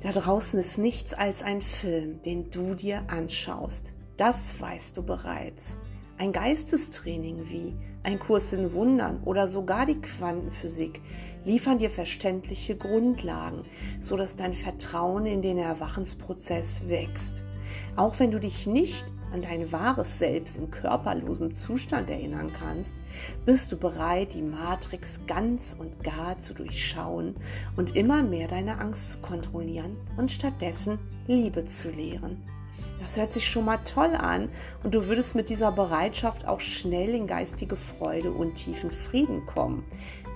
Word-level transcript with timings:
Da 0.00 0.12
draußen 0.12 0.60
ist 0.60 0.78
nichts 0.78 1.12
als 1.12 1.42
ein 1.42 1.60
Film, 1.60 2.22
den 2.22 2.50
du 2.50 2.74
dir 2.74 3.02
anschaust. 3.08 3.94
Das 4.16 4.60
weißt 4.60 4.96
du 4.96 5.02
bereits. 5.02 5.76
Ein 6.18 6.32
Geistestraining 6.32 7.48
wie 7.48 7.76
ein 8.04 8.20
Kurs 8.20 8.52
in 8.52 8.72
Wundern 8.72 9.20
oder 9.24 9.48
sogar 9.48 9.86
die 9.86 10.00
Quantenphysik 10.00 11.00
liefern 11.44 11.78
dir 11.78 11.90
verständliche 11.90 12.76
Grundlagen, 12.76 13.64
sodass 14.00 14.36
dein 14.36 14.54
Vertrauen 14.54 15.26
in 15.26 15.42
den 15.42 15.58
Erwachensprozess 15.58 16.88
wächst. 16.88 17.44
Auch 17.96 18.20
wenn 18.20 18.30
du 18.30 18.38
dich 18.38 18.68
nicht 18.68 19.06
an 19.32 19.42
dein 19.42 19.70
wahres 19.72 20.18
Selbst 20.18 20.56
in 20.56 20.70
körperlosem 20.70 21.54
Zustand 21.54 22.10
erinnern 22.10 22.52
kannst, 22.58 22.96
bist 23.44 23.72
du 23.72 23.76
bereit, 23.76 24.34
die 24.34 24.42
Matrix 24.42 25.20
ganz 25.26 25.76
und 25.78 26.02
gar 26.02 26.38
zu 26.38 26.54
durchschauen 26.54 27.34
und 27.76 27.96
immer 27.96 28.22
mehr 28.22 28.48
deine 28.48 28.78
Angst 28.78 29.12
zu 29.12 29.18
kontrollieren 29.18 29.96
und 30.16 30.30
stattdessen 30.30 30.98
Liebe 31.26 31.64
zu 31.64 31.90
lehren. 31.90 32.42
Das 33.00 33.16
hört 33.16 33.30
sich 33.30 33.48
schon 33.48 33.64
mal 33.64 33.78
toll 33.78 34.14
an 34.14 34.48
und 34.82 34.94
du 34.94 35.06
würdest 35.06 35.34
mit 35.34 35.50
dieser 35.50 35.72
Bereitschaft 35.72 36.46
auch 36.46 36.60
schnell 36.60 37.14
in 37.14 37.26
geistige 37.26 37.76
Freude 37.76 38.32
und 38.32 38.54
tiefen 38.54 38.90
Frieden 38.90 39.46
kommen, 39.46 39.84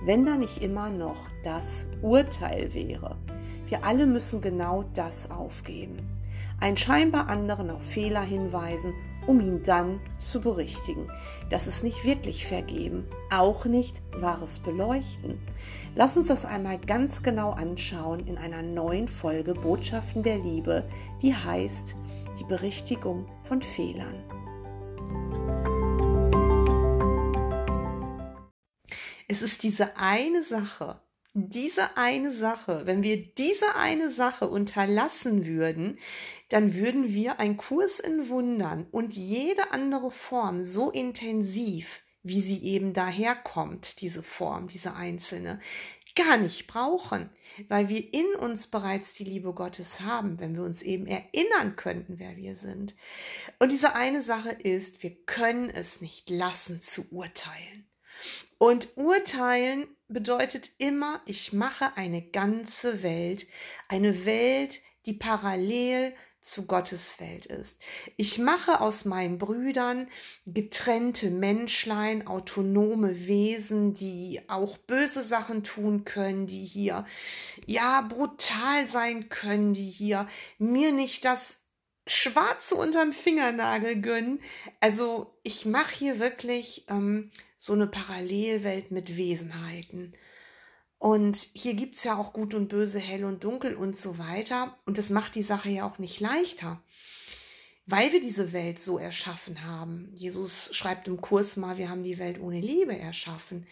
wenn 0.05 0.25
da 0.25 0.35
nicht 0.35 0.63
immer 0.63 0.89
noch 0.89 1.27
das 1.43 1.85
Urteil 2.01 2.73
wäre. 2.73 3.17
Wir 3.67 3.83
alle 3.83 4.05
müssen 4.05 4.39
genau 4.39 4.85
das 4.93 5.29
aufgeben 5.29 6.12
einen 6.63 6.77
scheinbar 6.77 7.29
anderen 7.29 7.69
auf 7.69 7.83
Fehler 7.83 8.21
hinweisen, 8.21 8.93
um 9.27 9.41
ihn 9.41 9.63
dann 9.63 9.99
zu 10.17 10.39
berichtigen. 10.39 11.11
Das 11.49 11.67
ist 11.67 11.83
nicht 11.83 12.05
wirklich 12.05 12.45
vergeben, 12.45 13.05
auch 13.29 13.65
nicht 13.65 14.01
wahres 14.15 14.59
Beleuchten. 14.59 15.37
Lass 15.93 16.15
uns 16.15 16.27
das 16.27 16.45
einmal 16.45 16.79
ganz 16.79 17.21
genau 17.21 17.51
anschauen 17.51 18.21
in 18.27 18.37
einer 18.37 18.61
neuen 18.61 19.09
Folge 19.09 19.53
Botschaften 19.53 20.23
der 20.23 20.37
Liebe, 20.37 20.87
die 21.21 21.35
heißt 21.35 21.97
die 22.39 22.45
Berichtigung 22.45 23.25
von 23.41 23.61
Fehlern. 23.61 24.23
Es 29.27 29.41
ist 29.41 29.63
diese 29.63 29.97
eine 29.97 30.43
Sache, 30.43 31.02
diese 31.33 31.97
eine 31.97 32.31
Sache, 32.31 32.85
wenn 32.85 33.01
wir 33.01 33.17
diese 33.17 33.75
eine 33.75 34.11
Sache 34.11 34.47
unterlassen 34.47 35.45
würden, 35.47 35.97
dann 36.49 36.75
würden 36.75 37.11
wir 37.11 37.39
einen 37.39 37.57
Kurs 37.57 37.99
in 37.99 38.29
Wundern 38.29 38.85
und 38.91 39.15
jede 39.15 39.71
andere 39.71 40.11
Form 40.11 40.61
so 40.63 40.91
intensiv, 40.91 42.03
wie 42.21 42.41
sie 42.41 42.63
eben 42.63 42.93
daherkommt, 42.93 44.01
diese 44.01 44.21
Form, 44.21 44.67
diese 44.67 44.93
einzelne, 44.93 45.59
gar 46.15 46.37
nicht 46.37 46.67
brauchen, 46.67 47.31
weil 47.67 47.89
wir 47.89 48.13
in 48.13 48.35
uns 48.35 48.67
bereits 48.67 49.15
die 49.15 49.23
Liebe 49.23 49.53
Gottes 49.53 50.01
haben, 50.01 50.39
wenn 50.39 50.55
wir 50.55 50.63
uns 50.63 50.83
eben 50.83 51.07
erinnern 51.07 51.75
könnten, 51.75 52.19
wer 52.19 52.37
wir 52.37 52.55
sind. 52.55 52.95
Und 53.57 53.71
diese 53.71 53.95
eine 53.95 54.21
Sache 54.21 54.51
ist, 54.51 55.01
wir 55.01 55.15
können 55.25 55.71
es 55.71 56.01
nicht 56.01 56.29
lassen 56.29 56.81
zu 56.81 57.11
urteilen. 57.11 57.87
Und 58.59 58.89
urteilen 58.95 59.87
bedeutet 60.13 60.71
immer, 60.77 61.21
ich 61.25 61.53
mache 61.53 61.97
eine 61.97 62.21
ganze 62.21 63.03
Welt, 63.03 63.47
eine 63.87 64.25
Welt, 64.25 64.79
die 65.05 65.13
parallel 65.13 66.13
zu 66.43 66.67
Gottes 66.67 67.19
Welt 67.21 67.45
ist. 67.45 67.77
Ich 68.17 68.37
mache 68.37 68.81
aus 68.81 69.05
meinen 69.05 69.37
Brüdern 69.37 70.09
getrennte 70.45 71.31
Menschlein, 71.31 72.27
autonome 72.27 73.27
Wesen, 73.27 73.93
die 73.93 74.41
auch 74.49 74.77
böse 74.77 75.23
Sachen 75.23 75.63
tun 75.63 76.03
können, 76.03 76.45
die 76.45 76.65
hier 76.65 77.05
ja 77.65 78.01
brutal 78.01 78.87
sein 78.87 79.29
können, 79.29 79.73
die 79.73 79.89
hier 79.89 80.27
mir 80.57 80.91
nicht 80.91 81.23
das 81.23 81.62
Schwarze 82.05 82.75
unterm 82.75 83.13
Fingernagel 83.13 84.01
gönnen. 84.01 84.41
Also 84.79 85.37
ich 85.43 85.65
mache 85.65 85.95
hier 85.95 86.19
wirklich 86.19 86.85
ähm, 86.89 87.31
so 87.57 87.73
eine 87.73 87.87
Parallelwelt 87.87 88.91
mit 88.91 89.17
Wesenheiten. 89.17 90.13
Und 90.99 91.49
hier 91.53 91.73
gibt 91.73 91.95
es 91.95 92.03
ja 92.03 92.17
auch 92.17 92.31
Gut 92.33 92.53
und 92.53 92.69
Böse, 92.69 92.99
Hell 92.99 93.25
und 93.25 93.43
Dunkel 93.43 93.75
und 93.75 93.95
so 93.95 94.17
weiter. 94.17 94.77
Und 94.85 94.97
das 94.97 95.09
macht 95.09 95.35
die 95.35 95.43
Sache 95.43 95.69
ja 95.69 95.85
auch 95.85 95.97
nicht 95.97 96.19
leichter, 96.21 96.81
weil 97.85 98.13
wir 98.13 98.21
diese 98.21 98.53
Welt 98.53 98.79
so 98.79 98.97
erschaffen 98.97 99.65
haben. 99.65 100.11
Jesus 100.13 100.73
schreibt 100.73 101.09
im 101.09 101.19
Kurs 101.19 101.57
mal, 101.57 101.77
wir 101.77 101.89
haben 101.89 102.03
die 102.03 102.19
Welt 102.19 102.39
ohne 102.39 102.61
Liebe 102.61 102.97
erschaffen. 102.97 103.67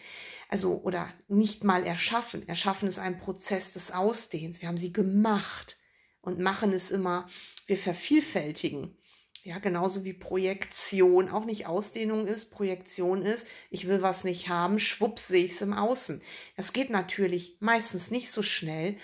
Also, 0.50 0.82
oder 0.82 1.08
nicht 1.28 1.64
mal 1.64 1.84
erschaffen. 1.84 2.46
Erschaffen 2.46 2.86
ist 2.86 2.98
ein 2.98 3.18
Prozess 3.18 3.72
des 3.72 3.90
Ausdehns. 3.92 4.60
Wir 4.60 4.68
haben 4.68 4.76
sie 4.76 4.92
gemacht 4.92 5.78
und 6.22 6.38
machen 6.38 6.72
es 6.72 6.90
immer, 6.90 7.28
wir 7.66 7.76
vervielfältigen. 7.76 8.96
Ja, 9.44 9.58
genauso 9.58 10.04
wie 10.04 10.12
Projektion 10.12 11.28
auch 11.28 11.44
nicht 11.44 11.66
Ausdehnung 11.66 12.28
ist, 12.28 12.52
Projektion 12.52 13.22
ist, 13.22 13.46
ich 13.70 13.88
will 13.88 14.00
was 14.00 14.22
nicht 14.22 14.48
haben, 14.48 14.78
schwupps 14.78 15.26
sehe 15.26 15.44
ich 15.44 15.52
es 15.52 15.62
im 15.62 15.72
Außen. 15.72 16.22
Das 16.56 16.72
geht 16.72 16.90
natürlich 16.90 17.56
meistens 17.58 18.12
nicht 18.12 18.30
so 18.30 18.42
schnell. 18.42 18.96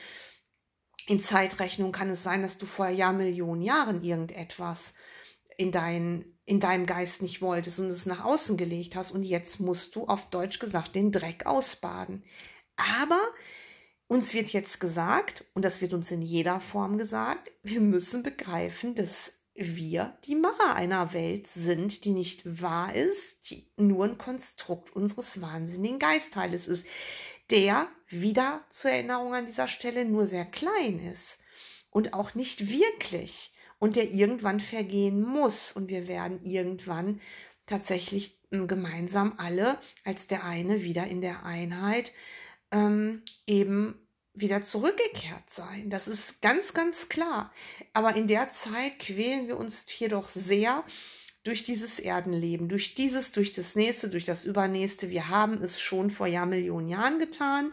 In 1.09 1.19
Zeitrechnung 1.19 1.91
kann 1.91 2.09
es 2.11 2.23
sein, 2.23 2.43
dass 2.43 2.57
du 2.57 2.67
vor 2.67 2.89
Jahrmillionen 2.89 3.63
Jahren 3.63 4.05
irgendetwas 4.05 4.95
in, 5.57 5.73
dein, 5.73 6.39
in 6.45 6.61
deinem 6.61 6.87
Geist 6.87 7.21
nicht 7.21 7.43
wolltest 7.43 7.81
und 7.81 7.87
es 7.87 8.07
nach 8.07 8.25
außen 8.25 8.57
gelegt 8.57 8.95
hast 8.95 9.11
und 9.11 9.25
jetzt 9.25 9.59
musst 9.59 9.97
du 9.97 10.07
auf 10.07 10.31
Deutsch 10.31 10.61
gesagt 10.61 10.95
den 10.95 11.11
Dreck 11.11 11.47
ausbaden. 11.47 12.23
Aber 12.77 13.21
uns 14.09 14.35
wird 14.35 14.49
jetzt 14.49 14.81
gesagt, 14.81 15.45
und 15.55 15.65
das 15.65 15.81
wird 15.81 15.93
uns 15.93 16.11
in 16.11 16.23
jeder 16.23 16.61
Form 16.61 16.99
gesagt, 16.99 17.53
wir 17.63 17.81
müssen 17.81 18.23
begreifen, 18.23 18.95
dass 18.95 19.35
wir 19.55 20.17
die 20.25 20.37
Macher 20.37 20.75
einer 20.75 21.13
Welt 21.13 21.47
sind, 21.49 22.05
die 22.05 22.13
nicht 22.13 22.63
wahr 22.63 22.95
ist, 22.95 23.51
die 23.51 23.69
nur 23.77 24.05
ein 24.05 24.19
Konstrukt 24.19 24.95
unseres 24.95 25.41
wahnsinnigen 25.41 25.99
Geistteiles 25.99 26.69
ist, 26.69 26.87
der 27.51 27.89
wieder 28.09 28.65
zur 28.71 28.93
Erinnerung 28.93 29.35
an 29.35 29.47
dieser 29.47 29.69
Stelle 29.69 30.05
nur 30.05 30.27
sehr 30.27 30.45
klein 30.45 31.01
ist 31.01 31.39
und 31.91 32.15
auch 32.15 32.35
nicht 32.35 32.71
wirklich 32.71 33.53
und 33.79 33.97
der 33.97 34.11
irgendwann 34.13 34.61
vergehen 34.61 35.23
muss. 35.23 35.73
Und 35.73 35.89
wir 35.89 36.09
werden 36.09 36.41
irgendwann 36.45 37.21
tatsächlich 37.67 38.39
hm, 38.51 38.69
gemeinsam 38.69 39.35
alle 39.39 39.79
als 40.05 40.27
der 40.27 40.45
eine 40.45 40.83
wieder 40.83 41.07
in 41.07 41.21
der 41.21 41.45
Einheit 41.45 42.13
ähm, 42.71 43.23
eben 43.47 44.09
wieder 44.35 44.63
zurückgekehrt 44.63 45.51
sein. 45.51 45.91
Das 45.91 46.09
ist 46.09 46.41
ganz, 46.41 46.75
ganz 46.75 47.09
klar. 47.09 47.53
Aber 47.93 48.15
in 48.15 48.27
der 48.27 48.49
Zeit 48.51 48.99
quälen 48.99 49.49
wir 49.49 49.57
uns 49.57 49.87
hier 49.89 50.09
doch 50.09 50.29
sehr 50.29 50.85
durch 51.45 51.63
dieses 51.63 51.99
Erdenleben, 51.99 52.69
durch 52.69 52.95
dieses, 52.95 53.33
durch 53.33 53.53
das 53.53 53.75
nächste, 53.75 54.09
durch 54.09 54.25
das 54.25 54.45
übernächste. 54.45 55.11
Wir 55.11 55.29
haben 55.29 55.63
es 55.63 55.81
schon 55.81 56.11
vor 56.11 56.27
Jahrmillionen 56.27 56.89
Jahren 56.89 57.19
getan, 57.19 57.73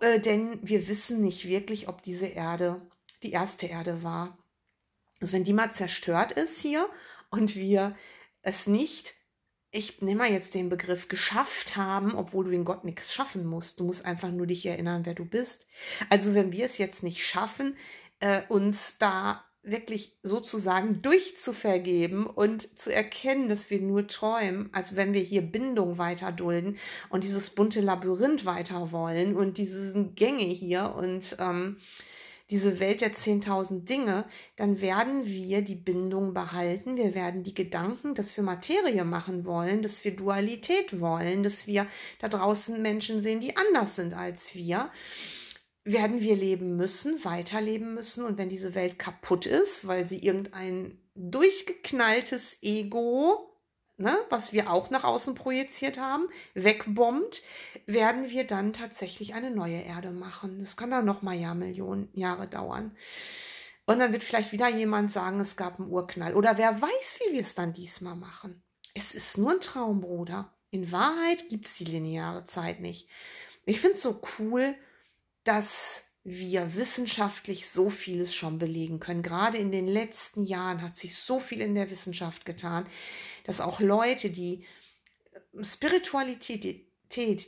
äh, 0.00 0.20
denn 0.20 0.58
wir 0.62 0.88
wissen 0.88 1.20
nicht 1.20 1.46
wirklich, 1.46 1.88
ob 1.88 2.02
diese 2.02 2.26
Erde 2.26 2.80
die 3.22 3.32
erste 3.32 3.66
Erde 3.66 4.02
war. 4.02 4.38
Also 5.20 5.34
wenn 5.34 5.44
die 5.44 5.52
mal 5.52 5.70
zerstört 5.70 6.32
ist 6.32 6.60
hier 6.60 6.88
und 7.30 7.54
wir 7.54 7.94
es 8.42 8.66
nicht 8.66 9.14
ich 9.72 10.02
nehme 10.02 10.18
mal 10.18 10.30
jetzt 10.30 10.54
den 10.54 10.68
Begriff 10.68 11.08
geschafft 11.08 11.76
haben, 11.76 12.14
obwohl 12.14 12.44
du 12.44 12.50
in 12.50 12.66
Gott 12.66 12.84
nichts 12.84 13.14
schaffen 13.14 13.46
musst. 13.46 13.80
Du 13.80 13.84
musst 13.84 14.04
einfach 14.04 14.30
nur 14.30 14.46
dich 14.46 14.64
erinnern, 14.66 15.06
wer 15.06 15.14
du 15.14 15.24
bist. 15.24 15.66
Also 16.10 16.34
wenn 16.34 16.52
wir 16.52 16.66
es 16.66 16.76
jetzt 16.76 17.02
nicht 17.02 17.26
schaffen, 17.26 17.76
äh, 18.20 18.42
uns 18.48 18.98
da 18.98 19.42
wirklich 19.62 20.18
sozusagen 20.22 21.00
durchzuvergeben 21.02 22.26
und 22.26 22.78
zu 22.78 22.92
erkennen, 22.92 23.48
dass 23.48 23.70
wir 23.70 23.80
nur 23.80 24.08
träumen, 24.08 24.68
also 24.72 24.96
wenn 24.96 25.14
wir 25.14 25.22
hier 25.22 25.40
Bindung 25.40 25.98
weiter 25.98 26.32
dulden 26.32 26.76
und 27.08 27.24
dieses 27.24 27.50
bunte 27.50 27.80
Labyrinth 27.80 28.44
weiter 28.44 28.92
wollen 28.92 29.36
und 29.36 29.56
diese 29.58 29.94
Gänge 30.14 30.44
hier 30.44 30.94
und 30.96 31.36
ähm, 31.38 31.78
diese 32.52 32.78
Welt 32.78 33.00
der 33.00 33.14
10.000 33.14 33.84
Dinge, 33.84 34.26
dann 34.56 34.80
werden 34.80 35.26
wir 35.26 35.62
die 35.62 35.74
Bindung 35.74 36.34
behalten. 36.34 36.96
Wir 36.96 37.14
werden 37.14 37.42
die 37.42 37.54
Gedanken, 37.54 38.14
dass 38.14 38.36
wir 38.36 38.44
Materie 38.44 39.04
machen 39.04 39.46
wollen, 39.46 39.82
dass 39.82 40.04
wir 40.04 40.14
Dualität 40.14 41.00
wollen, 41.00 41.42
dass 41.42 41.66
wir 41.66 41.86
da 42.20 42.28
draußen 42.28 42.80
Menschen 42.80 43.22
sehen, 43.22 43.40
die 43.40 43.56
anders 43.56 43.96
sind 43.96 44.14
als 44.14 44.54
wir 44.54 44.90
werden 45.84 46.20
wir 46.20 46.36
leben 46.36 46.76
müssen, 46.76 47.24
weiterleben 47.24 47.94
müssen. 47.94 48.24
Und 48.24 48.38
wenn 48.38 48.48
diese 48.48 48.76
Welt 48.76 49.00
kaputt 49.00 49.46
ist, 49.46 49.86
weil 49.86 50.06
sie 50.06 50.18
irgendein 50.18 50.96
durchgeknalltes 51.16 52.58
Ego 52.62 53.51
ne, 54.02 54.18
was 54.28 54.52
wir 54.52 54.70
auch 54.70 54.90
nach 54.90 55.04
außen 55.04 55.34
projiziert 55.34 55.98
haben, 55.98 56.28
wegbombt, 56.54 57.42
werden 57.86 58.28
wir 58.28 58.46
dann 58.46 58.72
tatsächlich 58.72 59.34
eine 59.34 59.50
neue 59.50 59.80
Erde 59.80 60.10
machen. 60.10 60.58
Das 60.58 60.76
kann 60.76 60.90
dann 60.90 61.04
noch 61.04 61.22
mal 61.22 61.36
ja 61.36 61.54
Millionen 61.54 62.08
Jahre 62.12 62.48
dauern. 62.48 62.94
Und 63.86 63.98
dann 64.00 64.12
wird 64.12 64.24
vielleicht 64.24 64.52
wieder 64.52 64.68
jemand 64.68 65.12
sagen, 65.12 65.40
es 65.40 65.56
gab 65.56 65.78
einen 65.78 65.90
Urknall. 65.90 66.34
Oder 66.34 66.58
wer 66.58 66.80
weiß, 66.80 67.20
wie 67.20 67.34
wir 67.34 67.40
es 67.40 67.54
dann 67.54 67.72
diesmal 67.72 68.16
machen. 68.16 68.62
Es 68.94 69.14
ist 69.14 69.38
nur 69.38 69.52
ein 69.52 69.60
Traum, 69.60 70.00
Bruder. 70.00 70.52
In 70.70 70.92
Wahrheit 70.92 71.48
gibt 71.48 71.66
es 71.66 71.76
die 71.76 71.84
lineare 71.84 72.44
Zeit 72.44 72.80
nicht. 72.80 73.08
Ich 73.64 73.80
finde 73.80 73.96
es 73.96 74.02
so 74.02 74.20
cool, 74.38 74.74
dass 75.44 76.04
wir 76.24 76.76
wissenschaftlich 76.76 77.68
so 77.68 77.90
vieles 77.90 78.34
schon 78.34 78.58
belegen 78.58 79.00
können. 79.00 79.22
Gerade 79.22 79.58
in 79.58 79.72
den 79.72 79.88
letzten 79.88 80.44
Jahren 80.44 80.80
hat 80.80 80.96
sich 80.96 81.16
so 81.16 81.40
viel 81.40 81.60
in 81.60 81.74
der 81.74 81.90
Wissenschaft 81.90 82.44
getan, 82.44 82.86
dass 83.44 83.60
auch 83.60 83.80
Leute, 83.80 84.30
die 84.30 84.64
Spiritualität, 85.60 86.86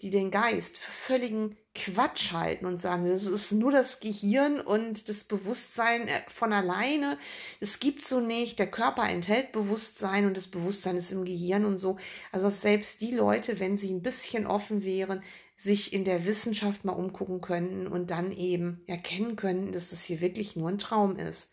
die 0.02 0.11
den 0.11 0.31
Geist 0.31 0.79
für 0.79 0.91
völligen 0.91 1.56
Quatsch 1.75 2.32
halten 2.32 2.67
und 2.67 2.79
sagen, 2.79 3.08
das 3.08 3.26
ist 3.26 3.50
nur 3.50 3.73
das 3.73 3.99
Gehirn 3.99 4.61
und 4.61 5.08
das 5.08 5.25
Bewusstsein 5.25 6.06
äh, 6.06 6.23
von 6.29 6.52
alleine. 6.52 7.19
Es 7.61 7.81
gibt 7.81 8.05
so 8.05 8.20
nicht. 8.20 8.58
Der 8.58 8.70
Körper 8.70 9.08
enthält 9.08 9.52
Bewusstsein 9.52 10.26
und 10.26 10.37
das 10.37 10.46
Bewusstsein 10.46 10.96
ist 10.96 11.11
im 11.11 11.25
Gehirn 11.25 11.64
und 11.64 11.79
so. 11.79 11.96
Also 12.31 12.49
selbst 12.49 13.00
die 13.00 13.11
Leute, 13.11 13.58
wenn 13.58 13.76
sie 13.76 13.93
ein 13.93 14.02
bisschen 14.02 14.46
offen 14.46 14.85
wären, 14.85 15.23
sich 15.56 15.93
in 15.93 16.05
der 16.05 16.26
Wissenschaft 16.26 16.85
mal 16.85 16.93
umgucken 16.93 17.41
könnten 17.41 17.87
und 17.87 18.11
dann 18.11 18.32
eben 18.32 18.82
erkennen 18.87 19.35
könnten, 19.37 19.73
dass 19.73 19.91
das 19.91 20.05
hier 20.05 20.20
wirklich 20.20 20.56
nur 20.56 20.69
ein 20.69 20.79
Traum 20.79 21.17
ist. 21.17 21.50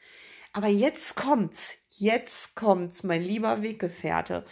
Aber 0.53 0.67
jetzt 0.67 1.15
kommt's, 1.15 1.77
jetzt 1.89 2.55
kommt's, 2.55 3.03
mein 3.03 3.21
lieber 3.21 3.61
Weggefährte. 3.61 4.45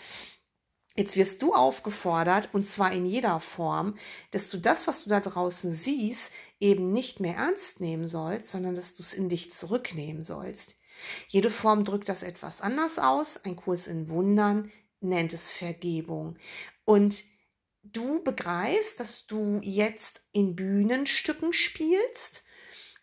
Jetzt 0.96 1.16
wirst 1.16 1.42
du 1.42 1.54
aufgefordert, 1.54 2.50
und 2.54 2.68
zwar 2.68 2.92
in 2.92 3.06
jeder 3.06 3.40
Form, 3.40 3.98
dass 4.32 4.50
du 4.50 4.58
das, 4.58 4.88
was 4.88 5.04
du 5.04 5.10
da 5.10 5.20
draußen 5.20 5.72
siehst, 5.72 6.32
eben 6.60 6.92
nicht 6.92 7.20
mehr 7.20 7.36
ernst 7.36 7.80
nehmen 7.80 8.08
sollst, 8.08 8.52
sondern 8.52 8.76
dass 8.76 8.94
du 8.94 9.04
es 9.04 9.14
in 9.14 9.30
dich 9.30 9.52
zurücknehmen 9.52 10.24
sollst. 10.24 10.76
Jede 11.28 11.50
Form 11.50 11.84
drückt 11.84 12.10
das 12.10 12.24
etwas 12.24 12.62
anders 12.62 13.00
aus. 13.00 13.38
Ein 13.38 13.56
Kurs 13.56 13.88
in 13.88 14.10
Wundern 14.10 14.72
nennt 15.00 15.32
es 15.34 15.52
Vergebung. 15.52 16.38
Und 16.86 17.24
du 17.84 18.24
begreifst, 18.24 19.00
dass 19.00 19.26
du 19.26 19.60
jetzt 19.62 20.22
in 20.32 20.56
Bühnenstücken 20.56 21.54
spielst 21.54 22.44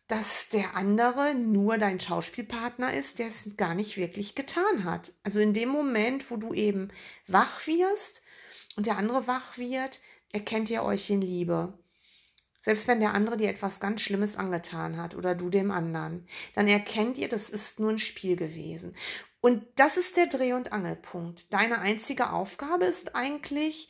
dass 0.09 0.49
der 0.49 0.77
andere 0.77 1.35
nur 1.35 1.79
dein 1.79 1.99
Schauspielpartner 1.99 2.95
ist, 2.95 3.19
der 3.19 3.27
es 3.27 3.51
gar 3.57 3.75
nicht 3.75 3.97
wirklich 3.97 4.35
getan 4.35 4.85
hat. 4.85 5.13
Also 5.25 5.41
in 5.41 5.53
dem 5.53 5.69
Moment, 5.69 6.31
wo 6.31 6.37
du 6.37 6.55
eben 6.55 6.93
wach 7.27 7.67
wirst 7.67 8.23
und 8.77 8.87
der 8.87 8.99
andere 8.99 9.27
wach 9.27 9.59
wird, 9.59 10.01
erkennt 10.33 10.71
ihr 10.71 10.83
euch 10.83 11.11
in 11.11 11.21
Liebe. 11.21 11.77
Selbst 12.61 12.89
wenn 12.89 13.01
der 13.01 13.15
andere 13.15 13.37
dir 13.37 13.49
etwas 13.49 13.79
ganz 13.79 14.01
Schlimmes 14.01 14.37
angetan 14.37 14.97
hat 14.97 15.15
oder 15.15 15.35
du 15.35 15.51
dem 15.51 15.71
anderen, 15.71 16.27
dann 16.55 16.67
erkennt 16.67 17.17
ihr, 17.17 17.29
das 17.29 17.49
ist 17.49 17.79
nur 17.79 17.91
ein 17.91 17.99
Spiel 17.99 18.37
gewesen. 18.37 18.95
Und 19.41 19.65
das 19.77 19.97
ist 19.97 20.17
der 20.17 20.27
Dreh- 20.27 20.55
und 20.55 20.73
Angelpunkt. 20.73 21.53
Deine 21.53 21.79
einzige 21.79 22.33
Aufgabe 22.33 22.87
ist 22.87 23.15
eigentlich, 23.15 23.89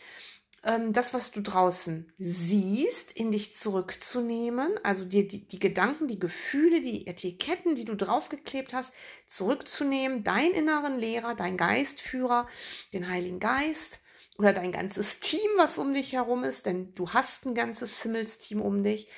das, 0.91 1.15
was 1.15 1.31
du 1.31 1.43
draußen 1.43 2.13
siehst, 2.19 3.13
in 3.13 3.31
dich 3.31 3.55
zurückzunehmen, 3.55 4.75
also 4.83 5.05
dir 5.05 5.29
die, 5.29 5.47
die 5.47 5.61
Gedanken, 5.61 6.09
die 6.09 6.19
Gefühle, 6.19 6.81
die 6.81 7.07
Etiketten, 7.07 7.77
die 7.77 7.85
du 7.85 7.95
draufgeklebt 7.95 8.75
hast, 8.75 8.93
zurückzunehmen, 9.29 10.25
deinen 10.25 10.55
inneren 10.55 10.99
Lehrer, 10.99 11.37
dein 11.37 11.57
Geistführer, 11.57 12.49
den 12.93 13.09
Heiligen 13.09 13.39
Geist 13.39 14.01
oder 14.39 14.53
dein 14.53 14.73
ganzes 14.73 15.21
Team, 15.21 15.49
was 15.57 15.79
um 15.79 15.95
dich 15.95 16.15
herum 16.15 16.43
ist, 16.43 16.67
denn 16.67 16.93
du 16.95 17.11
hast 17.11 17.47
ein 17.47 17.55
ganzes 17.55 18.03
Himmelsteam 18.03 18.61
um 18.61 18.83
dich, 18.83 19.09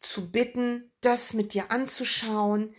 zu 0.00 0.30
bitten, 0.30 0.92
das 1.00 1.32
mit 1.32 1.54
dir 1.54 1.70
anzuschauen. 1.70 2.74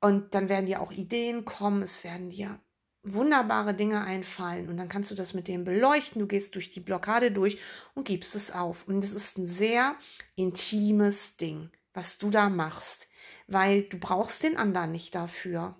Und 0.00 0.34
dann 0.34 0.48
werden 0.48 0.64
dir 0.64 0.80
auch 0.80 0.92
Ideen 0.92 1.44
kommen, 1.44 1.82
es 1.82 2.04
werden 2.04 2.30
dir 2.30 2.58
wunderbare 3.02 3.74
Dinge 3.74 4.02
einfallen 4.02 4.68
und 4.68 4.76
dann 4.76 4.88
kannst 4.88 5.10
du 5.10 5.14
das 5.14 5.32
mit 5.32 5.48
dem 5.48 5.64
beleuchten. 5.64 6.20
Du 6.20 6.26
gehst 6.26 6.54
durch 6.54 6.68
die 6.68 6.80
Blockade 6.80 7.30
durch 7.30 7.58
und 7.94 8.06
gibst 8.06 8.34
es 8.34 8.50
auf. 8.50 8.86
Und 8.86 9.02
es 9.02 9.12
ist 9.12 9.38
ein 9.38 9.46
sehr 9.46 9.96
intimes 10.36 11.36
Ding, 11.36 11.70
was 11.94 12.18
du 12.18 12.30
da 12.30 12.48
machst, 12.48 13.08
weil 13.46 13.82
du 13.82 13.98
brauchst 13.98 14.42
den 14.42 14.56
anderen 14.56 14.92
nicht 14.92 15.14
dafür. 15.14 15.76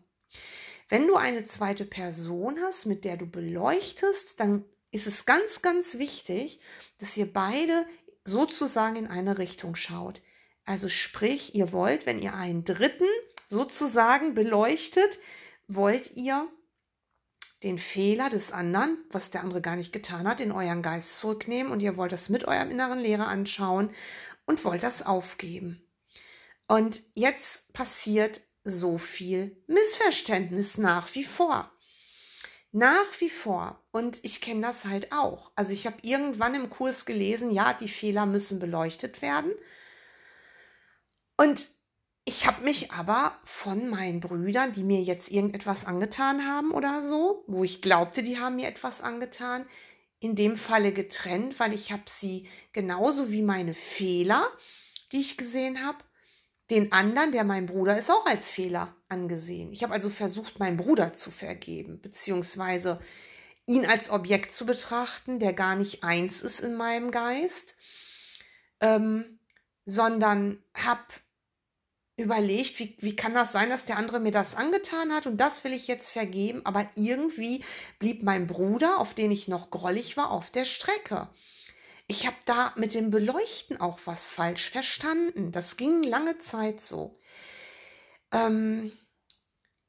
Wenn 0.89 1.07
du 1.07 1.15
eine 1.15 1.45
zweite 1.45 1.85
Person 1.85 2.59
hast, 2.63 2.87
mit 2.87 3.05
der 3.05 3.17
du 3.17 3.27
beleuchtest, 3.27 4.41
dann 4.41 4.65
ist 4.91 5.07
es 5.07 5.25
ganz, 5.25 5.63
ganz 5.63 5.99
wichtig, 5.99 6.61
dass 6.99 7.17
ihr 7.17 7.33
beide 7.33 7.87
sozusagen 8.25 8.97
in 8.97 9.07
eine 9.07 9.39
Richtung 9.39 9.77
schaut. 9.77 10.21
Also 10.65 10.89
sprich, 10.89 11.55
ihr 11.55 11.73
wollt, 11.73 12.07
wenn 12.07 12.21
ihr 12.21 12.35
einen 12.35 12.65
Dritten 12.65 13.07
sozusagen 13.47 14.35
beleuchtet, 14.35 15.19
wollt 15.69 16.17
ihr 16.17 16.49
den 17.63 17.79
Fehler 17.79 18.31
des 18.31 18.53
anderen, 18.53 18.99
was 19.11 19.31
der 19.31 19.43
andere 19.43 19.61
gar 19.61 19.77
nicht 19.77 19.93
getan 19.93 20.27
hat, 20.27 20.41
in 20.41 20.53
euren 20.53 20.83
Geist 20.83 21.19
zurücknehmen 21.19 21.73
und 21.73 21.81
ihr 21.81 21.97
wollt 21.97 22.13
das 22.13 22.29
mit 22.29 22.47
eurem 22.47 22.71
inneren 22.71 22.99
Lehrer 22.99 23.29
anschauen 23.29 23.91
und 24.47 24.65
wollt 24.65 24.83
das 24.83 25.05
aufgeben. 25.05 25.83
Und 26.69 27.03
jetzt 27.15 27.73
passiert 27.73 28.41
so 28.65 28.99
viel 28.99 29.57
Missverständnis 29.67 30.79
nach 30.79 31.15
wie 31.15 31.25
vor. 31.25 31.71
Nach 32.73 33.21
wie 33.21 33.29
vor. 33.29 33.83
Und 33.91 34.21
ich 34.23 34.41
kenne 34.41 34.63
das 34.63 34.85
halt 34.85 35.13
auch. 35.13 35.51
Also 35.57 35.73
ich 35.73 35.87
habe 35.87 35.97
irgendwann 36.03 36.55
im 36.55 36.71
Kurs 36.71 37.05
gelesen, 37.05 37.51
ja, 37.51 37.73
die 37.73 37.89
Fehler 37.89 38.27
müssen 38.27 38.61
beleuchtet 38.61 39.23
werden. 39.23 39.53
Und 41.37 41.69
ich 42.25 42.47
habe 42.47 42.65
mich 42.65 42.93
aber 42.93 43.39
von 43.45 43.89
meinen 43.89 44.21
Brüdern, 44.21 44.73
die 44.73 44.85
mir 44.85 45.01
jetzt 45.01 45.31
irgendetwas 45.31 45.85
angetan 45.85 46.47
haben 46.47 46.71
oder 46.71 47.03
so, 47.03 47.45
wo 47.47 47.65
ich 47.65 47.83
glaubte, 47.83 48.23
die 48.23 48.39
haben 48.39 48.57
mir 48.57 48.69
etwas 48.69 49.01
angetan, 49.01 49.67
in 50.21 50.37
dem 50.37 50.57
Falle 50.57 50.93
getrennt, 50.93 51.59
weil 51.59 51.73
ich 51.73 51.93
habe 51.93 52.05
sie 52.07 52.47
genauso 52.73 53.31
wie 53.31 53.43
meine 53.43 53.75
Fehler, 53.75 54.47
die 55.13 55.21
ich 55.21 55.39
gesehen 55.39 55.85
habe, 55.85 55.99
den 56.71 56.93
anderen, 56.93 57.33
der 57.33 57.43
mein 57.43 57.67
Bruder 57.67 57.99
ist, 57.99 58.11
auch 58.11 58.27
als 58.27 58.51
Fehler 58.51 58.95
angesehen. 59.09 59.73
Ich 59.73 59.83
habe 59.83 59.93
also 59.93 60.09
versucht, 60.09 60.61
meinen 60.61 60.77
Bruder 60.77 61.13
zu 61.13 61.31
vergeben, 61.31 62.01
beziehungsweise 62.01 63.01
ihn 63.67 63.87
als 63.87 64.11
Objekt 64.11 64.53
zu 64.53 64.67
betrachten, 64.67 65.41
der 65.41 65.53
gar 65.53 65.75
nicht 65.75 66.05
eins 66.05 66.43
ist 66.43 66.61
in 66.61 66.77
meinem 66.77 67.11
Geist, 67.11 67.77
ähm, 68.81 69.41
sondern 69.85 70.63
habe 70.75 71.03
überlegt, 72.21 72.79
wie, 72.79 72.97
wie 72.99 73.17
kann 73.17 73.35
das 73.35 73.53
sein, 73.53 73.71
dass 73.71 73.87
der 73.87 73.97
andere 73.97 74.21
mir 74.21 74.31
das 74.31 74.55
angetan 74.55 75.13
hat 75.13 75.27
und 75.27 75.39
das 75.39 75.65
will 75.65 75.73
ich 75.73 75.89
jetzt 75.89 76.11
vergeben, 76.11 76.61
aber 76.65 76.89
irgendwie 76.95 77.65
blieb 77.99 78.23
mein 78.23 78.47
Bruder, 78.47 78.99
auf 78.99 79.15
den 79.15 79.31
ich 79.31 79.49
noch 79.49 79.71
grollig 79.71 80.17
war, 80.17 80.31
auf 80.31 80.51
der 80.51 80.65
Strecke. 80.65 81.29
Ich 82.07 82.27
habe 82.27 82.37
da 82.45 82.73
mit 82.77 82.95
dem 82.95 83.11
Beleuchten 83.11 83.81
auch 83.81 84.01
was 84.05 84.31
falsch 84.31 84.71
verstanden. 84.71 85.53
Das 85.53 85.77
ging 85.77 86.03
lange 86.03 86.39
Zeit 86.39 86.81
so. 86.81 87.21
Ähm, 88.33 88.91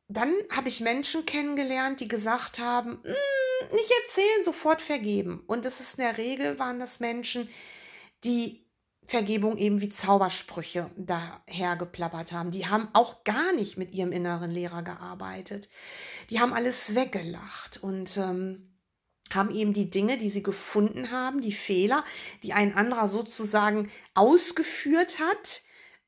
dann 0.08 0.34
habe 0.52 0.70
ich 0.70 0.82
Menschen 0.82 1.26
kennengelernt, 1.26 2.00
die 2.00 2.08
gesagt 2.08 2.60
haben, 2.60 3.02
mm, 3.04 3.76
nicht 3.76 3.92
erzählen, 4.04 4.44
sofort 4.44 4.82
vergeben. 4.82 5.44
Und 5.48 5.66
das 5.66 5.80
ist 5.80 5.98
in 5.98 6.04
der 6.04 6.18
Regel, 6.18 6.60
waren 6.60 6.80
das 6.80 7.00
Menschen, 7.00 7.50
die 8.24 8.68
Vergebung 9.06 9.58
eben 9.58 9.82
wie 9.82 9.90
Zaubersprüche 9.90 10.90
daher 10.96 11.76
geplappert 11.76 12.32
haben. 12.32 12.52
Die 12.52 12.68
haben 12.68 12.88
auch 12.94 13.24
gar 13.24 13.52
nicht 13.54 13.78
mit 13.78 13.94
ihrem 13.94 14.12
inneren 14.12 14.52
Lehrer 14.52 14.84
gearbeitet. 14.84 15.70
Die 16.30 16.40
haben 16.40 16.54
alles 16.54 16.96
weggelacht 16.96 17.82
und 17.82 18.16
ähm, 18.18 18.72
haben 19.34 19.52
eben 19.52 19.74
die 19.74 19.90
Dinge, 19.90 20.18
die 20.18 20.30
sie 20.30 20.44
gefunden 20.44 21.12
haben, 21.12 21.42
die 21.42 21.52
Fehler, 21.52 22.04
die 22.44 22.54
ein 22.54 22.76
anderer 22.76 23.08
sozusagen 23.08 23.90
ausgeführt 24.14 25.20
hat, 25.20 25.62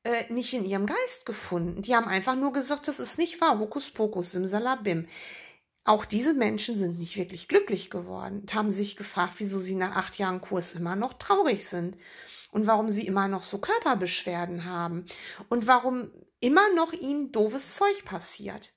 äh, 0.04 0.32
nicht 0.32 0.54
in 0.54 0.64
ihrem 0.64 0.86
Geist 0.86 1.26
gefunden. 1.26 1.82
Die 1.82 1.94
haben 1.94 2.08
einfach 2.08 2.36
nur 2.36 2.52
gesagt, 2.52 2.88
das 2.88 3.00
ist 3.00 3.18
nicht 3.18 3.40
wahr, 3.40 3.58
Hokuspokus, 3.58 4.32
Simsalabim. 4.32 5.08
Auch 5.84 6.06
diese 6.06 6.32
Menschen 6.32 6.78
sind 6.78 6.98
nicht 6.98 7.18
wirklich 7.18 7.48
glücklich 7.48 7.90
geworden 7.90 8.40
und 8.40 8.54
haben 8.54 8.70
sich 8.70 8.96
gefragt, 8.96 9.34
wieso 9.38 9.58
sie 9.58 9.74
nach 9.74 9.96
acht 9.96 10.16
Jahren 10.16 10.40
Kurs 10.40 10.74
immer 10.74 10.96
noch 10.96 11.12
traurig 11.12 11.66
sind 11.66 11.98
und 12.54 12.68
warum 12.68 12.88
sie 12.88 13.04
immer 13.04 13.26
noch 13.26 13.42
so 13.42 13.58
Körperbeschwerden 13.58 14.64
haben 14.64 15.06
und 15.48 15.66
warum 15.66 16.12
immer 16.38 16.72
noch 16.74 16.92
ihnen 16.92 17.32
doofes 17.32 17.74
Zeug 17.74 18.04
passiert. 18.04 18.72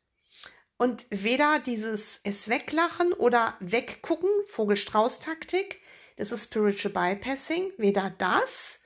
Und 0.77 1.05
weder 1.11 1.59
dieses 1.59 2.19
es 2.23 2.49
weglachen 2.49 3.13
oder 3.13 3.55
weggucken, 3.59 4.29
Vogelstrauß-Taktik, 4.47 5.79
das 6.15 6.31
ist 6.31 6.45
Spiritual 6.45 6.91
Bypassing, 6.91 7.71
weder 7.77 8.09
das 8.17 8.79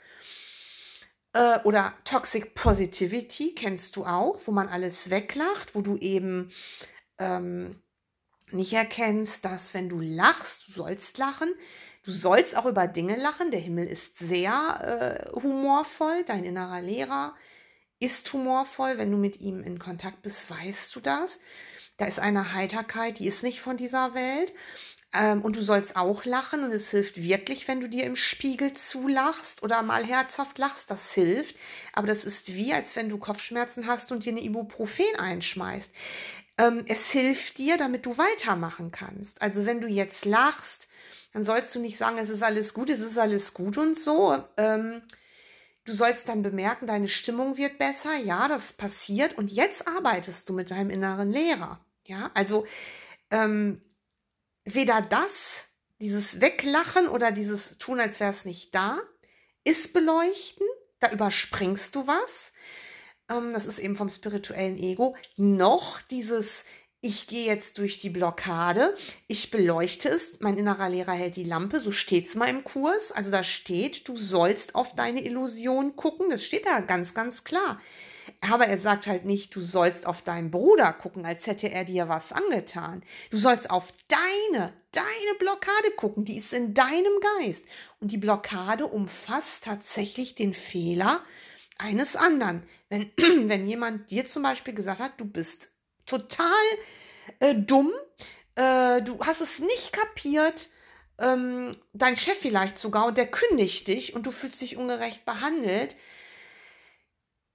äh, 1.32 1.60
oder 1.64 1.94
Toxic 2.04 2.54
Positivity 2.54 3.56
kennst 3.56 3.96
du 3.96 4.04
auch, 4.06 4.42
wo 4.46 4.52
man 4.52 4.68
alles 4.68 5.10
weglacht, 5.10 5.74
wo 5.74 5.82
du 5.82 5.96
eben 5.96 6.52
ähm, 7.18 7.82
nicht 8.52 8.74
erkennst, 8.74 9.46
dass 9.46 9.74
wenn 9.74 9.88
du 9.88 10.02
lachst, 10.02 10.68
du 10.68 10.72
sollst 10.74 11.18
lachen, 11.18 11.54
Du 12.04 12.12
sollst 12.12 12.56
auch 12.56 12.66
über 12.66 12.88
Dinge 12.88 13.16
lachen. 13.16 13.52
Der 13.52 13.60
Himmel 13.60 13.88
ist 13.88 14.18
sehr 14.18 15.28
äh, 15.34 15.40
humorvoll. 15.40 16.24
Dein 16.26 16.44
innerer 16.44 16.82
Lehrer 16.82 17.36
ist 18.00 18.32
humorvoll. 18.34 18.98
Wenn 18.98 19.12
du 19.12 19.18
mit 19.18 19.40
ihm 19.40 19.62
in 19.64 19.78
Kontakt 19.78 20.24
bist, 20.24 20.50
weißt 20.50 20.96
du 20.96 21.00
das. 21.00 21.40
Da 21.98 22.06
ist 22.06 22.20
eine 22.20 22.54
Heiterkeit, 22.54 23.20
die 23.20 23.28
ist 23.28 23.44
nicht 23.44 23.62
von 23.62 23.78
dieser 23.78 24.16
Welt. 24.16 24.54
Ähm, 25.14 25.44
und 25.44 25.56
du 25.56 25.62
sollst 25.62 25.96
auch 25.96 26.26
lachen 26.26 26.64
und 26.64 26.72
es 26.72 26.90
hilft 26.90 27.22
wirklich, 27.22 27.68
wenn 27.68 27.82
du 27.82 27.88
dir 27.88 28.06
im 28.06 28.16
Spiegel 28.16 28.74
zulachst 28.74 29.62
oder 29.62 29.84
mal 29.84 30.04
herzhaft 30.04 30.58
lachst. 30.58 30.90
Das 30.90 31.14
hilft. 31.14 31.56
Aber 31.94 32.08
das 32.08 32.26
ist 32.26 32.56
wie, 32.56 32.74
als 32.74 32.96
wenn 32.96 33.10
du 33.10 33.20
Kopfschmerzen 33.20 33.86
hast 33.86 34.12
und 34.12 34.26
dir 34.26 34.32
eine 34.32 34.42
Ibuprofen 34.42 35.16
einschmeißt. 35.20 35.92
Ähm, 36.58 36.84
es 36.88 37.12
hilft 37.12 37.60
dir, 37.60 37.78
damit 37.78 38.08
du 38.08 38.18
weitermachen 38.18 38.90
kannst. 38.90 39.42
Also 39.42 39.68
wenn 39.68 39.82
du 39.82 39.88
jetzt 39.88 40.26
lachst, 40.26 40.88
dann 41.34 41.44
sollst 41.44 41.74
du 41.76 41.80
nicht 41.80 41.98
sagen, 41.98 42.18
es 42.18 42.30
ist 42.30 42.44
alles 42.44 42.74
gut, 42.74 42.90
es 42.90 43.00
ist 43.00 43.18
alles 43.18 43.54
gut 43.54 43.78
und 43.78 43.98
so. 43.98 44.38
Ähm, 44.58 45.02
du 45.86 45.94
sollst 45.94 46.28
dann 46.28 46.42
bemerken, 46.42 46.88
deine 46.88 47.08
Stimmung 47.08 47.58
wird 47.58 47.78
besser. 47.78 48.16
Ja, 48.18 48.48
das 48.48 48.74
passiert. 48.74 49.38
Und 49.38 49.52
jetzt 49.52 49.88
arbeitest 49.88 50.48
du 50.50 50.54
mit 50.54 50.72
deinem 50.72 50.90
inneren 50.90 51.32
Lehrer. 51.32 51.80
Ja, 52.06 52.32
also 52.34 52.66
ähm, 53.30 53.82
weder 54.66 55.02
das, 55.02 55.66
dieses 56.02 56.42
Weglachen 56.42 57.08
oder 57.08 57.32
dieses 57.32 57.78
Tun, 57.78 58.00
als 58.00 58.20
wäre 58.20 58.32
es 58.32 58.44
nicht 58.46 58.76
da, 58.76 59.00
ist 59.64 59.94
beleuchten. 59.94 60.68
Da 61.00 61.12
überspringst 61.12 61.96
du 61.96 62.08
was. 62.08 62.52
Ähm, 63.30 63.54
das 63.54 63.66
ist 63.66 63.80
eben 63.80 63.96
vom 63.96 64.10
spirituellen 64.10 64.78
Ego. 64.78 65.16
Noch 65.38 66.02
dieses 66.02 66.66
ich 67.04 67.26
gehe 67.26 67.48
jetzt 67.48 67.80
durch 67.80 68.00
die 68.00 68.12
Blockade, 68.12 68.96
ich 69.28 69.50
beleuchte 69.50 70.08
es, 70.08 70.40
mein 70.40 70.58
innerer 70.58 70.88
Lehrer 70.88 71.14
hält 71.14 71.36
die 71.36 71.44
Lampe, 71.44 71.80
so 71.80 71.92
steht 71.92 72.28
es 72.28 72.36
mal 72.36 72.48
im 72.48 72.64
Kurs. 72.64 73.12
Also 73.12 73.32
da 73.32 73.44
steht, 73.44 74.08
du 74.08 74.16
sollst 74.16 74.76
auf 74.76 74.94
deine 74.94 75.26
Illusion 75.26 75.96
gucken, 75.96 76.30
das 76.30 76.46
steht 76.46 76.68
da 76.68 76.80
ganz, 76.80 77.16
ganz 77.16 77.44
klar. 77.44 77.82
Aber 78.40 78.68
er 78.68 78.78
sagt 78.78 79.08
halt 79.08 79.26
nicht, 79.26 79.56
du 79.56 79.62
sollst 79.62 80.06
auf 80.06 80.22
deinen 80.22 80.52
Bruder 80.52 80.94
gucken, 80.94 81.26
als 81.26 81.48
hätte 81.48 81.72
er 81.72 81.86
dir 81.86 82.08
was 82.08 82.32
angetan. 82.32 83.02
Du 83.32 83.38
sollst 83.38 83.72
auf 83.72 83.92
deine, 84.08 84.72
deine 84.92 85.38
Blockade 85.40 85.92
gucken, 85.98 86.24
die 86.24 86.38
ist 86.38 86.54
in 86.54 86.76
deinem 86.76 87.14
Geist. 87.40 87.66
Und 88.00 88.12
die 88.12 88.18
Blockade 88.18 88.86
umfasst 88.86 89.64
tatsächlich 89.64 90.36
den 90.36 90.54
Fehler 90.54 91.24
eines 91.80 92.16
anderen. 92.16 92.64
Wenn, 92.90 93.12
wenn 93.18 93.66
jemand 93.66 94.12
dir 94.12 94.26
zum 94.26 94.44
Beispiel 94.44 94.76
gesagt 94.76 95.00
hat, 95.00 95.20
du 95.20 95.26
bist 95.26 95.72
total 96.06 96.64
äh, 97.40 97.56
dumm, 97.56 97.92
äh, 98.56 99.02
du 99.02 99.20
hast 99.26 99.42
es 99.42 99.60
nicht 99.60 99.94
kapiert, 99.94 100.70
ähm, 101.18 101.72
dein 101.94 102.16
Chef 102.16 102.38
vielleicht 102.38 102.78
sogar 102.78 103.06
und 103.06 103.18
der 103.18 103.30
kündigt 103.30 103.88
dich 103.88 104.16
und 104.16 104.26
du 104.26 104.32
fühlst 104.32 104.62
dich 104.62 104.78
ungerecht 104.78 105.26
behandelt, 105.26 105.96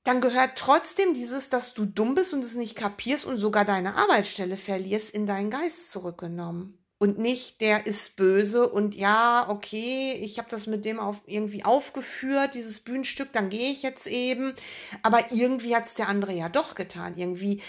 dann 0.04 0.20
gehört 0.20 0.56
trotzdem 0.56 1.14
dieses, 1.14 1.48
dass 1.48 1.74
du 1.74 1.84
dumm 1.84 2.14
bist 2.14 2.32
und 2.32 2.44
es 2.44 2.54
nicht 2.54 2.76
kapierst 2.76 3.26
und 3.26 3.38
sogar 3.38 3.64
deine 3.64 3.96
Arbeitsstelle 3.96 4.56
verlierst, 4.56 5.10
in 5.10 5.26
deinen 5.26 5.50
Geist 5.50 5.90
zurückgenommen. 5.90 6.78
Und 6.98 7.18
nicht, 7.18 7.60
der 7.60 7.86
ist 7.86 8.16
böse 8.16 8.66
und 8.68 8.94
ja, 8.94 9.50
okay, 9.50 10.12
ich 10.14 10.38
habe 10.38 10.48
das 10.48 10.66
mit 10.66 10.86
dem 10.86 10.98
auf, 10.98 11.20
irgendwie 11.26 11.62
aufgeführt, 11.62 12.54
dieses 12.54 12.80
Bühnenstück, 12.80 13.32
dann 13.34 13.50
gehe 13.50 13.70
ich 13.70 13.82
jetzt 13.82 14.06
eben. 14.06 14.54
Aber 15.02 15.30
irgendwie 15.30 15.76
hat 15.76 15.84
es 15.84 15.94
der 15.94 16.08
andere 16.08 16.32
ja 16.32 16.48
doch 16.48 16.74
getan. 16.74 17.14
Irgendwie 17.16 17.60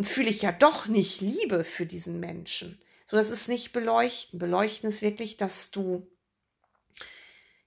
fühle 0.00 0.30
ich 0.30 0.42
ja 0.42 0.52
doch 0.52 0.86
nicht 0.86 1.20
Liebe 1.20 1.64
für 1.64 1.86
diesen 1.86 2.20
Menschen. 2.20 2.78
So, 3.04 3.16
das 3.16 3.30
ist 3.30 3.48
nicht 3.48 3.72
beleuchten. 3.72 4.38
Beleuchten 4.38 4.88
ist 4.88 5.02
wirklich, 5.02 5.36
dass 5.36 5.72
du 5.72 6.06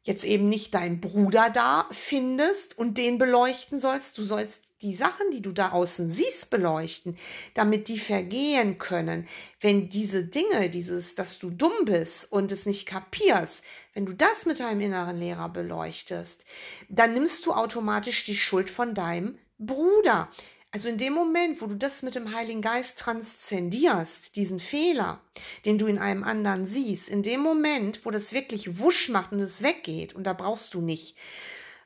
jetzt 0.04 0.24
eben 0.24 0.46
nicht 0.46 0.74
deinen 0.74 1.02
Bruder 1.02 1.50
da 1.50 1.88
findest 1.92 2.78
und 2.78 2.98
den 2.98 3.18
beleuchten 3.18 3.80
sollst. 3.80 4.18
Du 4.18 4.24
sollst 4.24 4.64
die 4.82 4.96
Sachen, 4.96 5.32
die 5.32 5.42
du 5.42 5.52
da 5.52 5.72
außen 5.72 6.12
siehst, 6.12 6.50
beleuchten, 6.50 7.18
damit 7.54 7.88
die 7.88 8.00
vergehen 8.00 8.78
können. 8.78 9.28
Wenn 9.60 9.90
diese 9.90 10.26
Dinge, 10.26 10.70
dieses, 10.70 11.16
dass 11.16 11.40
du 11.40 11.50
dumm 11.50 11.86
bist 11.86 12.32
und 12.32 12.52
es 12.52 12.66
nicht 12.66 12.86
kapierst, 12.86 13.64
wenn 13.94 14.06
du 14.06 14.14
das 14.14 14.46
mit 14.46 14.60
deinem 14.60 14.82
inneren 14.82 15.18
Lehrer 15.18 15.50
beleuchtest, 15.50 16.46
dann 16.90 17.14
nimmst 17.14 17.46
du 17.46 17.54
automatisch 17.54 18.24
die 18.24 18.36
Schuld 18.36 18.70
von 18.70 18.94
deinem 18.94 19.38
Bruder. 19.58 20.30
Also 20.74 20.88
in 20.88 20.98
dem 20.98 21.12
Moment, 21.12 21.62
wo 21.62 21.68
du 21.68 21.76
das 21.76 22.02
mit 22.02 22.16
dem 22.16 22.34
Heiligen 22.34 22.62
Geist 22.62 22.98
transzendierst, 22.98 24.38
diesen 24.38 24.58
Fehler, 24.58 25.22
den 25.66 25.78
du 25.78 25.86
in 25.86 26.00
einem 26.00 26.24
anderen 26.24 26.66
siehst, 26.66 27.10
in 27.10 27.24
dem 27.24 27.42
Moment, 27.42 28.06
wo 28.06 28.10
das 28.10 28.32
wirklich 28.32 28.80
wusch 28.80 29.10
macht 29.10 29.34
und 29.34 29.42
es 29.42 29.62
weggeht, 29.62 30.14
und 30.14 30.24
da 30.24 30.32
brauchst 30.32 30.74
du 30.74 30.80
nicht 30.80 31.18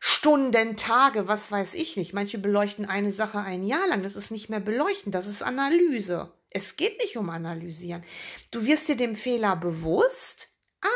Stunden, 0.07 0.77
Tage, 0.77 1.27
was 1.27 1.51
weiß 1.51 1.73
ich 1.73 1.97
nicht. 1.97 2.13
Manche 2.13 2.37
beleuchten 2.37 2.85
eine 2.85 3.09
Sache 3.09 3.39
ein 3.39 3.63
Jahr 3.63 3.87
lang. 3.87 4.03
Das 4.03 4.15
ist 4.15 4.29
nicht 4.29 4.49
mehr 4.49 4.59
beleuchten, 4.59 5.11
das 5.11 5.25
ist 5.25 5.41
Analyse. 5.41 6.31
Es 6.51 6.75
geht 6.75 7.01
nicht 7.01 7.17
um 7.17 7.31
Analysieren. 7.31 8.03
Du 8.51 8.67
wirst 8.67 8.87
dir 8.87 8.97
dem 8.97 9.15
Fehler 9.15 9.55
bewusst. 9.55 10.49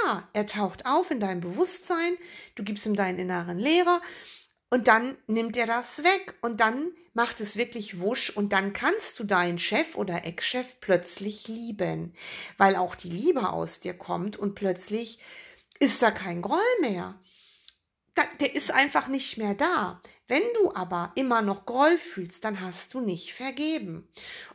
Ah, 0.06 0.22
er 0.34 0.46
taucht 0.46 0.86
auf 0.86 1.10
in 1.10 1.20
deinem 1.20 1.42
Bewusstsein. 1.42 2.18
Du 2.54 2.64
gibst 2.64 2.86
ihm 2.86 2.96
deinen 2.96 3.18
inneren 3.18 3.58
Lehrer 3.58 4.00
und 4.70 4.88
dann 4.88 5.18
nimmt 5.26 5.58
er 5.58 5.66
das 5.66 6.04
weg 6.04 6.36
und 6.42 6.62
dann 6.62 6.92
macht 7.16 7.42
es 7.42 7.56
wirklich 7.56 8.00
wusch 8.00 8.30
und 8.30 8.54
dann 8.54 8.74
kannst 8.74 9.18
du 9.18 9.24
deinen 9.24 9.58
Chef 9.58 9.96
oder 9.96 10.24
Ex-Chef 10.24 10.80
plötzlich 10.82 11.48
lieben, 11.48 12.14
weil 12.60 12.76
auch 12.76 12.94
die 12.94 13.10
Liebe 13.10 13.50
aus 13.50 13.80
dir 13.80 13.96
kommt 13.96 14.38
und 14.38 14.54
plötzlich 14.54 15.18
ist 15.80 16.00
da 16.04 16.12
kein 16.12 16.44
Groll 16.44 16.60
mehr. 16.82 17.20
Der 18.40 18.56
ist 18.56 18.72
einfach 18.72 19.08
nicht 19.08 19.38
mehr 19.38 19.54
da. 19.54 20.02
Wenn 20.28 20.44
du 20.56 20.74
aber 20.74 21.12
immer 21.16 21.42
noch 21.42 21.66
Groll 21.66 21.98
fühlst, 21.98 22.44
dann 22.46 22.62
hast 22.62 22.94
du 22.94 23.02
nicht 23.02 23.34
vergeben. 23.34 24.08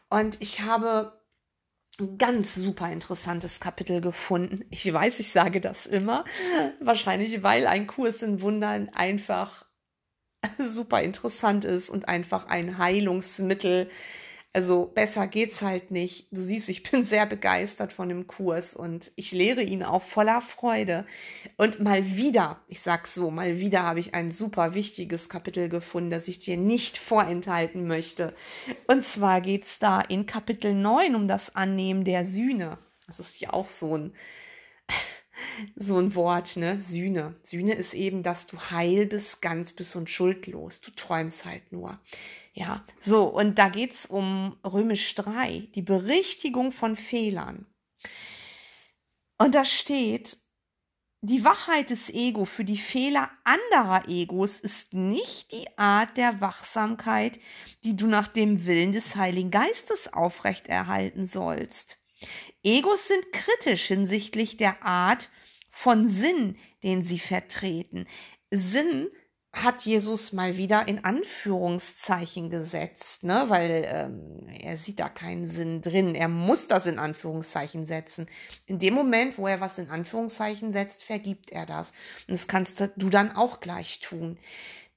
Und 0.09 0.41
ich 0.41 0.61
habe 0.61 1.21
ein 1.99 2.19
ganz 2.19 2.55
super 2.55 2.91
interessantes 2.91 3.61
Kapitel 3.61 4.01
gefunden. 4.01 4.65
Ich 4.71 4.93
weiß, 4.93 5.21
ich 5.21 5.31
sage 5.31 5.61
das 5.61 5.87
immer, 5.87 6.25
wahrscheinlich 6.81 7.43
weil 7.43 7.67
ein 7.67 7.87
Kurs 7.87 8.23
in 8.23 8.41
Wundern 8.41 8.89
einfach 8.89 9.67
super 10.59 11.03
interessant 11.03 11.65
ist 11.65 11.89
und 11.89 12.09
einfach 12.09 12.47
ein 12.47 12.79
Heilungsmittel. 12.79 13.89
Also 14.55 14.87
besser 14.87 15.27
geht's 15.27 15.63
halt 15.63 15.91
nicht. 15.91 16.29
Du 16.31 16.41
siehst, 16.41 16.69
ich 16.69 16.85
bin 16.85 17.03
sehr 17.05 17.27
begeistert 17.27 17.93
von 17.93 18.09
dem 18.09 18.29
Kurs 18.29 18.75
und 18.77 19.11
ich 19.17 19.33
lehre 19.33 19.63
ihn 19.63 19.83
auch 19.83 20.03
voller 20.03 20.41
Freude. 20.41 21.07
Und 21.57 21.81
mal 21.81 22.17
wieder, 22.17 22.61
ich 22.69 22.81
sag's 22.81 23.15
so, 23.15 23.33
mal 23.33 23.59
wieder 23.59 23.83
habe 23.83 23.99
ich 23.99 24.15
ein 24.15 24.31
super 24.31 24.75
wichtiges 24.75 25.29
Kapitel 25.29 25.69
gefunden, 25.69 26.11
das 26.11 26.29
ich 26.29 26.39
dir 26.39 26.57
nicht 26.57 26.99
vorenthalten 26.99 27.89
möchte. 27.89 28.33
Und 28.87 29.05
zwar 29.05 29.41
geht's 29.41 29.81
da 29.81 30.01
in 30.01 30.25
Kapitel 30.25 30.73
9 30.73 31.17
um 31.17 31.27
das 31.27 31.57
Annehmen 31.57 32.05
der 32.05 32.25
Sühne. 32.25 32.79
Das 33.09 33.19
ist 33.19 33.41
ja 33.41 33.53
auch 33.53 33.69
so 33.69 33.97
ein 33.97 34.13
so 35.75 35.99
ein 35.99 36.15
Wort, 36.15 36.57
ne? 36.57 36.81
Sühne. 36.81 37.35
Sühne 37.43 37.75
ist 37.75 37.93
eben, 37.95 38.23
dass 38.23 38.47
du 38.47 38.57
heil 38.71 39.07
bist, 39.07 39.43
ganz 39.43 39.73
bist 39.73 39.97
und 39.97 40.09
schuldlos. 40.09 40.81
Du 40.81 40.93
träumst 40.93 41.45
halt 41.45 41.73
nur. 41.73 41.99
Ja, 42.57 42.85
so, 43.01 43.25
und 43.25 43.59
da 43.59 43.69
geht 43.69 43.95
es 43.95 44.07
um 44.07 44.57
Römisch 44.65 45.13
3, 45.17 45.69
die 45.75 45.83
Berichtigung 45.83 46.71
von 46.71 46.95
Fehlern. 46.95 47.67
Und 49.39 49.57
da 49.57 49.65
steht, 49.65 50.39
die 51.21 51.45
Wachheit 51.45 51.91
des 51.91 52.11
Ego 52.11 52.45
für 52.45 52.65
die 52.65 52.79
Fehler 52.79 53.31
anderer 53.43 54.09
Egos 54.09 54.61
ist 54.61 54.95
nicht 54.95 55.51
die 55.51 55.67
Art 55.77 56.17
der 56.17 56.41
Wachsamkeit, 56.41 57.41
die 57.83 57.97
du 57.97 58.07
nach 58.07 58.29
dem 58.29 58.67
Willen 58.67 58.93
des 58.93 59.17
Heiligen 59.17 59.51
Geistes 59.51 60.13
aufrechterhalten 60.13 61.27
sollst. 61.27 61.99
Egos 62.63 63.09
sind 63.09 63.33
kritisch 63.33 63.87
hinsichtlich 63.87 64.59
der 64.59 64.85
Art 64.85 65.29
von 65.71 66.07
Sinn, 66.07 66.57
den 66.85 67.03
sie 67.03 67.19
vertreten. 67.19 68.07
Sinn 68.51 69.09
hat 69.55 69.83
Jesus 69.83 70.33
mal 70.33 70.57
wieder 70.57 70.89
in 70.89 71.05
Anführungszeichen 71.05 72.51
gesetzt, 72.51 73.23
ne? 73.23 73.45
weil 73.49 73.85
ähm, 73.87 74.49
er 74.49 74.77
sieht 74.77 75.01
da 75.01 75.09
keinen 75.09 75.47
Sinn 75.47 75.81
drin. 75.81 76.15
Er 76.15 76.29
muss 76.29 76.67
das 76.67 76.87
in 76.87 76.99
Anführungszeichen 76.99 77.87
setzen. 77.87 78.27
In 78.67 78.79
dem 78.79 78.95
Moment, 78.95 79.39
wo 79.39 79.47
er 79.47 79.61
was 79.61 79.79
in 79.79 79.91
Anführungszeichen 79.91 80.73
setzt, 80.73 81.05
vergibt 81.05 81.51
er 81.51 81.67
das. 81.67 81.93
Und 82.27 82.35
das 82.35 82.49
kannst 82.49 82.81
du 82.81 83.11
dann 83.11 83.35
auch 83.37 83.61
gleich 83.61 84.01
tun. 84.01 84.39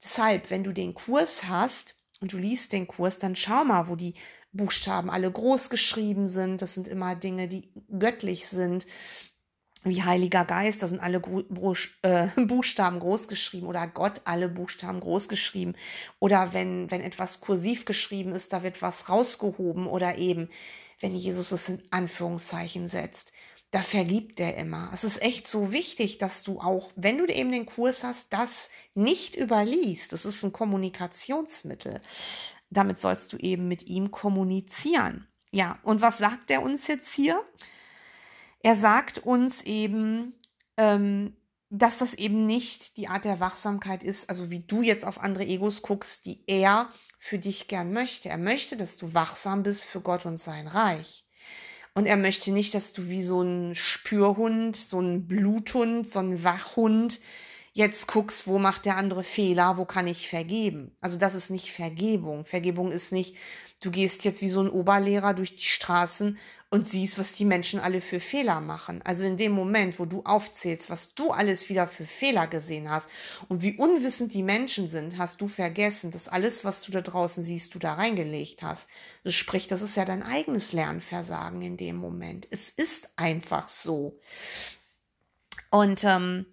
Deshalb, 0.03 0.49
wenn 0.49 0.63
du 0.63 0.73
den 0.73 0.93
Kurs 0.93 1.43
hast 1.47 1.95
und 2.19 2.33
du 2.33 2.37
liest 2.37 2.73
den 2.73 2.87
Kurs, 2.87 3.19
dann 3.19 3.35
schau 3.35 3.63
mal, 3.63 3.87
wo 3.89 3.95
die 3.95 4.15
Buchstaben 4.53 5.09
alle 5.09 5.31
groß 5.31 5.69
geschrieben 5.69 6.27
sind. 6.27 6.61
Das 6.61 6.73
sind 6.73 6.87
immer 6.87 7.15
Dinge, 7.15 7.47
die 7.47 7.69
göttlich 7.97 8.47
sind. 8.47 8.87
Wie 9.83 10.03
Heiliger 10.03 10.43
Geist, 10.43 10.81
da 10.81 10.87
sind 10.87 10.99
alle 10.99 11.21
äh, 12.01 12.27
Buchstaben 12.45 12.99
groß 12.99 13.27
geschrieben 13.27 13.67
oder 13.67 13.87
Gott 13.87 14.21
alle 14.25 14.49
Buchstaben 14.49 14.99
groß 14.99 15.27
geschrieben. 15.29 15.75
Oder 16.19 16.53
wenn, 16.53 16.89
wenn 16.91 17.01
etwas 17.01 17.41
kursiv 17.41 17.85
geschrieben 17.85 18.33
ist, 18.33 18.53
da 18.53 18.63
wird 18.63 18.81
was 18.81 19.09
rausgehoben 19.09 19.87
oder 19.87 20.17
eben, 20.17 20.49
wenn 20.99 21.15
Jesus 21.15 21.51
es 21.51 21.69
in 21.69 21.81
Anführungszeichen 21.91 22.87
setzt 22.87 23.31
da 23.71 23.81
vergibt 23.83 24.39
er 24.39 24.55
immer. 24.55 24.89
Es 24.93 25.03
ist 25.03 25.21
echt 25.21 25.45
so 25.45 25.73
wichtig, 25.73 26.19
dass 26.19 26.41
du 26.41 26.61
auch, 26.61 26.89
wenn 26.95 27.17
du 27.17 27.25
eben 27.25 27.51
den 27.51 27.65
Kurs 27.65 28.05
hast, 28.05 28.31
das 28.31 28.69
nicht 28.95 29.35
überliest. 29.35 30.13
Das 30.13 30.23
ist 30.23 30.41
ein 30.41 30.53
Kommunikationsmittel 30.53 31.99
damit 32.69 32.99
sollst 32.99 33.33
du 33.33 33.37
eben 33.37 33.67
mit 33.67 33.87
ihm 33.87 34.11
kommunizieren. 34.11 35.27
Ja, 35.51 35.79
und 35.83 36.01
was 36.01 36.17
sagt 36.17 36.51
er 36.51 36.61
uns 36.61 36.87
jetzt 36.87 37.13
hier? 37.13 37.41
Er 38.61 38.75
sagt 38.75 39.19
uns 39.19 39.63
eben, 39.63 40.33
ähm, 40.77 41.35
dass 41.69 41.97
das 41.97 42.13
eben 42.13 42.45
nicht 42.45 42.97
die 42.97 43.07
Art 43.07 43.25
der 43.25 43.39
Wachsamkeit 43.39 44.03
ist, 44.03 44.29
also 44.29 44.49
wie 44.49 44.61
du 44.61 44.81
jetzt 44.81 45.05
auf 45.05 45.19
andere 45.19 45.45
Egos 45.45 45.81
guckst, 45.81 46.25
die 46.25 46.43
er 46.47 46.89
für 47.19 47.39
dich 47.39 47.67
gern 47.67 47.91
möchte. 47.91 48.29
Er 48.29 48.37
möchte, 48.37 48.77
dass 48.77 48.95
du 48.97 49.13
wachsam 49.13 49.63
bist 49.63 49.83
für 49.83 49.99
Gott 50.01 50.25
und 50.25 50.37
sein 50.37 50.67
Reich. 50.67 51.25
Und 51.93 52.05
er 52.05 52.17
möchte 52.17 52.51
nicht, 52.51 52.73
dass 52.73 52.93
du 52.93 53.07
wie 53.07 53.23
so 53.23 53.41
ein 53.41 53.73
Spürhund, 53.75 54.77
so 54.77 54.99
ein 54.99 55.27
Bluthund, 55.27 56.07
so 56.07 56.19
ein 56.19 56.43
Wachhund 56.43 57.19
jetzt 57.73 58.07
guckst, 58.07 58.47
wo 58.47 58.59
macht 58.59 58.85
der 58.85 58.97
andere 58.97 59.23
Fehler, 59.23 59.77
wo 59.77 59.85
kann 59.85 60.07
ich 60.07 60.29
vergeben. 60.29 60.95
Also 61.01 61.17
das 61.17 61.35
ist 61.35 61.49
nicht 61.49 61.71
Vergebung. 61.71 62.45
Vergebung 62.45 62.91
ist 62.91 63.11
nicht, 63.11 63.35
du 63.79 63.91
gehst 63.91 64.23
jetzt 64.23 64.41
wie 64.41 64.49
so 64.49 64.61
ein 64.61 64.69
Oberlehrer 64.69 65.33
durch 65.33 65.55
die 65.55 65.63
Straßen 65.63 66.37
und 66.69 66.85
siehst, 66.85 67.17
was 67.17 67.31
die 67.31 67.45
Menschen 67.45 67.79
alle 67.79 68.01
für 68.01 68.19
Fehler 68.19 68.59
machen. 68.59 69.01
Also 69.03 69.23
in 69.23 69.37
dem 69.37 69.53
Moment, 69.53 69.99
wo 69.99 70.05
du 70.05 70.23
aufzählst, 70.23 70.89
was 70.89 71.13
du 71.13 71.31
alles 71.31 71.69
wieder 71.69 71.87
für 71.87 72.05
Fehler 72.05 72.47
gesehen 72.47 72.89
hast 72.89 73.09
und 73.47 73.61
wie 73.61 73.77
unwissend 73.77 74.33
die 74.33 74.43
Menschen 74.43 74.89
sind, 74.89 75.17
hast 75.17 75.39
du 75.39 75.47
vergessen, 75.47 76.11
dass 76.11 76.27
alles, 76.27 76.65
was 76.65 76.81
du 76.83 76.91
da 76.91 77.01
draußen 77.01 77.43
siehst, 77.43 77.73
du 77.73 77.79
da 77.79 77.93
reingelegt 77.93 78.63
hast. 78.63 78.89
Das 79.23 79.33
spricht, 79.33 79.71
das 79.71 79.81
ist 79.81 79.95
ja 79.95 80.03
dein 80.03 80.23
eigenes 80.23 80.73
Lernversagen 80.73 81.61
in 81.61 81.77
dem 81.77 81.95
Moment. 81.95 82.47
Es 82.49 82.69
ist 82.69 83.09
einfach 83.15 83.69
so. 83.69 84.19
Und 85.69 86.03
ähm, 86.03 86.45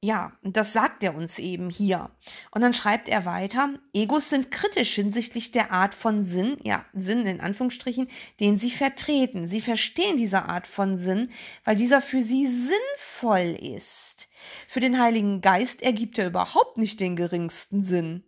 ja, 0.00 0.32
das 0.42 0.72
sagt 0.72 1.02
er 1.02 1.16
uns 1.16 1.40
eben 1.40 1.70
hier. 1.70 2.10
Und 2.52 2.60
dann 2.60 2.72
schreibt 2.72 3.08
er 3.08 3.24
weiter, 3.24 3.70
Egos 3.92 4.30
sind 4.30 4.52
kritisch 4.52 4.94
hinsichtlich 4.94 5.50
der 5.50 5.72
Art 5.72 5.92
von 5.94 6.22
Sinn, 6.22 6.56
ja, 6.62 6.84
Sinn 6.92 7.26
in 7.26 7.40
Anführungsstrichen, 7.40 8.08
den 8.38 8.58
sie 8.58 8.70
vertreten. 8.70 9.46
Sie 9.48 9.60
verstehen 9.60 10.16
diese 10.16 10.44
Art 10.44 10.68
von 10.68 10.96
Sinn, 10.96 11.28
weil 11.64 11.74
dieser 11.74 12.00
für 12.00 12.22
sie 12.22 12.46
sinnvoll 12.46 13.58
ist. 13.60 14.28
Für 14.68 14.78
den 14.78 15.00
Heiligen 15.00 15.40
Geist 15.40 15.82
ergibt 15.82 16.16
er 16.18 16.28
überhaupt 16.28 16.78
nicht 16.78 17.00
den 17.00 17.16
geringsten 17.16 17.82
Sinn. 17.82 18.22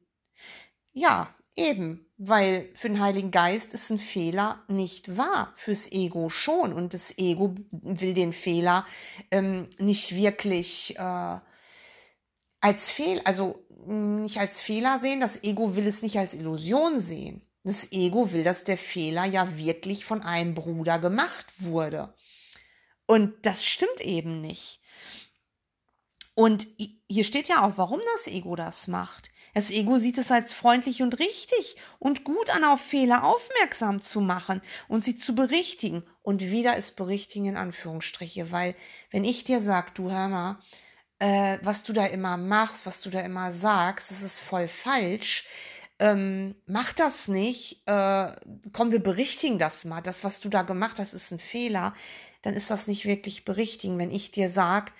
Ja, 0.92 1.32
eben, 1.54 2.04
weil 2.18 2.68
für 2.74 2.88
den 2.88 2.98
Heiligen 2.98 3.30
Geist 3.30 3.74
ist 3.74 3.90
ein 3.90 3.98
Fehler 3.98 4.64
nicht 4.66 5.16
wahr, 5.16 5.52
fürs 5.54 5.92
Ego 5.92 6.30
schon. 6.30 6.72
Und 6.72 6.94
das 6.94 7.16
Ego 7.16 7.54
will 7.70 8.14
den 8.14 8.32
Fehler 8.32 8.84
ähm, 9.30 9.68
nicht 9.78 10.16
wirklich. 10.16 10.96
Äh, 10.98 11.38
als 12.60 12.92
Fehl, 12.92 13.20
also 13.24 13.64
nicht 13.86 14.38
als 14.38 14.62
Fehler 14.62 14.98
sehen. 14.98 15.20
Das 15.20 15.42
Ego 15.42 15.76
will 15.76 15.86
es 15.86 16.02
nicht 16.02 16.18
als 16.18 16.34
Illusion 16.34 17.00
sehen. 17.00 17.42
Das 17.64 17.92
Ego 17.92 18.32
will, 18.32 18.44
dass 18.44 18.64
der 18.64 18.78
Fehler 18.78 19.24
ja 19.24 19.58
wirklich 19.58 20.04
von 20.04 20.22
einem 20.22 20.54
Bruder 20.54 20.98
gemacht 20.98 21.46
wurde. 21.58 22.14
Und 23.06 23.34
das 23.42 23.64
stimmt 23.64 24.00
eben 24.00 24.40
nicht. 24.40 24.80
Und 26.34 26.68
hier 27.08 27.24
steht 27.24 27.48
ja 27.48 27.66
auch, 27.66 27.76
warum 27.76 28.00
das 28.14 28.26
Ego 28.26 28.56
das 28.56 28.88
macht. 28.88 29.30
Das 29.52 29.70
Ego 29.70 29.98
sieht 29.98 30.16
es 30.16 30.30
als 30.30 30.52
freundlich 30.52 31.02
und 31.02 31.18
richtig 31.18 31.76
und 31.98 32.24
gut 32.24 32.50
an, 32.50 32.64
auf 32.64 32.80
Fehler 32.80 33.24
aufmerksam 33.24 34.00
zu 34.00 34.20
machen 34.20 34.62
und 34.88 35.02
sie 35.02 35.16
zu 35.16 35.34
berichtigen. 35.34 36.04
Und 36.22 36.40
wieder 36.40 36.76
ist 36.76 36.96
berichtigen 36.96 37.46
in 37.46 37.56
Anführungsstriche, 37.56 38.52
weil 38.52 38.76
wenn 39.10 39.24
ich 39.24 39.44
dir 39.44 39.60
sage, 39.60 39.90
du 39.94 40.10
hör 40.10 40.28
mal, 40.28 40.60
äh, 41.20 41.58
was 41.62 41.82
du 41.84 41.92
da 41.92 42.06
immer 42.06 42.36
machst, 42.36 42.86
was 42.86 43.00
du 43.02 43.10
da 43.10 43.20
immer 43.20 43.52
sagst, 43.52 44.10
das 44.10 44.22
ist 44.22 44.40
voll 44.40 44.66
falsch. 44.66 45.46
Ähm, 45.98 46.56
mach 46.66 46.92
das 46.92 47.28
nicht. 47.28 47.86
Äh, 47.86 48.34
komm, 48.72 48.90
wir 48.90 49.02
berichtigen 49.02 49.58
das 49.58 49.84
mal. 49.84 50.00
Das, 50.00 50.24
was 50.24 50.40
du 50.40 50.48
da 50.48 50.62
gemacht 50.62 50.98
hast, 50.98 51.12
ist 51.12 51.30
ein 51.30 51.38
Fehler. 51.38 51.94
Dann 52.42 52.54
ist 52.54 52.70
das 52.70 52.86
nicht 52.86 53.04
wirklich 53.04 53.44
berichtigen, 53.44 53.98
wenn 53.98 54.10
ich 54.10 54.30
dir 54.30 54.48
sag, 54.48 54.92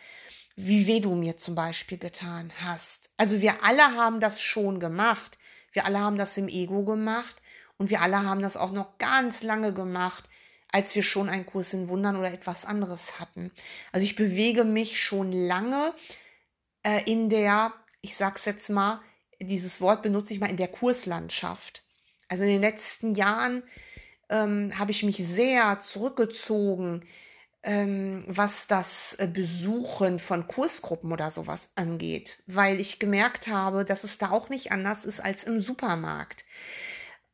wie 0.57 0.87
weh 0.87 1.01
du 1.01 1.15
mir 1.15 1.39
zum 1.39 1.55
Beispiel 1.55 1.97
getan 1.97 2.53
hast. 2.61 3.09
Also 3.17 3.41
wir 3.41 3.65
alle 3.65 3.97
haben 3.97 4.21
das 4.21 4.43
schon 4.43 4.79
gemacht. 4.79 5.39
Wir 5.73 5.87
alle 5.87 6.01
haben 6.01 6.19
das 6.19 6.37
im 6.37 6.49
Ego 6.49 6.85
gemacht 6.85 7.41
und 7.79 7.89
wir 7.89 8.03
alle 8.03 8.25
haben 8.25 8.43
das 8.43 8.59
auch 8.59 8.73
noch 8.73 8.99
ganz 8.99 9.43
lange 9.43 9.73
gemacht 9.73 10.29
als 10.73 10.95
wir 10.95 11.03
schon 11.03 11.29
einen 11.29 11.47
Kurs 11.47 11.73
in 11.73 11.89
Wundern 11.89 12.17
oder 12.17 12.33
etwas 12.33 12.65
anderes 12.65 13.19
hatten. 13.21 13.51
Also 13.93 14.05
ich 14.05 14.17
bewege 14.17 14.65
mich 14.65 15.01
schon 15.01 15.33
lange 15.33 15.95
äh, 16.83 17.03
in 17.11 17.31
der, 17.31 17.73
ich 18.01 18.17
sag's 18.17 18.45
jetzt 18.45 18.71
mal, 18.71 19.01
dieses 19.41 19.81
Wort 19.81 20.03
benutze 20.03 20.33
ich 20.33 20.41
mal 20.41 20.51
in 20.51 20.57
der 20.57 20.69
Kurslandschaft. 20.69 21.83
Also 22.29 22.45
in 22.45 22.51
den 22.51 22.61
letzten 22.61 23.15
Jahren 23.15 23.63
ähm, 24.29 24.79
habe 24.79 24.93
ich 24.93 25.03
mich 25.03 25.17
sehr 25.17 25.81
zurückgezogen, 25.81 27.05
ähm, 27.63 28.25
was 28.27 28.67
das 28.67 29.15
äh, 29.15 29.27
Besuchen 29.27 30.19
von 30.19 30.47
Kursgruppen 30.47 31.13
oder 31.13 31.31
sowas 31.31 31.71
angeht, 31.75 32.43
weil 32.47 32.81
ich 32.81 32.99
gemerkt 32.99 33.49
habe, 33.49 33.85
dass 33.85 34.05
es 34.05 34.19
da 34.19 34.31
auch 34.31 34.49
nicht 34.49 34.73
anders 34.73 35.05
ist 35.05 35.21
als 35.21 35.45
im 35.45 35.61
Supermarkt 35.61 36.45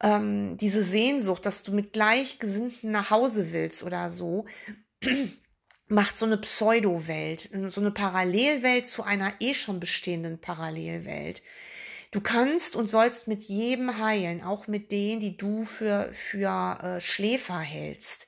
ähm, 0.00 0.56
diese 0.58 0.82
Sehnsucht, 0.82 1.46
dass 1.46 1.62
du 1.62 1.72
mit 1.72 1.92
Gleichgesinnten 1.92 2.90
nach 2.90 3.10
Hause 3.10 3.52
willst 3.52 3.82
oder 3.82 4.10
so, 4.10 4.46
macht 5.88 6.18
so 6.18 6.26
eine 6.26 6.38
Pseudo-Welt, 6.38 7.50
so 7.68 7.80
eine 7.80 7.92
Parallelwelt 7.92 8.86
zu 8.86 9.02
einer 9.02 9.32
eh 9.40 9.54
schon 9.54 9.80
bestehenden 9.80 10.40
Parallelwelt. 10.40 11.42
Du 12.10 12.20
kannst 12.20 12.76
und 12.76 12.86
sollst 12.86 13.28
mit 13.28 13.44
jedem 13.44 13.98
heilen, 13.98 14.42
auch 14.42 14.68
mit 14.68 14.90
denen, 14.92 15.20
die 15.20 15.36
du 15.36 15.64
für, 15.64 16.10
für 16.12 16.78
äh, 16.82 17.00
Schläfer 17.00 17.58
hältst. 17.58 18.26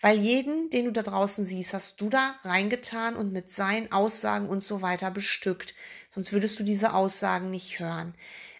Weil 0.00 0.18
jeden, 0.18 0.70
den 0.70 0.84
du 0.84 0.92
da 0.92 1.02
draußen 1.02 1.44
siehst, 1.44 1.74
hast 1.74 2.00
du 2.00 2.08
da 2.08 2.36
reingetan 2.44 3.16
und 3.16 3.32
mit 3.32 3.50
seinen 3.50 3.90
Aussagen 3.92 4.48
und 4.48 4.62
so 4.62 4.82
weiter 4.82 5.10
bestückt. 5.10 5.74
Sonst 6.10 6.32
würdest 6.32 6.58
du 6.60 6.64
diese 6.64 6.92
Aussagen 6.92 7.50
nicht 7.50 7.80
hören. 7.80 8.14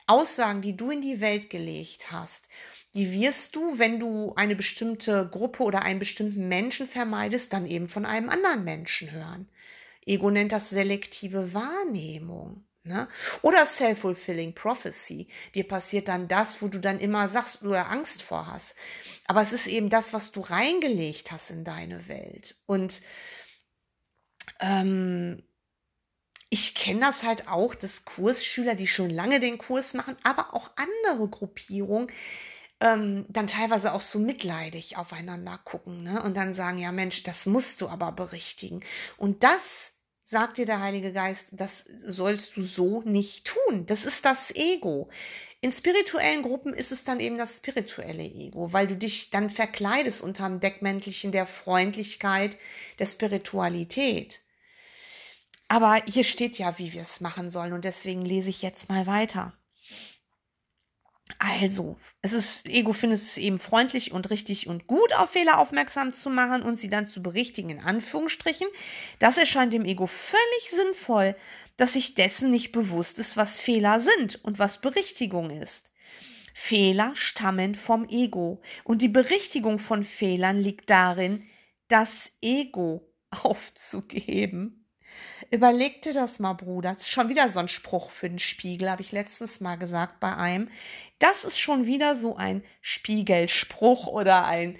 Aussagen, 0.07 0.62
die 0.62 0.77
du 0.77 0.90
in 0.90 1.01
die 1.01 1.21
Welt 1.21 1.51
gelegt 1.51 2.12
hast, 2.12 2.49
die 2.95 3.12
wirst 3.12 3.57
du, 3.57 3.79
wenn 3.79 4.01
du 4.01 4.35
eine 4.37 4.57
bestimmte 4.57 5.29
Gruppe 5.31 5.62
oder 5.62 5.83
einen 5.83 5.99
bestimmten 5.99 6.49
Menschen 6.49 6.87
vermeidest, 6.87 7.53
dann 7.53 7.66
eben 7.66 7.88
von 7.88 8.07
einem 8.07 8.29
anderen 8.29 8.64
Menschen 8.64 9.11
hören. 9.11 9.49
Ego 10.07 10.31
nennt 10.31 10.53
das 10.53 10.71
selektive 10.71 11.53
Wahrnehmung. 11.53 12.64
Ne? 12.85 13.09
Oder 13.42 13.66
self-fulfilling 13.66 14.55
prophecy. 14.55 15.27
Dir 15.57 15.66
passiert 15.66 16.07
dann 16.07 16.29
das, 16.29 16.62
wo 16.62 16.69
du 16.69 16.79
dann 16.79 17.01
immer 17.01 17.27
sagst, 17.27 17.62
oder 17.62 17.90
Angst 17.90 18.23
vor 18.23 18.47
hast. 18.47 18.77
Aber 19.27 19.42
es 19.42 19.53
ist 19.53 19.66
eben 19.66 19.90
das, 19.90 20.12
was 20.12 20.31
du 20.31 20.40
reingelegt 20.40 21.33
hast 21.33 21.51
in 21.51 21.64
deine 21.64 22.07
Welt. 22.07 22.55
Und 22.66 23.03
ähm, 24.61 25.42
ich 26.57 26.75
kenne 26.75 27.01
das 27.01 27.23
halt 27.23 27.49
auch, 27.49 27.75
dass 27.75 28.07
Kursschüler, 28.07 28.75
die 28.75 28.87
schon 28.87 29.11
lange 29.11 29.40
den 29.40 29.59
Kurs 29.59 29.92
machen, 29.92 30.16
aber 30.23 30.55
auch 30.55 30.71
andere 30.77 31.29
Gruppierungen, 31.29 32.11
ähm, 32.81 33.27
dann 33.29 33.47
teilweise 33.47 33.92
auch 33.92 34.01
so 34.01 34.19
mitleidig 34.19 34.97
aufeinander 34.97 35.61
gucken 35.64 36.05
ne? 36.05 36.23
und 36.23 36.35
dann 36.35 36.55
sagen, 36.55 36.79
ja 36.79 36.92
Mensch, 36.92 37.25
das 37.25 37.45
musst 37.45 37.83
du 37.83 37.88
aber 37.88 38.11
berichtigen. 38.11 38.83
Und 39.19 39.45
das 39.45 39.92
sagt 40.25 40.57
dir 40.57 40.64
der 40.64 40.81
Heilige 40.81 41.12
Geist, 41.12 41.49
das 41.53 41.85
sollst 42.07 42.57
du 42.57 42.62
so 42.62 43.03
nicht 43.03 43.47
tun. 43.49 43.85
Das 43.85 44.07
ist 44.07 44.25
das 44.25 44.51
Ego. 44.55 45.11
In 45.61 45.73
spirituellen 45.73 46.40
Gruppen 46.40 46.73
ist 46.73 46.90
es 46.90 47.05
dann 47.05 47.21
eben 47.21 47.37
das 47.37 47.59
spirituelle 47.59 48.25
Ego, 48.25 48.73
weil 48.73 48.87
du 48.87 48.97
dich 48.97 49.29
dann 49.29 49.51
verkleidest 49.51 50.23
unterm 50.23 50.61
Deckmäntelchen 50.61 51.33
der 51.33 51.45
Freundlichkeit, 51.45 52.57
der 52.99 53.07
Spiritualität. 53.07 54.40
Aber 55.68 56.00
hier 56.07 56.24
steht 56.24 56.59
ja, 56.59 56.79
wie 56.79 56.92
wir 56.92 57.02
es 57.02 57.20
machen 57.20 57.50
sollen 57.50 57.72
und 57.72 57.85
deswegen 57.85 58.22
lese 58.22 58.50
ich 58.50 58.62
jetzt 58.62 58.88
mal 58.88 59.07
weiter. 59.07 59.52
Also, 61.38 61.98
es 62.22 62.33
ist, 62.33 62.66
Ego 62.66 62.92
findet 62.92 63.20
es 63.20 63.37
eben 63.37 63.59
freundlich 63.59 64.12
und 64.12 64.31
richtig 64.31 64.68
und 64.68 64.87
gut, 64.87 65.12
auf 65.14 65.31
Fehler 65.31 65.59
aufmerksam 65.59 66.12
zu 66.12 66.31
machen 66.31 66.62
und 66.62 66.76
sie 66.76 66.88
dann 66.88 67.05
zu 67.05 67.20
berichtigen, 67.20 67.70
in 67.70 67.81
Anführungsstrichen. 67.81 68.68
Das 69.18 69.37
erscheint 69.37 69.72
dem 69.72 69.85
Ego 69.85 70.07
völlig 70.07 70.70
sinnvoll, 70.70 71.37
dass 71.76 71.94
sich 71.94 72.14
dessen 72.14 72.50
nicht 72.50 72.70
bewusst 72.70 73.18
ist, 73.18 73.37
was 73.37 73.61
Fehler 73.61 73.98
sind 73.98 74.42
und 74.44 74.61
was 74.61 74.81
Berichtigung 74.81 75.50
ist. 75.50 75.90
Fehler 76.55 77.11
stammen 77.14 77.74
vom 77.74 78.09
Ego 78.09 78.62
und 78.85 79.02
die 79.02 79.09
Berichtigung 79.09 79.81
von 79.81 80.05
Fehlern 80.05 80.59
liegt 80.59 80.88
darin, 80.90 81.44
das 81.88 82.31
Ego 82.40 83.12
aufzugeben 83.31 84.86
Überleg 85.50 86.02
dir 86.02 86.12
das 86.12 86.38
mal, 86.38 86.55
Bruder. 86.55 86.92
Das 86.92 87.02
ist 87.02 87.11
schon 87.11 87.29
wieder 87.29 87.50
so 87.50 87.61
ein 87.61 87.68
Spruch 87.68 88.11
für 88.11 88.29
den 88.29 88.38
Spiegel, 88.38 88.90
habe 88.90 89.02
ich 89.02 89.12
letztens 89.12 89.61
mal 89.61 89.76
gesagt 89.76 90.20
bei 90.20 90.35
einem. 90.37 90.68
Das 91.18 91.44
ist 91.44 91.59
schon 91.59 91.87
wieder 91.87 92.16
so 92.16 92.37
ein 92.37 92.64
Spiegelspruch 92.81 94.07
oder 94.07 94.46
ein, 94.46 94.79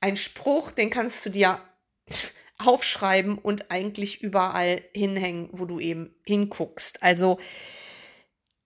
ein 0.00 0.16
Spruch, 0.16 0.70
den 0.72 0.90
kannst 0.90 1.24
du 1.26 1.30
dir 1.30 1.60
aufschreiben 2.58 3.38
und 3.38 3.70
eigentlich 3.70 4.22
überall 4.22 4.82
hinhängen, 4.94 5.48
wo 5.52 5.64
du 5.64 5.80
eben 5.80 6.14
hinguckst. 6.24 7.02
Also, 7.02 7.38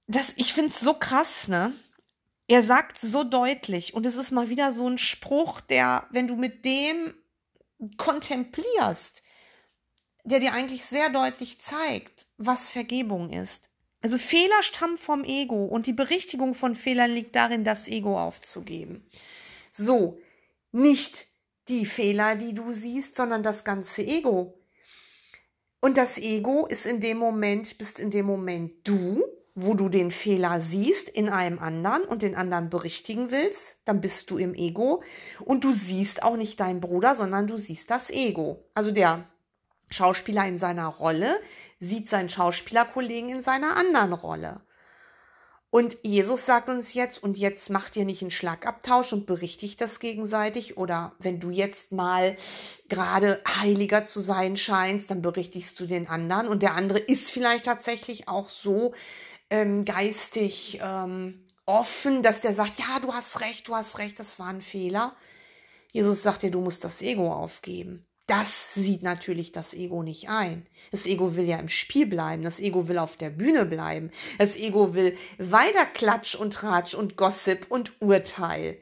das, 0.07 0.33
ich 0.37 0.53
finde 0.53 0.71
es 0.71 0.81
so 0.81 0.95
krass, 0.95 1.49
ne? 1.49 1.73
Er 2.49 2.63
sagt 2.63 2.99
so 2.99 3.25
deutlich, 3.25 3.95
und 3.95 4.07
es 4.07 4.15
ist 4.15 4.31
mal 4.31 4.49
wieder 4.49 4.71
so 4.71 4.89
ein 4.89 4.99
Spruch, 4.99 5.61
der, 5.61 6.07
wenn 6.11 6.29
du 6.29 6.37
mit 6.37 6.65
dem 6.65 7.15
kontemplierst, 7.97 9.23
der 10.27 10.41
dir 10.41 10.53
eigentlich 10.53 10.85
sehr 10.85 11.09
deutlich 11.09 11.61
zeigt, 11.61 12.27
was 12.37 12.71
Vergebung 12.71 13.31
ist. 13.31 13.71
Also 14.03 14.19
Fehler 14.19 14.63
stammen 14.63 14.99
vom 14.99 15.25
Ego 15.25 15.65
und 15.65 15.87
die 15.87 15.93
Berichtigung 15.93 16.55
von 16.55 16.75
Fehlern 16.75 17.11
liegt 17.11 17.35
darin, 17.35 17.65
das 17.65 17.89
Ego 17.89 18.21
aufzugeben. 18.21 19.09
So, 19.71 20.19
nicht 20.73 21.27
die 21.69 21.87
Fehler, 21.87 22.37
die 22.37 22.55
du 22.55 22.73
siehst, 22.73 23.17
sondern 23.17 23.43
das 23.43 23.65
ganze 23.65 24.05
Ego. 24.05 24.59
Und 25.81 25.97
das 25.97 26.19
Ego 26.19 26.67
ist 26.67 26.87
in 26.87 27.01
dem 27.01 27.19
Moment, 27.19 27.79
bist 27.79 28.01
in 28.01 28.11
dem 28.11 28.27
Moment 28.27 28.73
du, 28.85 29.25
wo 29.55 29.75
du 29.75 29.89
den 29.89 30.11
Fehler 30.11 30.61
siehst 30.61 31.09
in 31.09 31.29
einem 31.29 31.59
anderen 31.59 32.03
und 32.03 32.23
den 32.23 32.35
anderen 32.35 32.69
berichtigen 32.69 33.31
willst, 33.31 33.79
dann 33.85 34.01
bist 34.01 34.31
du 34.31 34.39
im 34.39 34.55
Ego 34.55 35.03
und 35.45 35.65
du 35.65 35.73
siehst 35.73 36.23
auch 36.23 36.37
nicht 36.37 36.61
deinen 36.61 36.81
Bruder, 36.81 37.15
sondern 37.15 37.47
du 37.47 37.57
siehst 37.57 37.91
das 37.91 38.11
Ego. 38.11 38.65
Also 38.75 38.91
der 38.91 39.27
Schauspieler 39.91 40.47
in 40.47 40.59
seiner 40.59 40.89
Rolle 40.89 41.41
sieht 41.79 42.09
seinen 42.09 42.29
Schauspielerkollegen 42.29 43.31
in 43.31 43.43
seiner 43.43 43.77
anderen 43.77 44.13
Rolle. 44.13 44.61
Und 45.71 45.99
Jesus 46.03 46.47
sagt 46.47 46.71
uns 46.71 46.95
jetzt, 46.95 47.23
und 47.23 47.37
jetzt 47.37 47.69
macht 47.71 47.97
ihr 47.97 48.05
nicht 48.05 48.23
einen 48.23 48.31
Schlagabtausch 48.31 49.13
und 49.13 49.27
berichtigt 49.27 49.81
das 49.81 50.01
gegenseitig. 50.01 50.79
Oder 50.79 51.13
wenn 51.19 51.39
du 51.39 51.51
jetzt 51.51 51.93
mal 51.93 52.37
gerade 52.89 53.43
heiliger 53.47 54.05
zu 54.05 54.21
sein 54.21 54.57
scheinst, 54.57 55.11
dann 55.11 55.23
berichtigst 55.23 55.79
du 55.79 55.85
den 55.85 56.09
anderen. 56.09 56.49
Und 56.49 56.63
der 56.63 56.75
andere 56.77 56.99
ist 56.99 57.31
vielleicht 57.31 57.67
tatsächlich 57.67 58.29
auch 58.29 58.49
so 58.49 58.95
ähm, 59.51 59.85
geistig 59.85 60.79
ähm, 60.83 61.45
offen, 61.67 62.23
dass 62.23 62.41
der 62.41 62.55
sagt, 62.55 62.79
ja, 62.79 63.01
du 63.01 63.13
hast 63.13 63.41
recht, 63.41 63.69
du 63.69 63.75
hast 63.75 63.99
recht, 63.99 64.19
das 64.19 64.39
war 64.39 64.49
ein 64.49 64.63
Fehler. 64.63 65.15
Jesus 65.93 66.23
sagt 66.23 66.43
dir, 66.43 66.51
du 66.51 66.61
musst 66.61 66.85
das 66.85 67.03
Ego 67.03 67.33
aufgeben. 67.33 68.07
Das 68.27 68.75
sieht 68.75 69.05
natürlich 69.05 69.53
das 69.53 69.73
Ego 69.73 70.03
nicht 70.03 70.29
ein. 70.29 70.67
Das 70.91 71.07
Ego 71.07 71.37
will 71.37 71.45
ja 71.45 71.59
im 71.59 71.69
Spiel 71.69 72.07
bleiben. 72.07 72.43
Das 72.43 72.59
Ego 72.59 72.89
will 72.89 72.99
auf 72.99 73.17
der 73.17 73.31
Bühne 73.31 73.67
bleiben. 73.67 74.11
Das 74.39 74.57
Ego 74.57 74.95
will 74.95 75.17
weiter 75.39 75.87
Klatsch 75.87 76.35
und 76.35 76.53
Tratsch 76.53 76.95
und 76.95 77.17
Gossip 77.17 77.67
und 77.69 77.93
Urteil. 78.01 78.79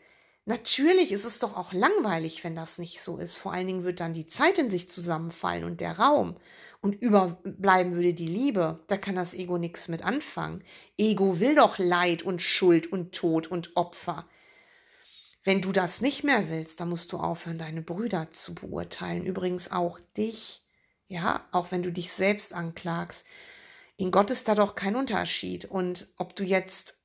Natürlich 0.47 1.13
ist 1.13 1.25
es 1.25 1.39
doch 1.39 1.57
auch 1.57 1.73
langweilig, 1.73 2.43
wenn 2.45 2.55
das 2.55 2.79
nicht 2.79 3.03
so 3.03 3.19
ist. 3.19 3.37
Vor 3.37 3.53
allen 3.53 3.67
Dingen 3.67 3.85
wird 3.85 4.01
dann 4.01 4.15
die 4.15 4.27
Zeit 4.27 4.59
in 4.59 4.71
sich 4.71 4.89
zusammenfallen 4.89 5.65
und 5.65 5.81
der 5.81 5.99
Raum. 5.99 6.37
Und 6.81 7.01
überbleiben 7.03 7.93
würde 7.93 8.15
die 8.15 8.27
Liebe. 8.27 8.81
Da 8.87 8.97
kann 8.97 9.15
das 9.15 9.35
Ego 9.35 9.59
nichts 9.59 9.89
mit 9.89 10.05
anfangen. 10.05 10.63
Ego 10.99 11.41
will 11.41 11.55
doch 11.55 11.79
Leid 11.79 12.23
und 12.23 12.41
Schuld 12.41 12.91
und 12.91 13.15
Tod 13.15 13.47
und 13.47 13.77
Opfer. 13.77 14.27
Wenn 15.45 15.61
du 15.61 15.73
das 15.73 16.01
nicht 16.01 16.25
mehr 16.25 16.49
willst, 16.49 16.81
dann 16.81 16.89
musst 16.89 17.13
du 17.13 17.19
aufhören, 17.19 17.59
deine 17.59 17.83
Brüder 17.83 18.31
zu 18.31 18.55
beurteilen. 18.55 19.27
Übrigens 19.27 19.71
auch 19.71 20.01
dich. 20.17 20.63
Ja, 21.07 21.47
auch 21.53 21.71
wenn 21.71 21.83
du 21.83 21.93
dich 21.93 22.13
selbst 22.13 22.55
anklagst. 22.55 23.27
In 23.97 24.11
Gott 24.11 24.31
ist 24.31 24.49
da 24.49 24.55
doch 24.55 24.75
kein 24.75 24.97
Unterschied. 24.97 25.67
Und 25.67 26.09
ob 26.17 26.35
du 26.35 26.45
jetzt 26.45 26.99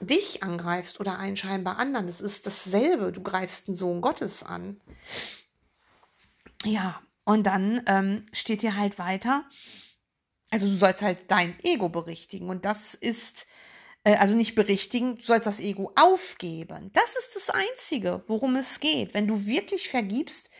dich 0.00 0.42
angreifst 0.42 0.98
oder 0.98 1.18
einen 1.18 1.36
scheinbar 1.36 1.76
anderen, 1.78 2.06
das 2.06 2.22
ist 2.22 2.46
dasselbe. 2.46 3.12
Du 3.12 3.22
greifst 3.22 3.68
den 3.68 3.74
Sohn 3.74 4.00
Gottes 4.00 4.42
an. 4.42 4.80
Ja, 6.64 7.00
und 7.24 7.44
dann 7.44 7.82
ähm, 7.86 8.26
steht 8.32 8.62
dir 8.62 8.76
halt 8.76 8.98
weiter. 8.98 9.44
Also 10.50 10.66
du 10.66 10.72
sollst 10.72 11.02
halt 11.02 11.30
dein 11.30 11.58
Ego 11.62 11.90
berichtigen. 11.90 12.48
Und 12.48 12.64
das 12.64 12.94
ist 12.94 13.46
also 14.14 14.34
nicht 14.34 14.54
berichtigen, 14.54 15.16
du 15.16 15.22
sollst 15.22 15.46
das 15.46 15.58
Ego 15.58 15.92
aufgeben. 15.96 16.90
Das 16.92 17.16
ist 17.18 17.34
das 17.34 17.50
Einzige, 17.50 18.22
worum 18.28 18.54
es 18.56 18.78
geht. 18.78 19.14
Wenn 19.14 19.26
du 19.26 19.46
wirklich 19.46 19.88
vergibst, 19.88 20.50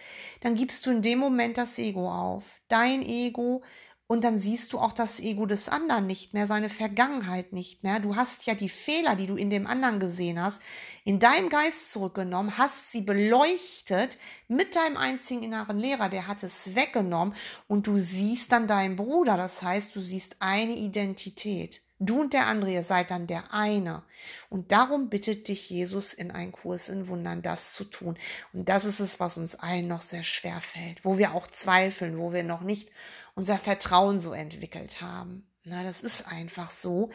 dann 0.40 0.56
gibst 0.56 0.84
du 0.84 0.90
in 0.90 1.02
dem 1.02 1.20
Moment 1.20 1.56
das 1.56 1.78
Ego 1.78 2.10
auf. 2.10 2.60
Dein 2.68 3.02
Ego 3.02 3.62
und 4.08 4.22
dann 4.22 4.38
siehst 4.38 4.72
du 4.72 4.78
auch 4.78 4.92
das 4.92 5.18
Ego 5.18 5.46
des 5.46 5.68
anderen 5.68 6.06
nicht 6.06 6.32
mehr, 6.32 6.46
seine 6.46 6.68
Vergangenheit 6.68 7.52
nicht 7.52 7.82
mehr. 7.82 7.98
Du 7.98 8.14
hast 8.14 8.46
ja 8.46 8.54
die 8.54 8.68
Fehler, 8.68 9.16
die 9.16 9.26
du 9.26 9.36
in 9.36 9.50
dem 9.50 9.66
anderen 9.66 9.98
gesehen 9.98 10.40
hast, 10.40 10.62
in 11.04 11.18
deinem 11.18 11.48
Geist 11.48 11.90
zurückgenommen, 11.90 12.56
hast 12.56 12.92
sie 12.92 13.00
beleuchtet 13.00 14.18
mit 14.46 14.76
deinem 14.76 14.96
einzigen 14.96 15.42
inneren 15.42 15.78
Lehrer, 15.78 16.08
der 16.08 16.28
hat 16.28 16.42
es 16.44 16.76
weggenommen 16.76 17.34
und 17.66 17.88
du 17.88 17.96
siehst 17.96 18.52
dann 18.52 18.68
deinen 18.68 18.96
Bruder. 18.96 19.36
Das 19.36 19.62
heißt, 19.62 19.94
du 19.96 20.00
siehst 20.00 20.36
eine 20.38 20.76
Identität. 20.76 21.85
Du 21.98 22.20
und 22.20 22.34
der 22.34 22.46
andere, 22.46 22.72
ihr 22.72 22.82
seid 22.82 23.10
dann 23.10 23.26
der 23.26 23.54
eine. 23.54 24.02
Und 24.50 24.70
darum 24.70 25.08
bittet 25.08 25.48
dich 25.48 25.70
Jesus 25.70 26.12
in 26.12 26.30
einen 26.30 26.52
Kurs 26.52 26.90
in 26.90 27.08
Wundern, 27.08 27.40
das 27.40 27.72
zu 27.72 27.84
tun. 27.84 28.18
Und 28.52 28.68
das 28.68 28.84
ist 28.84 29.00
es, 29.00 29.18
was 29.18 29.38
uns 29.38 29.54
allen 29.54 29.88
noch 29.88 30.02
sehr 30.02 30.22
schwer 30.22 30.60
fällt, 30.60 31.04
wo 31.06 31.16
wir 31.16 31.32
auch 31.32 31.46
zweifeln, 31.46 32.18
wo 32.18 32.32
wir 32.34 32.42
noch 32.42 32.60
nicht 32.60 32.90
unser 33.34 33.56
Vertrauen 33.56 34.20
so 34.20 34.32
entwickelt 34.32 35.00
haben. 35.00 35.46
Na, 35.64 35.82
das 35.82 36.02
ist 36.02 36.26
einfach 36.26 36.70
so. 36.70 37.10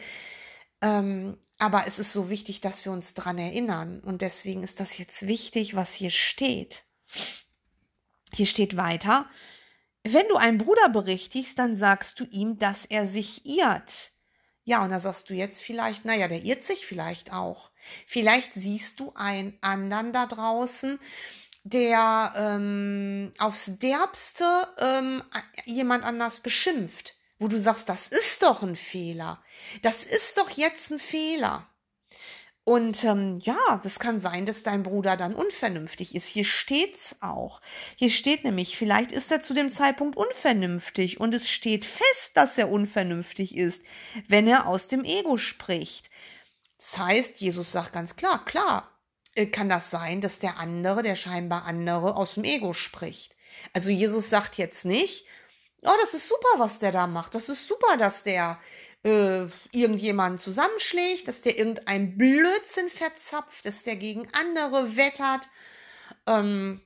Ähm, 0.80 1.38
aber 1.58 1.86
es 1.86 2.00
ist 2.00 2.12
so 2.12 2.28
wichtig, 2.28 2.60
dass 2.60 2.84
wir 2.84 2.90
uns 2.90 3.14
dran 3.14 3.38
erinnern. 3.38 4.00
Und 4.00 4.20
deswegen 4.20 4.64
ist 4.64 4.80
das 4.80 4.98
jetzt 4.98 5.28
wichtig, 5.28 5.76
was 5.76 5.94
hier 5.94 6.10
steht. 6.10 6.82
Hier 8.32 8.46
steht 8.46 8.76
weiter. 8.76 9.30
Wenn 10.02 10.26
du 10.26 10.34
einen 10.34 10.58
Bruder 10.58 10.88
berichtigst, 10.88 11.56
dann 11.56 11.76
sagst 11.76 12.18
du 12.18 12.24
ihm, 12.24 12.58
dass 12.58 12.84
er 12.84 13.06
sich 13.06 13.46
irrt. 13.46 14.10
Ja, 14.64 14.84
und 14.84 14.90
da 14.90 15.00
sagst 15.00 15.28
du 15.28 15.34
jetzt 15.34 15.62
vielleicht, 15.62 16.04
naja, 16.04 16.28
der 16.28 16.44
irrt 16.44 16.62
sich 16.62 16.86
vielleicht 16.86 17.32
auch. 17.32 17.70
Vielleicht 18.06 18.54
siehst 18.54 19.00
du 19.00 19.12
einen 19.14 19.58
anderen 19.60 20.12
da 20.12 20.26
draußen, 20.26 21.00
der 21.64 22.32
ähm, 22.36 23.32
aufs 23.38 23.64
Derbste 23.66 24.68
ähm, 24.78 25.22
jemand 25.64 26.04
anders 26.04 26.40
beschimpft, 26.40 27.16
wo 27.38 27.48
du 27.48 27.58
sagst, 27.58 27.88
das 27.88 28.08
ist 28.08 28.42
doch 28.42 28.62
ein 28.62 28.76
Fehler. 28.76 29.42
Das 29.82 30.04
ist 30.04 30.38
doch 30.38 30.50
jetzt 30.50 30.90
ein 30.90 30.98
Fehler. 30.98 31.68
Und 32.64 33.02
ähm, 33.02 33.40
ja, 33.42 33.80
das 33.82 33.98
kann 33.98 34.20
sein, 34.20 34.46
dass 34.46 34.62
dein 34.62 34.84
Bruder 34.84 35.16
dann 35.16 35.34
unvernünftig 35.34 36.14
ist. 36.14 36.26
Hier 36.28 36.44
steht's 36.44 37.16
auch. 37.20 37.60
Hier 37.96 38.10
steht 38.10 38.44
nämlich, 38.44 38.78
vielleicht 38.78 39.10
ist 39.10 39.32
er 39.32 39.42
zu 39.42 39.52
dem 39.52 39.68
Zeitpunkt 39.68 40.16
unvernünftig 40.16 41.18
und 41.18 41.34
es 41.34 41.48
steht 41.48 41.84
fest, 41.84 42.30
dass 42.34 42.58
er 42.58 42.70
unvernünftig 42.70 43.56
ist, 43.56 43.82
wenn 44.28 44.46
er 44.46 44.68
aus 44.68 44.86
dem 44.86 45.04
Ego 45.04 45.38
spricht. 45.38 46.08
Das 46.78 46.98
heißt, 46.98 47.40
Jesus 47.40 47.72
sagt 47.72 47.92
ganz 47.92 48.14
klar, 48.14 48.44
klar, 48.44 48.92
äh, 49.34 49.46
kann 49.46 49.68
das 49.68 49.90
sein, 49.90 50.20
dass 50.20 50.38
der 50.38 50.58
andere, 50.58 51.02
der 51.02 51.16
scheinbar 51.16 51.64
andere, 51.64 52.16
aus 52.16 52.34
dem 52.34 52.44
Ego 52.44 52.74
spricht. 52.74 53.36
Also 53.72 53.90
Jesus 53.90 54.30
sagt 54.30 54.56
jetzt 54.56 54.84
nicht, 54.84 55.26
oh, 55.82 55.94
das 56.00 56.14
ist 56.14 56.28
super, 56.28 56.58
was 56.58 56.78
der 56.78 56.92
da 56.92 57.08
macht. 57.08 57.34
Das 57.34 57.48
ist 57.48 57.66
super, 57.66 57.96
dass 57.96 58.22
der 58.22 58.60
äh, 59.04 59.46
irgendjemanden 59.72 60.38
zusammenschlägt, 60.38 61.28
dass 61.28 61.40
der 61.40 61.58
irgendein 61.58 62.16
Blödsinn 62.16 62.88
verzapft, 62.88 63.66
dass 63.66 63.82
der 63.82 63.96
gegen 63.96 64.28
andere 64.32 64.96
wettert, 64.96 65.48
ähm, 66.26 66.80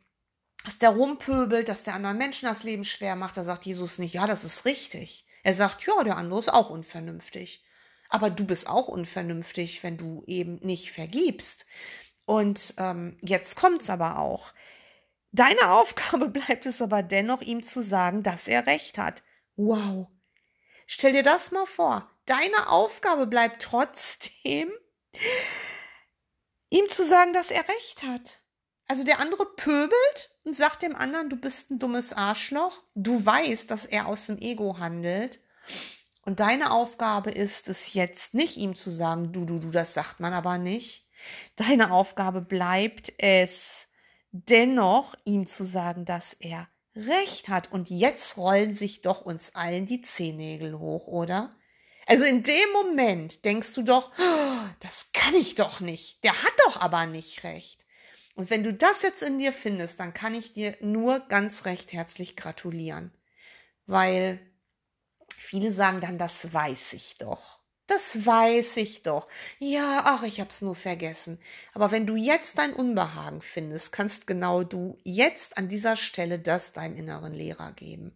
dass 0.64 0.78
der 0.78 0.90
rumpöbelt, 0.90 1.68
dass 1.68 1.84
der 1.84 1.94
anderen 1.94 2.18
Menschen 2.18 2.46
das 2.48 2.62
Leben 2.62 2.84
schwer 2.84 3.16
macht. 3.16 3.36
Da 3.36 3.44
sagt 3.44 3.66
Jesus 3.66 3.98
nicht, 3.98 4.14
ja, 4.14 4.26
das 4.26 4.44
ist 4.44 4.64
richtig. 4.64 5.26
Er 5.42 5.54
sagt, 5.54 5.86
ja, 5.86 6.02
der 6.02 6.16
andere 6.16 6.38
ist 6.40 6.52
auch 6.52 6.70
unvernünftig. 6.70 7.62
Aber 8.08 8.30
du 8.30 8.44
bist 8.44 8.68
auch 8.68 8.88
unvernünftig, 8.88 9.82
wenn 9.82 9.96
du 9.96 10.24
eben 10.26 10.56
nicht 10.56 10.92
vergibst. 10.92 11.66
Und 12.24 12.74
ähm, 12.78 13.18
jetzt 13.22 13.56
kommt's 13.56 13.90
aber 13.90 14.18
auch. 14.18 14.52
Deine 15.32 15.70
Aufgabe 15.70 16.28
bleibt 16.28 16.66
es 16.66 16.82
aber 16.82 17.02
dennoch, 17.02 17.42
ihm 17.42 17.62
zu 17.62 17.82
sagen, 17.82 18.22
dass 18.22 18.48
er 18.48 18.66
recht 18.66 18.98
hat. 18.98 19.22
Wow, 19.56 20.08
Stell 20.86 21.12
dir 21.12 21.22
das 21.22 21.50
mal 21.50 21.66
vor. 21.66 22.08
Deine 22.26 22.68
Aufgabe 22.68 23.26
bleibt 23.26 23.62
trotzdem, 23.62 24.70
ihm 26.70 26.88
zu 26.88 27.04
sagen, 27.04 27.32
dass 27.32 27.50
er 27.50 27.68
recht 27.68 28.02
hat. 28.02 28.42
Also 28.88 29.02
der 29.02 29.18
andere 29.18 29.46
pöbelt 29.56 30.30
und 30.44 30.54
sagt 30.54 30.82
dem 30.82 30.94
anderen, 30.94 31.28
du 31.28 31.36
bist 31.36 31.70
ein 31.70 31.78
dummes 31.78 32.12
Arschloch. 32.12 32.82
Du 32.94 33.24
weißt, 33.24 33.70
dass 33.70 33.84
er 33.84 34.06
aus 34.06 34.26
dem 34.26 34.38
Ego 34.38 34.78
handelt. 34.78 35.40
Und 36.22 36.40
deine 36.40 36.70
Aufgabe 36.70 37.30
ist 37.30 37.68
es 37.68 37.94
jetzt 37.94 38.34
nicht 38.34 38.56
ihm 38.56 38.74
zu 38.74 38.90
sagen, 38.90 39.32
du, 39.32 39.44
du, 39.44 39.58
du, 39.58 39.70
das 39.70 39.94
sagt 39.94 40.20
man 40.20 40.32
aber 40.32 40.58
nicht. 40.58 41.06
Deine 41.56 41.90
Aufgabe 41.90 42.40
bleibt 42.42 43.12
es 43.18 43.88
dennoch, 44.30 45.14
ihm 45.24 45.46
zu 45.46 45.64
sagen, 45.64 46.04
dass 46.04 46.34
er 46.34 46.68
recht 46.96 47.48
hat. 47.48 47.70
Und 47.70 47.90
jetzt 47.90 48.36
rollen 48.36 48.74
sich 48.74 49.02
doch 49.02 49.20
uns 49.20 49.54
allen 49.54 49.86
die 49.86 50.00
Zehennägel 50.00 50.78
hoch, 50.78 51.06
oder? 51.06 51.54
Also 52.06 52.24
in 52.24 52.42
dem 52.42 52.72
Moment 52.72 53.44
denkst 53.44 53.74
du 53.74 53.82
doch, 53.82 54.12
oh, 54.18 54.68
das 54.80 55.06
kann 55.12 55.34
ich 55.34 55.56
doch 55.56 55.80
nicht. 55.80 56.22
Der 56.24 56.32
hat 56.42 56.52
doch 56.66 56.80
aber 56.80 57.06
nicht 57.06 57.44
recht. 57.44 57.84
Und 58.34 58.50
wenn 58.50 58.62
du 58.62 58.72
das 58.72 59.02
jetzt 59.02 59.22
in 59.22 59.38
dir 59.38 59.52
findest, 59.52 59.98
dann 59.98 60.14
kann 60.14 60.34
ich 60.34 60.52
dir 60.52 60.76
nur 60.80 61.20
ganz 61.20 61.64
recht 61.64 61.92
herzlich 61.92 62.36
gratulieren. 62.36 63.12
Weil 63.86 64.40
viele 65.36 65.72
sagen 65.72 66.00
dann, 66.00 66.18
das 66.18 66.52
weiß 66.52 66.92
ich 66.92 67.16
doch. 67.18 67.55
Das 67.86 68.26
weiß 68.26 68.78
ich 68.78 69.02
doch. 69.02 69.28
Ja, 69.60 70.02
ach, 70.06 70.24
ich 70.24 70.40
hab's 70.40 70.60
nur 70.60 70.74
vergessen. 70.74 71.38
Aber 71.72 71.92
wenn 71.92 72.04
du 72.06 72.16
jetzt 72.16 72.58
dein 72.58 72.72
Unbehagen 72.72 73.40
findest, 73.40 73.92
kannst 73.92 74.26
genau 74.26 74.64
du 74.64 74.98
jetzt 75.04 75.56
an 75.56 75.68
dieser 75.68 75.94
Stelle 75.94 76.40
das 76.40 76.72
deinem 76.72 76.96
inneren 76.96 77.32
Lehrer 77.32 77.72
geben. 77.72 78.12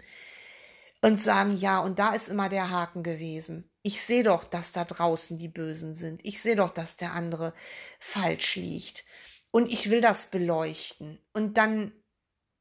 Und 1.03 1.21
sagen, 1.21 1.57
ja, 1.57 1.79
und 1.79 1.99
da 1.99 2.15
ist 2.15 2.29
immer 2.29 2.49
der 2.49 2.69
Haken 2.69 3.03
gewesen. 3.03 3.71
Ich 3.83 4.03
sehe 4.03 4.23
doch, 4.23 4.45
dass 4.45 4.73
da 4.73 4.85
draußen 4.85 5.39
die 5.39 5.49
Bösen 5.49 5.95
sind. 5.95 6.21
Ich 6.25 6.43
sehe 6.43 6.57
doch, 6.57 6.71
dass 6.71 6.97
der 6.97 7.15
andere 7.15 7.55
falsch 8.01 8.57
liegt. 8.57 9.05
Und 9.51 9.73
ich 9.73 9.89
will 9.89 10.01
das 10.01 10.27
beleuchten. 10.27 11.19
Und 11.33 11.57
dann 11.57 11.93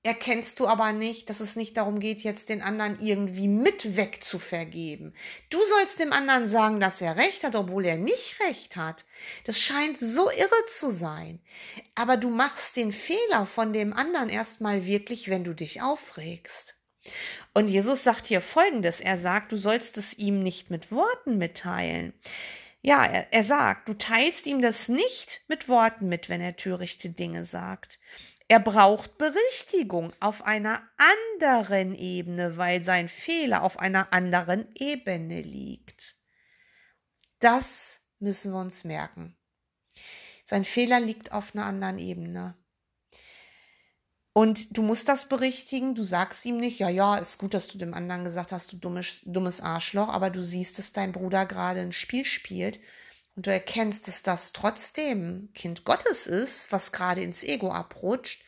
erkennst 0.04 0.60
du 0.60 0.68
aber 0.68 0.94
nicht, 0.94 1.30
dass 1.30 1.42
es 1.42 1.56
nicht 1.56 1.76
darum 1.76 2.00
geht, 2.00 2.22
jetzt 2.22 2.50
den 2.50 2.62
anderen 2.62 3.00
irgendwie 3.00 3.48
mit 3.48 3.98
wegzuvergeben. 3.98 5.14
Du 5.50 5.60
sollst 5.62 6.00
dem 6.00 6.14
anderen 6.14 6.48
sagen, 6.48 6.80
dass 6.80 7.02
er 7.02 7.18
recht 7.18 7.44
hat, 7.44 7.56
obwohl 7.56 7.86
er 7.86 7.98
nicht 7.98 8.40
recht 8.40 8.78
hat. 8.78 9.06
Das 9.44 9.60
scheint 9.60 9.98
so 9.98 10.30
irre 10.30 10.66
zu 10.70 10.90
sein. 10.90 11.42
Aber 11.96 12.16
du 12.16 12.30
machst 12.30 12.78
den 12.78 12.94
Fehler 12.94 13.46
von 13.46 13.74
dem 13.74 13.94
anderen 13.94 14.30
erstmal 14.30 14.86
wirklich, 14.86 15.30
wenn 15.30 15.44
du 15.44 15.54
dich 15.54 15.82
aufregst. 15.82 16.76
Und 17.54 17.70
Jesus 17.70 18.04
sagt 18.04 18.28
hier 18.28 18.42
Folgendes. 18.42 19.02
Er 19.02 19.18
sagt, 19.18 19.52
du 19.52 19.58
sollst 19.58 19.98
es 19.98 20.18
ihm 20.18 20.42
nicht 20.42 20.70
mit 20.70 20.92
Worten 20.92 21.38
mitteilen. 21.38 22.14
Ja, 22.82 23.04
er, 23.06 23.34
er 23.34 23.44
sagt, 23.44 23.90
du 23.90 23.98
teilst 23.98 24.48
ihm 24.48 24.62
das 24.62 24.88
nicht 24.88 25.44
mit 25.50 25.68
Worten 25.68 26.08
mit, 26.08 26.30
wenn 26.30 26.40
er 26.40 26.56
törichte 26.56 27.10
Dinge 27.10 27.44
sagt. 27.44 28.00
Er 28.52 28.60
braucht 28.60 29.20
Berichtigung 29.20 30.12
auf 30.20 30.42
einer 30.44 30.82
anderen 30.98 31.94
Ebene, 31.94 32.58
weil 32.58 32.82
sein 32.84 33.08
Fehler 33.08 33.62
auf 33.62 33.78
einer 33.78 34.12
anderen 34.12 34.68
Ebene 34.74 35.44
liegt. 35.44 36.16
Das 37.38 38.00
müssen 38.18 38.52
wir 38.52 38.60
uns 38.60 38.84
merken. 38.84 39.38
Sein 40.44 40.66
Fehler 40.66 41.00
liegt 41.00 41.32
auf 41.32 41.54
einer 41.54 41.66
anderen 41.66 42.00
Ebene. 42.00 42.58
Und 44.34 44.76
du 44.76 44.82
musst 44.82 45.10
das 45.10 45.30
berichtigen. 45.30 45.94
Du 45.94 46.02
sagst 46.02 46.44
ihm 46.44 46.58
nicht, 46.58 46.80
ja, 46.80 46.90
ja, 46.90 47.18
ist 47.18 47.38
gut, 47.38 47.54
dass 47.54 47.68
du 47.68 47.78
dem 47.78 47.94
anderen 47.94 48.24
gesagt 48.24 48.52
hast, 48.52 48.74
du 48.74 48.78
dummes, 48.78 49.22
dummes 49.26 49.62
Arschloch, 49.62 50.10
aber 50.10 50.32
du 50.32 50.42
siehst, 50.42 50.80
dass 50.80 50.92
dein 50.92 51.12
Bruder 51.12 51.46
gerade 51.46 51.82
ein 51.82 51.92
Spiel 51.92 52.26
spielt 52.26 52.80
und 53.40 53.48
du 53.48 53.54
erkennst, 53.54 54.10
dass 54.10 54.22
das 54.22 54.52
trotzdem 54.52 55.48
Kind 55.54 55.86
Gottes 55.86 56.28
ist, 56.28 56.70
was 56.74 56.92
gerade 56.92 57.22
ins 57.22 57.42
Ego 57.42 57.72
abrutscht. 57.72 58.44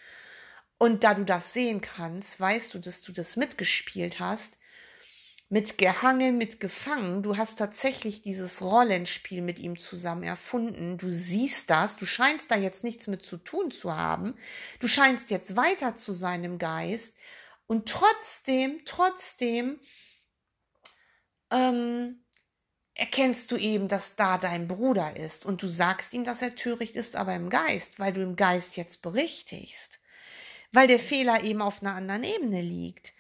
Und 0.78 1.06
da 1.06 1.14
du 1.14 1.24
das 1.24 1.54
sehen 1.54 1.80
kannst, 1.80 2.38
weißt 2.38 2.74
du, 2.74 2.80
dass 2.80 3.02
du 3.02 3.14
das 3.14 3.38
mitgespielt 3.38 4.20
hast, 4.20 4.58
mit 5.48 5.78
gehangen, 5.78 6.38
mit 6.38 6.60
gefangen. 6.60 7.24
Du 7.24 7.38
hast 7.38 7.56
tatsächlich 7.56 8.22
dieses 8.22 8.62
Rollenspiel 8.62 9.42
mit 9.42 9.60
ihm 9.60 9.78
zusammen 9.78 10.24
erfunden. 10.24 10.98
Du 10.98 11.10
siehst 11.10 11.70
das, 11.70 11.96
du 11.96 12.06
scheinst 12.06 12.52
da 12.52 12.58
jetzt 12.58 12.84
nichts 12.84 13.08
mit 13.08 13.24
zu 13.24 13.38
tun 13.38 13.72
zu 13.72 13.96
haben. 13.96 14.36
Du 14.82 14.90
scheinst 14.90 15.30
jetzt 15.30 15.56
weiter 15.56 15.96
zu 15.96 16.12
sein 16.12 16.44
im 16.44 16.58
Geist. 16.58 17.16
Und 17.66 17.88
trotzdem, 17.88 18.82
trotzdem, 18.84 19.80
ähm, 21.50 22.21
erkennst 23.02 23.52
du 23.52 23.58
eben, 23.58 23.88
dass 23.88 24.16
da 24.16 24.38
dein 24.38 24.68
Bruder 24.68 25.18
ist 25.18 25.44
und 25.44 25.64
du 25.64 25.68
sagst 25.68 26.14
ihm, 26.14 26.24
dass 26.24 26.44
er 26.44 26.56
töricht 26.56 26.96
ist, 26.96 27.16
aber 27.16 27.34
im 27.34 27.50
Geist, 27.50 28.00
weil 28.00 28.14
du 28.14 28.22
im 28.22 28.36
Geist 28.36 28.78
jetzt 28.78 29.02
berichtigst, 29.02 30.00
weil 30.72 30.86
der 30.86 31.00
Fehler 31.00 31.44
eben 31.44 31.64
auf 31.64 31.82
einer 31.82 31.96
anderen 31.96 32.24
Ebene 32.24 32.62
liegt. 32.62 33.14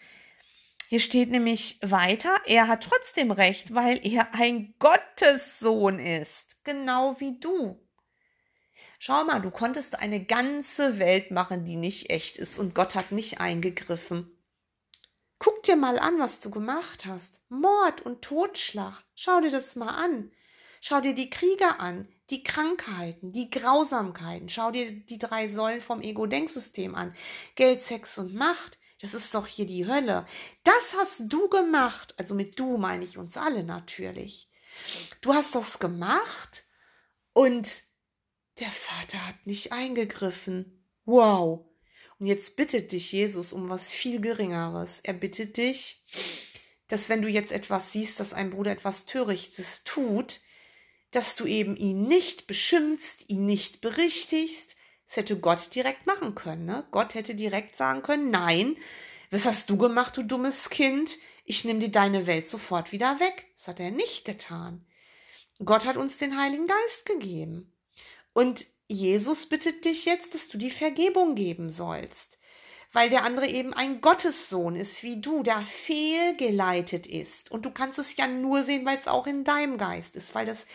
Hier 0.87 0.99
steht 0.99 1.31
nämlich 1.31 1.79
weiter, 1.81 2.35
er 2.45 2.67
hat 2.67 2.83
trotzdem 2.83 3.31
recht, 3.31 3.73
weil 3.73 3.99
er 4.05 4.35
ein 4.35 4.75
Gottessohn 4.77 5.97
ist, 5.97 6.63
genau 6.63 7.19
wie 7.19 7.39
du. 7.39 7.81
Schau 8.99 9.23
mal, 9.23 9.41
du 9.41 9.49
konntest 9.49 9.97
eine 9.97 10.23
ganze 10.23 10.99
Welt 10.99 11.31
machen, 11.31 11.65
die 11.65 11.75
nicht 11.75 12.11
echt 12.11 12.37
ist 12.37 12.59
und 12.59 12.75
Gott 12.75 12.93
hat 12.93 13.11
nicht 13.11 13.39
eingegriffen. 13.39 14.29
Guck 15.43 15.63
dir 15.63 15.75
mal 15.75 15.97
an, 15.97 16.19
was 16.19 16.39
du 16.39 16.51
gemacht 16.51 17.07
hast. 17.07 17.41
Mord 17.49 18.01
und 18.01 18.21
Totschlag. 18.21 19.03
Schau 19.15 19.41
dir 19.41 19.49
das 19.49 19.75
mal 19.75 19.89
an. 19.89 20.31
Schau 20.81 21.01
dir 21.01 21.15
die 21.15 21.31
Kriege 21.31 21.79
an, 21.79 22.07
die 22.29 22.43
Krankheiten, 22.43 23.31
die 23.31 23.49
Grausamkeiten. 23.49 24.49
Schau 24.49 24.69
dir 24.69 24.91
die 24.91 25.17
drei 25.17 25.47
Säulen 25.47 25.81
vom 25.81 25.99
Ego-Denksystem 25.99 26.93
an. 26.93 27.15
Geld, 27.55 27.81
Sex 27.81 28.19
und 28.19 28.35
Macht. 28.35 28.77
Das 29.01 29.15
ist 29.15 29.33
doch 29.33 29.47
hier 29.47 29.65
die 29.65 29.87
Hölle. 29.87 30.27
Das 30.63 30.95
hast 30.95 31.21
du 31.25 31.49
gemacht. 31.49 32.13
Also 32.19 32.35
mit 32.35 32.59
du 32.59 32.77
meine 32.77 33.03
ich 33.03 33.17
uns 33.17 33.35
alle 33.35 33.63
natürlich. 33.63 34.47
Du 35.21 35.33
hast 35.33 35.55
das 35.55 35.79
gemacht 35.79 36.65
und 37.33 37.81
der 38.59 38.69
Vater 38.69 39.27
hat 39.27 39.47
nicht 39.47 39.71
eingegriffen. 39.71 40.85
Wow. 41.05 41.65
Und 42.21 42.27
jetzt 42.27 42.55
bittet 42.55 42.91
dich 42.91 43.11
Jesus 43.11 43.51
um 43.51 43.67
was 43.67 43.91
viel 43.91 44.21
Geringeres. 44.21 44.99
Er 45.01 45.13
bittet 45.13 45.57
dich, 45.57 46.03
dass 46.87 47.09
wenn 47.09 47.23
du 47.23 47.27
jetzt 47.27 47.51
etwas 47.51 47.91
siehst, 47.91 48.19
dass 48.19 48.35
ein 48.35 48.51
Bruder 48.51 48.69
etwas 48.69 49.07
Törichtes 49.07 49.83
tut, 49.85 50.39
dass 51.09 51.35
du 51.35 51.47
eben 51.47 51.75
ihn 51.75 52.03
nicht 52.03 52.45
beschimpfst, 52.45 53.25
ihn 53.27 53.47
nicht 53.47 53.81
berichtigst. 53.81 54.75
Das 55.07 55.15
hätte 55.17 55.39
Gott 55.39 55.73
direkt 55.73 56.05
machen 56.05 56.35
können. 56.35 56.65
Ne? 56.65 56.85
Gott 56.91 57.15
hätte 57.15 57.33
direkt 57.33 57.75
sagen 57.75 58.03
können, 58.03 58.29
nein, 58.29 58.77
was 59.31 59.47
hast 59.47 59.71
du 59.71 59.77
gemacht, 59.77 60.15
du 60.15 60.21
dummes 60.21 60.69
Kind? 60.69 61.17
Ich 61.43 61.65
nehme 61.65 61.79
dir 61.79 61.89
deine 61.89 62.27
Welt 62.27 62.45
sofort 62.45 62.91
wieder 62.91 63.19
weg. 63.19 63.47
Das 63.55 63.67
hat 63.67 63.79
er 63.79 63.89
nicht 63.89 64.25
getan. 64.25 64.85
Gott 65.65 65.87
hat 65.87 65.97
uns 65.97 66.19
den 66.19 66.39
Heiligen 66.39 66.67
Geist 66.67 67.07
gegeben. 67.07 67.73
Und 68.33 68.67
Jesus 68.91 69.45
bittet 69.45 69.85
dich 69.85 70.03
jetzt, 70.03 70.33
dass 70.33 70.49
du 70.49 70.57
die 70.57 70.69
Vergebung 70.69 71.33
geben 71.33 71.69
sollst, 71.69 72.37
weil 72.91 73.09
der 73.09 73.23
andere 73.23 73.47
eben 73.47 73.73
ein 73.73 74.01
Gottessohn 74.01 74.75
ist 74.75 75.01
wie 75.03 75.21
du, 75.21 75.43
der 75.43 75.61
fehlgeleitet 75.61 77.07
ist. 77.07 77.49
Und 77.51 77.65
du 77.65 77.71
kannst 77.71 77.99
es 77.99 78.17
ja 78.17 78.27
nur 78.27 78.63
sehen, 78.63 78.85
weil 78.85 78.97
es 78.97 79.07
auch 79.07 79.27
in 79.27 79.45
deinem 79.45 79.77
Geist 79.77 80.17
ist, 80.17 80.35
weil 80.35 80.45
das 80.45 80.67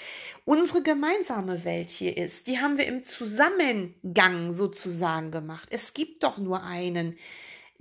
unsere 0.46 0.82
gemeinsame 0.82 1.64
Welt 1.64 1.90
hier 1.90 2.16
ist. 2.16 2.46
Die 2.46 2.58
haben 2.58 2.78
wir 2.78 2.86
im 2.86 3.04
Zusammengang 3.04 4.50
sozusagen 4.50 5.30
gemacht. 5.30 5.68
Es 5.70 5.92
gibt 5.92 6.22
doch 6.22 6.38
nur 6.38 6.62
einen 6.62 7.18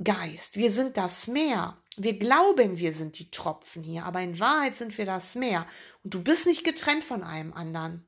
Geist. 0.03 0.57
Wir 0.57 0.69
sind 0.69 0.97
das 0.97 1.27
Meer. 1.27 1.77
Wir 1.95 2.19
glauben, 2.19 2.77
wir 2.77 2.91
sind 2.91 3.19
die 3.19 3.31
Tropfen 3.31 3.83
hier, 3.83 4.03
aber 4.03 4.19
in 4.19 4.37
Wahrheit 4.41 4.75
sind 4.75 4.97
wir 4.97 5.05
das 5.05 5.35
Meer. 5.35 5.65
Und 6.03 6.13
du 6.13 6.21
bist 6.21 6.45
nicht 6.45 6.65
getrennt 6.65 7.05
von 7.05 7.23
einem 7.23 7.53
anderen. 7.53 8.05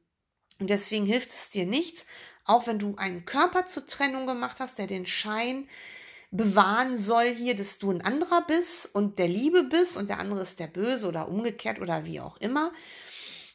Und 0.60 0.70
deswegen 0.70 1.06
hilft 1.06 1.30
es 1.30 1.50
dir 1.50 1.66
nichts, 1.66 2.06
auch 2.46 2.68
wenn 2.68 2.80
du 2.80 2.96
einen 2.96 3.26
Körper 3.26 3.66
zur 3.66 3.86
Trennung 3.86 4.26
gemacht 4.26 4.60
hast, 4.60 4.78
der 4.80 4.88
den 4.88 5.06
Schein 5.06 5.68
bewahren 6.32 6.98
soll 6.98 7.34
hier, 7.34 7.56
dass 7.56 7.78
du 7.78 7.92
ein 7.92 8.02
anderer 8.02 8.46
bist 8.46 8.94
und 8.94 9.18
der 9.18 9.28
Liebe 9.28 9.64
bist 9.64 9.98
und 9.98 10.10
der 10.10 10.20
andere 10.20 10.42
ist 10.42 10.60
der 10.60 10.68
Böse 10.68 11.08
oder 11.08 11.28
umgekehrt 11.28 11.80
oder 11.80 12.06
wie 12.06 12.20
auch 12.20 12.38
immer, 12.38 12.72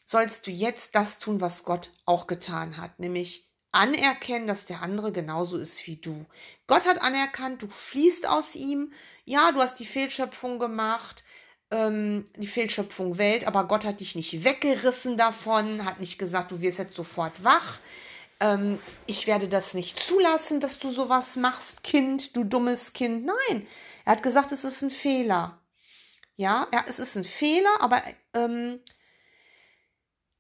sollst 0.04 0.46
du 0.46 0.50
jetzt 0.50 0.94
das 0.94 1.18
tun, 1.18 1.40
was 1.40 1.64
Gott 1.64 1.90
auch 2.06 2.26
getan 2.26 2.76
hat, 2.76 2.98
nämlich 2.98 3.48
anerkennen, 3.72 4.46
dass 4.46 4.66
der 4.66 4.82
andere 4.82 5.12
genauso 5.12 5.56
ist 5.56 5.86
wie 5.86 5.96
du. 5.96 6.26
Gott 6.66 6.86
hat 6.86 7.00
anerkannt, 7.00 7.62
du 7.62 7.68
fließt 7.68 8.28
aus 8.28 8.54
ihm. 8.54 8.92
Ja, 9.24 9.52
du 9.52 9.60
hast 9.60 9.76
die 9.80 9.86
Fehlschöpfung 9.86 10.58
gemacht 10.58 11.24
ähm, 11.72 12.26
die 12.37 12.46
Fehlschöpfung 12.46 13.18
Welt, 13.18 13.46
aber 13.46 13.66
Gott 13.66 13.85
hat 13.85 14.00
dich 14.00 14.14
nicht 14.14 14.44
weggerissen 14.44 15.16
davon, 15.16 15.85
hat 15.85 15.98
nicht 15.98 16.18
gesagt, 16.18 16.50
du 16.52 16.61
wirst 16.61 16.78
jetzt 16.78 16.94
sofort 16.94 17.42
wach. 17.42 17.80
Ähm, 18.40 18.78
ich 19.06 19.26
werde 19.26 19.48
das 19.48 19.72
nicht 19.72 19.98
zulassen, 19.98 20.61
dass 20.61 20.78
du 20.78 20.90
sowas 20.90 21.37
machst, 21.37 21.82
Kind, 21.82 22.37
du 22.37 22.44
dummes 22.44 22.92
Kind. 22.92 23.24
Nein, 23.24 23.66
er 24.04 24.12
hat 24.12 24.22
gesagt, 24.22 24.52
es 24.52 24.64
ist 24.64 24.82
ein 24.82 24.90
Fehler. 24.90 25.58
Ja, 26.37 26.68
ja 26.72 26.85
es 26.87 26.98
ist 26.98 27.16
ein 27.16 27.24
Fehler, 27.24 27.80
aber 27.80 28.02
ähm, 28.35 28.80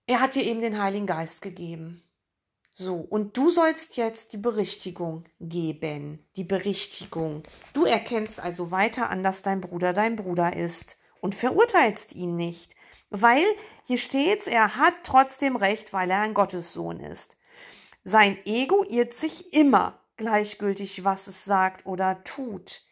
er 0.06 0.20
hat 0.20 0.34
dir 0.34 0.44
eben 0.44 0.60
den 0.60 0.80
Heiligen 0.80 1.06
Geist 1.06 1.40
gegeben. 1.40 2.02
So, 2.74 2.96
und 2.96 3.36
du 3.36 3.50
sollst 3.50 3.96
jetzt 3.96 4.32
die 4.32 4.38
Berichtigung 4.38 5.24
geben. 5.40 6.26
Die 6.36 6.44
Berichtigung. 6.44 7.42
Du 7.72 7.84
erkennst 7.84 8.40
also 8.40 8.70
weiter 8.70 9.10
an, 9.10 9.22
dass 9.22 9.42
dein 9.42 9.60
Bruder 9.60 9.92
dein 9.92 10.16
Bruder 10.16 10.56
ist 10.56 10.98
und 11.22 11.34
verurteilst 11.36 12.14
ihn 12.14 12.36
nicht, 12.36 12.74
weil 13.08 13.44
hier 13.84 13.96
steht's, 13.96 14.46
er 14.46 14.76
hat 14.76 14.94
trotzdem 15.04 15.56
recht, 15.56 15.92
weil 15.92 16.10
er 16.10 16.20
ein 16.20 16.34
Gottessohn 16.34 17.00
ist. 17.00 17.38
Sein 18.04 18.36
Ego 18.44 18.84
irrt 18.88 19.14
sich 19.14 19.54
immer, 19.54 20.00
gleichgültig, 20.16 21.04
was 21.04 21.28
es 21.28 21.44
sagt 21.44 21.86
oder 21.86 22.24
tut. 22.24 22.82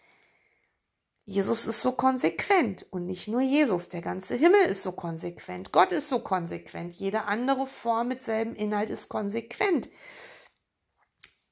Jesus 1.24 1.66
ist 1.66 1.80
so 1.80 1.92
konsequent 1.92 2.86
und 2.90 3.06
nicht 3.06 3.28
nur 3.28 3.40
Jesus, 3.40 3.88
der 3.88 4.00
ganze 4.00 4.36
Himmel 4.36 4.62
ist 4.62 4.82
so 4.82 4.92
konsequent, 4.92 5.72
Gott 5.72 5.92
ist 5.92 6.08
so 6.08 6.20
konsequent, 6.20 6.94
jede 6.94 7.24
andere 7.24 7.66
Form 7.66 8.08
mit 8.08 8.20
selben 8.20 8.54
Inhalt 8.54 8.90
ist 8.90 9.08
konsequent. 9.08 9.90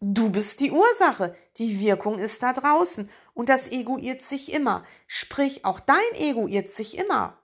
Du 0.01 0.31
bist 0.31 0.61
die 0.61 0.71
Ursache, 0.71 1.35
die 1.57 1.81
Wirkung 1.81 2.21
ist 2.21 2.41
da 2.41 2.53
draußen 2.53 3.11
und 3.39 3.49
das 3.49 3.71
Ego 3.71 3.99
irrt 3.99 4.21
sich 4.21 4.53
immer. 4.53 4.85
Sprich, 5.07 5.65
auch 5.65 5.79
dein 5.79 6.15
Ego 6.15 6.49
irrt 6.49 6.71
sich 6.71 6.99
immer. 6.99 7.39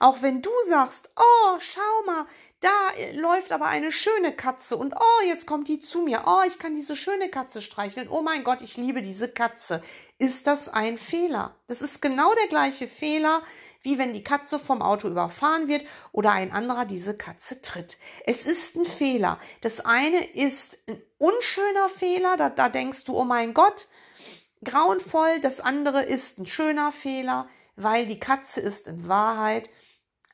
Auch 0.00 0.20
wenn 0.20 0.42
du 0.42 0.50
sagst, 0.66 1.10
oh, 1.14 1.58
schau 1.60 2.02
mal, 2.06 2.26
da 2.58 2.90
äh, 2.96 3.12
läuft 3.16 3.52
aber 3.52 3.66
eine 3.66 3.92
schöne 3.92 4.32
Katze 4.32 4.76
und 4.76 4.96
oh, 4.96 5.24
jetzt 5.24 5.46
kommt 5.46 5.68
die 5.68 5.78
zu 5.78 6.02
mir. 6.02 6.24
Oh, 6.26 6.42
ich 6.44 6.58
kann 6.58 6.74
diese 6.74 6.96
schöne 6.96 7.28
Katze 7.28 7.62
streicheln. 7.62 8.08
Oh 8.08 8.20
mein 8.20 8.42
Gott, 8.42 8.62
ich 8.62 8.76
liebe 8.76 9.00
diese 9.00 9.28
Katze. 9.28 9.80
Ist 10.18 10.48
das 10.48 10.68
ein 10.68 10.98
Fehler? 10.98 11.54
Das 11.68 11.82
ist 11.82 12.02
genau 12.02 12.34
der 12.34 12.48
gleiche 12.48 12.88
Fehler, 12.88 13.42
wie 13.82 13.96
wenn 13.96 14.12
die 14.12 14.24
Katze 14.24 14.58
vom 14.58 14.82
Auto 14.82 15.06
überfahren 15.06 15.68
wird 15.68 15.86
oder 16.10 16.32
ein 16.32 16.50
anderer 16.50 16.84
diese 16.84 17.16
Katze 17.16 17.62
tritt. 17.62 17.96
Es 18.26 18.44
ist 18.44 18.74
ein 18.74 18.84
Fehler. 18.84 19.38
Das 19.60 19.78
eine 19.78 20.32
ist 20.32 20.78
ein 20.88 21.00
unschöner 21.18 21.88
Fehler, 21.88 22.36
da, 22.36 22.50
da 22.50 22.68
denkst 22.68 23.04
du, 23.04 23.16
oh 23.16 23.24
mein 23.24 23.54
Gott, 23.54 23.86
grauenvoll. 24.64 25.40
Das 25.40 25.60
andere 25.60 26.02
ist 26.02 26.38
ein 26.38 26.46
schöner 26.46 26.92
Fehler, 26.92 27.48
weil 27.76 28.06
die 28.06 28.20
Katze 28.20 28.60
ist 28.60 28.88
in 28.88 29.08
Wahrheit 29.08 29.70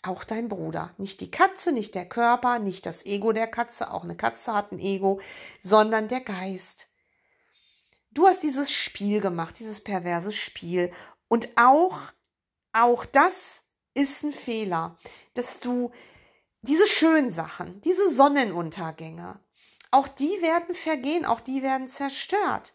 auch 0.03 0.25
dein 0.25 0.49
Bruder. 0.49 0.95
Nicht 0.99 1.21
die 1.21 1.31
Katze, 1.31 1.73
nicht 1.73 1.95
der 1.95 2.09
Körper, 2.09 2.59
nicht 2.59 2.87
das 2.87 3.07
Ego 3.07 3.33
der 3.33 3.47
Katze, 3.47 3.91
auch 3.91 4.05
eine 4.05 4.17
Katze 4.17 4.53
hat 4.53 4.73
ein 4.73 4.79
Ego, 4.79 5.21
sondern 5.61 6.09
der 6.09 6.21
Geist. 6.21 6.89
Du 8.11 8.27
hast 8.27 8.43
dieses 8.43 8.71
Spiel 8.71 9.21
gemacht, 9.21 9.59
dieses 9.59 9.81
perverse 9.81 10.33
Spiel. 10.33 10.93
Und 11.29 11.49
auch, 11.57 11.99
auch 12.73 13.05
das 13.07 13.63
ist 13.95 14.23
ein 14.23 14.33
Fehler, 14.33 14.99
dass 15.35 15.61
du 15.61 15.91
diese 16.63 16.87
schönen 16.87 17.31
Sachen, 17.31 17.81
diese 17.81 18.15
Sonnenuntergänge, 18.15 19.41
auch 19.91 20.09
die 20.09 20.43
werden 20.43 20.75
vergehen, 20.75 21.25
auch 21.25 21.41
die 21.41 21.63
werden 21.63 21.89
zerstört. 21.89 22.74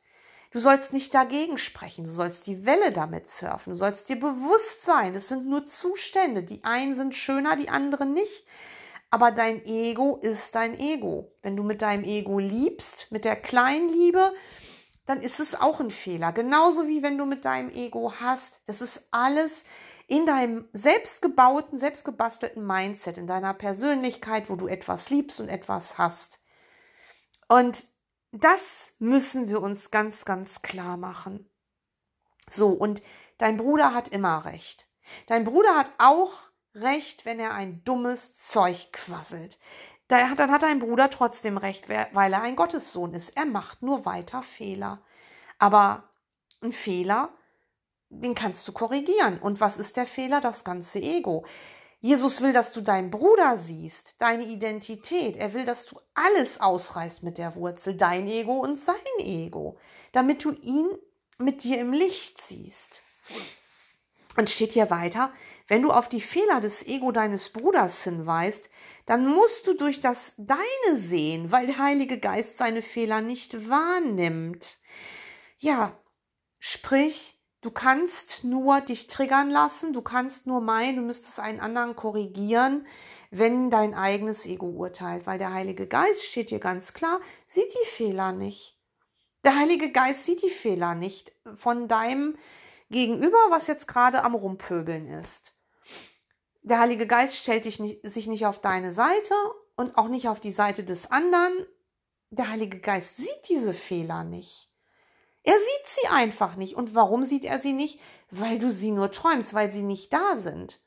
Du 0.52 0.60
sollst 0.60 0.94
nicht 0.94 1.14
dagegen 1.14 1.60
sprechen, 1.60 2.06
du 2.06 2.12
sollst 2.12 2.48
die 2.48 2.66
Welle 2.66 2.92
damit 2.92 3.28
surfen, 3.28 3.74
du 3.74 3.78
sollst 3.78 4.10
dir 4.10 4.20
bewusst 4.20 4.84
sein, 4.84 5.14
es 5.14 5.28
sind 5.28 5.46
nur 5.46 5.66
Zustände, 5.66 6.44
die 6.44 6.64
einen 6.64 6.96
sind 6.96 7.14
schöner, 7.14 7.56
die 7.56 7.70
anderen 7.70 8.14
nicht. 8.14 8.46
Aber 9.12 9.32
dein 9.32 9.66
Ego 9.66 10.18
ist 10.22 10.54
dein 10.56 10.78
Ego. 10.80 11.32
Wenn 11.42 11.56
du 11.56 11.64
mit 11.64 11.82
deinem 11.82 12.04
Ego 12.04 12.40
liebst, 12.40 13.12
mit 13.12 13.26
der 13.26 13.36
kleinen 13.36 13.90
Liebe, 13.90 14.34
dann 15.06 15.22
ist 15.22 15.40
es 15.40 15.56
auch 15.56 15.80
ein 15.80 15.90
Fehler. 15.90 16.32
Genauso 16.32 16.88
wie 16.88 17.02
wenn 17.02 17.18
du 17.18 17.26
mit 17.26 17.44
deinem 17.46 17.70
Ego 17.70 18.14
hast. 18.20 18.62
Das 18.68 18.82
ist 18.82 19.02
alles 19.10 19.64
in 20.06 20.28
deinem 20.28 20.68
selbstgebauten, 20.74 21.80
selbstgebastelten 21.80 22.66
Mindset, 22.66 23.18
in 23.18 23.26
deiner 23.26 23.56
Persönlichkeit, 23.56 24.50
wo 24.50 24.56
du 24.56 24.68
etwas 24.68 25.10
liebst 25.10 25.40
und 25.40 25.50
etwas 25.50 25.98
hast. 25.98 26.40
Und 27.48 27.80
das 28.32 28.92
müssen 29.00 29.48
wir 29.48 29.62
uns 29.62 29.92
ganz, 29.92 30.26
ganz 30.26 30.62
klar 30.62 30.98
machen. 30.98 31.50
So, 32.50 32.70
und 32.70 33.02
dein 33.38 33.58
Bruder 33.58 33.94
hat 33.94 34.10
immer 34.10 34.46
recht. 34.46 34.88
Dein 35.28 35.44
Bruder 35.44 35.76
hat 35.76 35.92
auch 35.98 36.32
recht, 36.76 37.26
wenn 37.26 37.40
er 37.40 37.54
ein 37.54 37.84
dummes 37.84 38.36
Zeug 38.36 38.92
quasselt. 38.92 39.58
Dann 40.08 40.52
hat 40.52 40.64
dein 40.64 40.80
Bruder 40.80 41.10
trotzdem 41.10 41.58
recht, 41.58 41.88
weil 41.88 42.34
er 42.34 42.42
ein 42.42 42.56
Gottessohn 42.56 43.14
ist. 43.14 43.30
Er 43.38 43.46
macht 43.46 43.84
nur 43.84 44.06
weiter 44.06 44.42
Fehler. 44.42 45.04
Aber 45.60 46.10
ein 46.62 46.72
Fehler, 46.72 47.30
den 48.10 48.34
kannst 48.34 48.68
du 48.68 48.72
korrigieren. 48.72 49.40
Und 49.40 49.62
was 49.62 49.78
ist 49.78 49.98
der 49.98 50.08
Fehler? 50.08 50.42
Das 50.42 50.64
ganze 50.64 51.00
Ego. 51.00 51.46
Jesus 52.02 52.42
will, 52.42 52.54
dass 52.54 52.72
du 52.74 52.82
deinen 52.82 53.12
Bruder 53.12 53.58
siehst, 53.58 54.16
deine 54.20 54.46
Identität. 54.46 55.36
Er 55.36 55.54
will, 55.54 55.66
dass 55.66 55.86
du 55.86 56.00
alles 56.14 56.62
ausreißt 56.62 57.24
mit 57.24 57.38
der 57.38 57.56
Wurzel, 57.56 57.96
dein 57.96 58.28
Ego 58.28 58.60
und 58.60 58.80
sein 58.80 58.96
Ego, 59.20 59.78
damit 60.14 60.46
du 60.46 60.52
ihn 60.62 60.88
mit 61.38 61.64
dir 61.64 61.80
im 61.80 61.92
Licht 61.92 62.42
siehst. 62.42 63.02
Und 64.38 64.50
steht 64.50 64.74
hier 64.74 64.90
weiter, 64.90 65.34
wenn 65.68 65.82
du 65.82 65.92
auf 65.92 66.08
die 66.08 66.22
Fehler 66.22 66.62
des 66.62 66.88
Ego 66.88 67.12
deines 67.12 67.50
Bruders 67.50 68.04
hinweist, 68.04 68.70
dann 69.06 69.28
musst 69.28 69.68
du 69.68 69.74
durch 69.74 70.00
das 70.00 70.34
Deine 70.38 70.98
sehen, 70.98 71.52
weil 71.52 71.68
der 71.68 71.80
Heilige 71.80 72.20
Geist 72.20 72.58
seine 72.58 72.82
Fehler 72.82 73.22
nicht 73.22 73.70
wahrnimmt. 73.70 74.78
Ja, 75.58 76.00
sprich, 76.60 77.39
Du 77.62 77.72
kannst 77.72 78.46
nur 78.46 78.80
dich 78.80 79.08
triggern 79.08 79.50
lassen, 79.50 79.92
du 79.92 80.02
kannst 80.02 80.48
nur 80.48 80.62
meinen, 80.62 80.96
du 80.96 81.02
müsstest 81.02 81.40
einen 81.40 81.60
anderen 81.60 81.96
korrigieren, 81.96 82.88
wenn 83.32 83.70
dein 83.70 83.94
eigenes 83.94 84.46
Ego 84.46 84.68
urteilt, 84.68 85.28
weil 85.28 85.38
der 85.38 85.54
Heilige 85.54 85.86
Geist 85.86 86.24
steht 86.24 86.52
dir 86.52 86.60
ganz 86.60 86.94
klar, 86.94 87.20
sieht 87.46 87.74
die 87.74 87.88
Fehler 87.88 88.32
nicht. 88.32 88.80
Der 89.44 89.58
Heilige 89.58 89.92
Geist 89.92 90.26
sieht 90.26 90.42
die 90.42 90.50
Fehler 90.50 90.96
nicht 90.96 91.34
von 91.56 91.90
deinem 91.90 92.38
Gegenüber, 92.90 93.38
was 93.50 93.68
jetzt 93.68 93.88
gerade 93.88 94.24
am 94.24 94.36
Rumpöbeln 94.36 95.08
ist. 95.08 95.54
Der 96.62 96.80
Heilige 96.80 97.08
Geist 97.08 97.36
stellt 97.36 97.66
nicht, 97.66 98.00
sich 98.04 98.28
nicht 98.28 98.46
auf 98.46 98.60
deine 98.60 98.92
Seite 98.92 99.34
und 99.76 99.98
auch 99.98 100.08
nicht 100.08 100.30
auf 100.30 100.40
die 100.40 100.52
Seite 100.52 100.84
des 100.84 101.12
anderen. 101.12 101.54
Der 102.32 102.50
Heilige 102.50 102.80
Geist 102.80 103.18
sieht 103.18 103.50
diese 103.50 103.74
Fehler 103.74 104.24
nicht. 104.24 104.69
Er 105.44 105.54
sieht 105.54 105.88
sie 105.88 106.08
einfach 106.10 106.56
nicht. 106.56 106.76
Und 106.76 106.96
warum 106.96 107.26
sieht 107.26 107.46
er 107.46 107.60
sie 107.60 107.74
nicht? 107.74 108.00
Weil 108.32 108.60
du 108.60 108.70
sie 108.70 108.92
nur 108.92 109.12
träumst, 109.12 109.54
weil 109.54 109.72
sie 109.72 109.84
nicht 109.84 110.14
da 110.14 110.36
sind. 110.36 110.80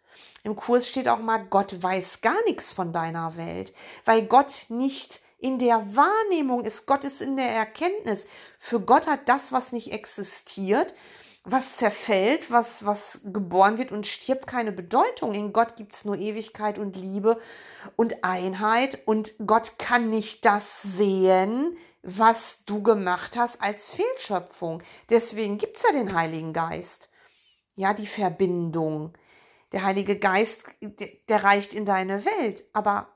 Im 0.44 0.56
Kurs 0.56 0.88
steht 0.88 1.08
auch 1.08 1.20
mal, 1.20 1.38
Gott 1.38 1.82
weiß 1.82 2.20
gar 2.20 2.42
nichts 2.44 2.72
von 2.72 2.92
deiner 2.92 3.36
Welt, 3.36 3.72
weil 4.04 4.26
Gott 4.26 4.66
nicht 4.68 5.20
in 5.38 5.58
der 5.58 5.96
Wahrnehmung 5.96 6.64
ist, 6.64 6.86
Gott 6.86 7.04
ist 7.04 7.20
in 7.20 7.36
der 7.36 7.50
Erkenntnis. 7.50 8.26
Für 8.58 8.80
Gott 8.80 9.06
hat 9.06 9.28
das, 9.28 9.52
was 9.52 9.72
nicht 9.72 9.92
existiert, 9.92 10.94
was 11.44 11.76
zerfällt, 11.76 12.50
was, 12.50 12.86
was 12.86 13.20
geboren 13.24 13.78
wird 13.78 13.90
und 13.90 14.06
stirbt, 14.06 14.46
keine 14.46 14.70
Bedeutung. 14.70 15.34
In 15.34 15.52
Gott 15.52 15.76
gibt 15.76 15.94
es 15.94 16.04
nur 16.04 16.16
Ewigkeit 16.16 16.78
und 16.78 16.96
Liebe 16.96 17.40
und 17.96 18.22
Einheit 18.22 19.00
und 19.06 19.34
Gott 19.44 19.78
kann 19.78 20.10
nicht 20.10 20.44
das 20.44 20.82
sehen, 20.82 21.76
was 22.02 22.64
du 22.64 22.82
gemacht 22.82 23.36
hast 23.36 23.62
als 23.62 23.94
Fehlschöpfung. 23.94 24.82
Deswegen 25.08 25.58
gibt 25.58 25.76
es 25.76 25.84
ja 25.84 25.92
den 25.92 26.14
Heiligen 26.14 26.52
Geist. 26.52 27.10
Ja, 27.74 27.94
die 27.94 28.06
Verbindung. 28.06 29.16
Der 29.72 29.84
Heilige 29.84 30.18
Geist, 30.18 30.64
der, 30.80 31.08
der 31.28 31.44
reicht 31.44 31.74
in 31.74 31.86
deine 31.86 32.24
Welt. 32.24 32.64
Aber 32.72 33.08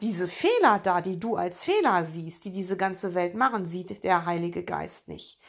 diese 0.00 0.28
Fehler 0.28 0.78
da, 0.82 1.00
die 1.00 1.18
du 1.18 1.36
als 1.36 1.64
Fehler 1.64 2.04
siehst, 2.04 2.44
die 2.44 2.50
diese 2.50 2.76
ganze 2.76 3.14
Welt 3.14 3.34
machen, 3.34 3.66
sieht 3.66 4.04
der 4.04 4.26
Heilige 4.26 4.64
Geist 4.64 5.08
nicht. 5.08 5.40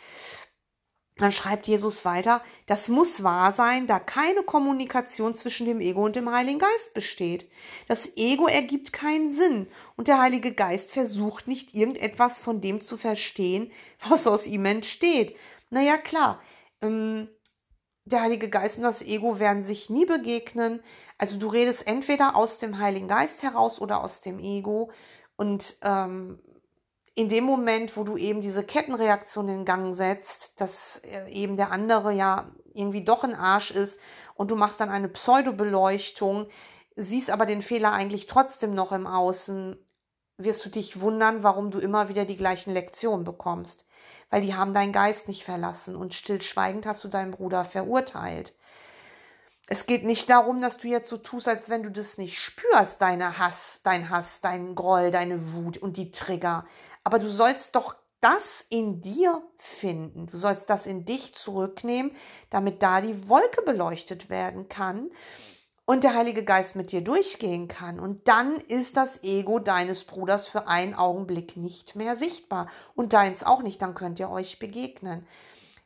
Dann 1.18 1.32
schreibt 1.32 1.66
Jesus 1.68 2.04
weiter, 2.04 2.44
das 2.66 2.90
muss 2.90 3.24
wahr 3.24 3.54
sein, 3.54 3.88
da 3.88 4.00
keine 4.00 4.44
Kommunikation 4.44 5.34
zwischen 5.34 5.66
dem 5.66 5.80
Ego 5.80 6.04
und 6.04 6.18
dem 6.18 6.30
Heiligen 6.30 6.60
Geist 6.60 6.94
besteht. 6.94 7.50
Das 7.88 8.18
Ego 8.18 8.48
ergibt 8.48 8.92
keinen 8.92 9.30
Sinn 9.30 9.68
und 9.96 10.10
der 10.10 10.20
Heilige 10.20 10.54
Geist 10.54 10.92
versucht 10.92 11.48
nicht 11.48 11.74
irgendetwas 11.74 12.40
von 12.42 12.60
dem 12.60 12.82
zu 12.82 12.98
verstehen, 12.98 13.72
was 14.10 14.28
aus 14.28 14.46
ihm 14.46 14.66
entsteht. 14.66 15.38
Naja, 15.70 15.98
klar, 15.98 16.42
ähm, 16.82 17.30
der 18.04 18.22
Heilige 18.22 18.50
Geist 18.50 18.78
und 18.78 18.84
das 18.84 19.02
Ego 19.02 19.40
werden 19.40 19.64
sich 19.64 19.90
nie 19.90 20.06
begegnen. 20.06 20.84
Also 21.18 21.38
du 21.38 21.48
redest 21.48 21.88
entweder 21.88 22.36
aus 22.36 22.60
dem 22.60 22.78
Heiligen 22.78 23.08
Geist 23.08 23.42
heraus 23.42 23.80
oder 23.80 24.04
aus 24.04 24.20
dem 24.20 24.38
Ego 24.38 24.92
und 25.38 25.78
ähm, 25.82 26.40
in 27.16 27.30
dem 27.30 27.46
Moment, 27.46 27.96
wo 27.96 28.04
du 28.04 28.18
eben 28.18 28.42
diese 28.42 28.64
Kettenreaktion 28.64 29.48
in 29.48 29.66
Gang 29.66 29.96
setzt, 29.96 30.60
dass 30.60 31.02
äh, 31.06 31.30
eben 31.32 31.56
der 31.56 31.72
andere 31.72 32.14
ja 32.14 32.52
irgendwie 32.74 33.06
doch 33.06 33.24
ein 33.24 33.34
Arsch 33.34 33.72
ist 33.72 34.00
und 34.36 34.52
du 34.52 34.58
machst 34.58 34.82
dann 34.82 34.90
eine 34.90 35.08
Pseudobeleuchtung, 35.08 36.48
siehst 36.98 37.32
aber 37.32 37.46
den 37.46 37.62
Fehler 37.62 37.94
eigentlich 37.94 38.28
trotzdem 38.28 38.74
noch 38.74 38.92
im 38.92 39.08
Außen, 39.08 39.78
wirst 40.38 40.66
du 40.66 40.70
dich 40.70 41.00
wundern, 41.00 41.44
warum 41.44 41.72
du 41.72 41.80
immer 41.80 42.10
wieder 42.10 42.26
die 42.26 42.36
gleichen 42.36 42.74
Lektionen 42.74 43.24
bekommst. 43.24 43.86
Weil 44.30 44.42
die 44.42 44.56
haben 44.56 44.74
deinen 44.74 44.92
Geist 44.92 45.30
nicht 45.30 45.46
verlassen 45.46 45.96
und 45.96 46.14
stillschweigend 46.14 46.86
hast 46.86 47.04
du 47.06 47.08
deinen 47.08 47.32
Bruder 47.32 47.64
verurteilt. 47.64 48.54
Es 49.68 49.86
geht 49.88 50.04
nicht 50.04 50.30
darum, 50.30 50.62
dass 50.62 50.78
du 50.78 50.90
jetzt 50.90 51.10
so 51.10 51.18
tust, 51.18 51.48
als 51.48 51.70
wenn 51.70 51.82
du 51.82 51.90
das 51.90 52.18
nicht 52.18 52.38
spürst, 52.38 53.02
deine 53.02 53.40
Hass, 53.40 53.80
dein 53.84 54.10
Hass, 54.10 54.42
dein 54.42 54.76
Groll, 54.76 55.10
deine 55.10 55.54
Wut 55.54 55.78
und 55.78 55.98
die 55.98 56.12
Trigger. 56.12 56.66
Aber 57.06 57.20
du 57.20 57.30
sollst 57.30 57.76
doch 57.76 57.96
das 58.20 58.66
in 58.70 59.00
dir 59.00 59.44
finden. 59.58 60.26
Du 60.26 60.38
sollst 60.38 60.70
das 60.70 60.88
in 60.88 61.06
dich 61.06 61.36
zurücknehmen, 61.36 62.12
damit 62.50 62.82
da 62.82 63.00
die 63.00 63.30
Wolke 63.30 63.62
beleuchtet 63.62 64.30
werden 64.30 64.68
kann 64.68 65.12
und 65.86 66.04
der 66.04 66.16
Heilige 66.16 66.44
Geist 66.44 66.76
mit 66.76 66.92
dir 66.92 67.02
durchgehen 67.02 67.68
kann. 67.68 68.00
Und 68.00 68.28
dann 68.28 68.56
ist 68.56 68.98
das 68.98 69.24
Ego 69.24 69.60
deines 69.60 70.04
Bruders 70.04 70.48
für 70.48 70.68
einen 70.68 70.96
Augenblick 70.96 71.56
nicht 71.56 71.96
mehr 71.96 72.16
sichtbar 72.16 72.68
und 72.96 73.14
deins 73.14 73.44
auch 73.44 73.62
nicht. 73.62 73.82
Dann 73.84 73.94
könnt 73.94 74.20
ihr 74.20 74.32
euch 74.32 74.58
begegnen. 74.58 75.28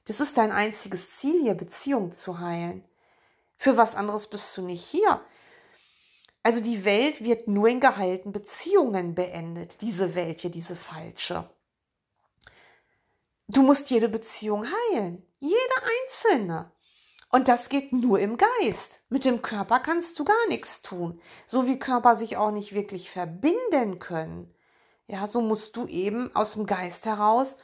Das 0.05 0.21
ist 0.21 0.37
dein 0.37 0.53
einziges 0.53 1.17
Ziel 1.17 1.41
hier, 1.41 1.53
Beziehung 1.53 2.13
zu 2.13 2.39
heilen. 2.39 2.85
Für 3.57 3.75
was 3.75 3.95
anderes 3.95 4.27
bist 4.27 4.55
du 4.55 4.61
nicht 4.61 4.85
hier. 4.85 5.19
Also 6.43 6.61
die 6.61 6.85
Welt 6.85 7.23
wird 7.23 7.47
nur 7.47 7.67
in 7.67 7.79
geheilten 7.79 8.31
Beziehungen 8.31 9.13
beendet, 9.13 9.81
diese 9.81 10.15
Welt 10.15 10.41
hier, 10.41 10.51
diese 10.51 10.75
falsche. 10.75 11.49
Du 13.47 13.63
musst 13.63 13.89
jede 13.89 14.09
Beziehung 14.09 14.65
heilen, 14.65 15.25
jede 15.39 15.57
einzelne. 16.05 16.71
Und 17.31 17.47
das 17.47 17.69
geht 17.69 17.93
nur 17.93 18.19
im 18.19 18.37
Geist. 18.37 19.01
Mit 19.09 19.25
dem 19.25 19.41
Körper 19.41 19.79
kannst 19.79 20.17
du 20.17 20.23
gar 20.23 20.47
nichts 20.47 20.81
tun. 20.81 21.21
So 21.45 21.67
wie 21.67 21.77
Körper 21.77 22.15
sich 22.15 22.37
auch 22.37 22.51
nicht 22.51 22.73
wirklich 22.73 23.11
verbinden 23.11 23.99
können. 23.99 24.53
Ja, 25.07 25.27
so 25.27 25.41
musst 25.41 25.75
du 25.75 25.87
eben 25.87 26.35
aus 26.35 26.53
dem 26.53 26.65
Geist 26.65 27.05
heraus 27.05 27.57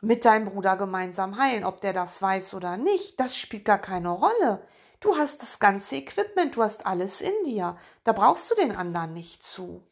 mit 0.00 0.24
deinem 0.24 0.46
Bruder 0.46 0.76
gemeinsam 0.76 1.36
heilen. 1.36 1.64
Ob 1.64 1.80
der 1.80 1.92
das 1.92 2.20
weiß 2.20 2.54
oder 2.54 2.76
nicht, 2.76 3.20
das 3.20 3.36
spielt 3.36 3.64
gar 3.64 3.78
keine 3.78 4.10
Rolle. 4.10 4.66
Du 5.00 5.16
hast 5.16 5.42
das 5.42 5.58
ganze 5.58 5.96
Equipment, 5.96 6.56
du 6.56 6.62
hast 6.62 6.86
alles 6.86 7.20
in 7.20 7.32
dir. 7.44 7.76
Da 8.04 8.12
brauchst 8.12 8.50
du 8.50 8.54
den 8.54 8.74
anderen 8.74 9.12
nicht 9.12 9.42
zu. 9.42 9.86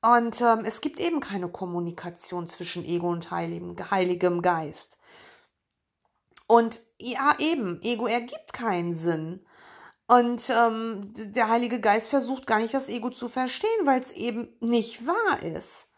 Und 0.00 0.40
ähm, 0.40 0.64
es 0.64 0.80
gibt 0.80 1.00
eben 1.00 1.20
keine 1.20 1.48
Kommunikation 1.48 2.46
zwischen 2.46 2.84
Ego 2.84 3.10
und 3.10 3.30
Heiligem, 3.30 3.76
Heiligem 3.90 4.42
Geist. 4.42 4.98
Und 6.46 6.80
ja, 6.98 7.34
eben, 7.38 7.80
Ego 7.82 8.06
ergibt 8.06 8.52
keinen 8.52 8.92
Sinn. 8.92 9.46
Und 10.06 10.50
ähm, 10.50 11.12
der 11.14 11.48
Heilige 11.48 11.80
Geist 11.80 12.10
versucht 12.10 12.46
gar 12.46 12.58
nicht 12.58 12.74
das 12.74 12.90
Ego 12.90 13.10
zu 13.10 13.28
verstehen, 13.28 13.86
weil 13.86 14.00
es 14.00 14.12
eben 14.12 14.54
nicht 14.60 15.06
wahr 15.06 15.42
ist. 15.42 15.88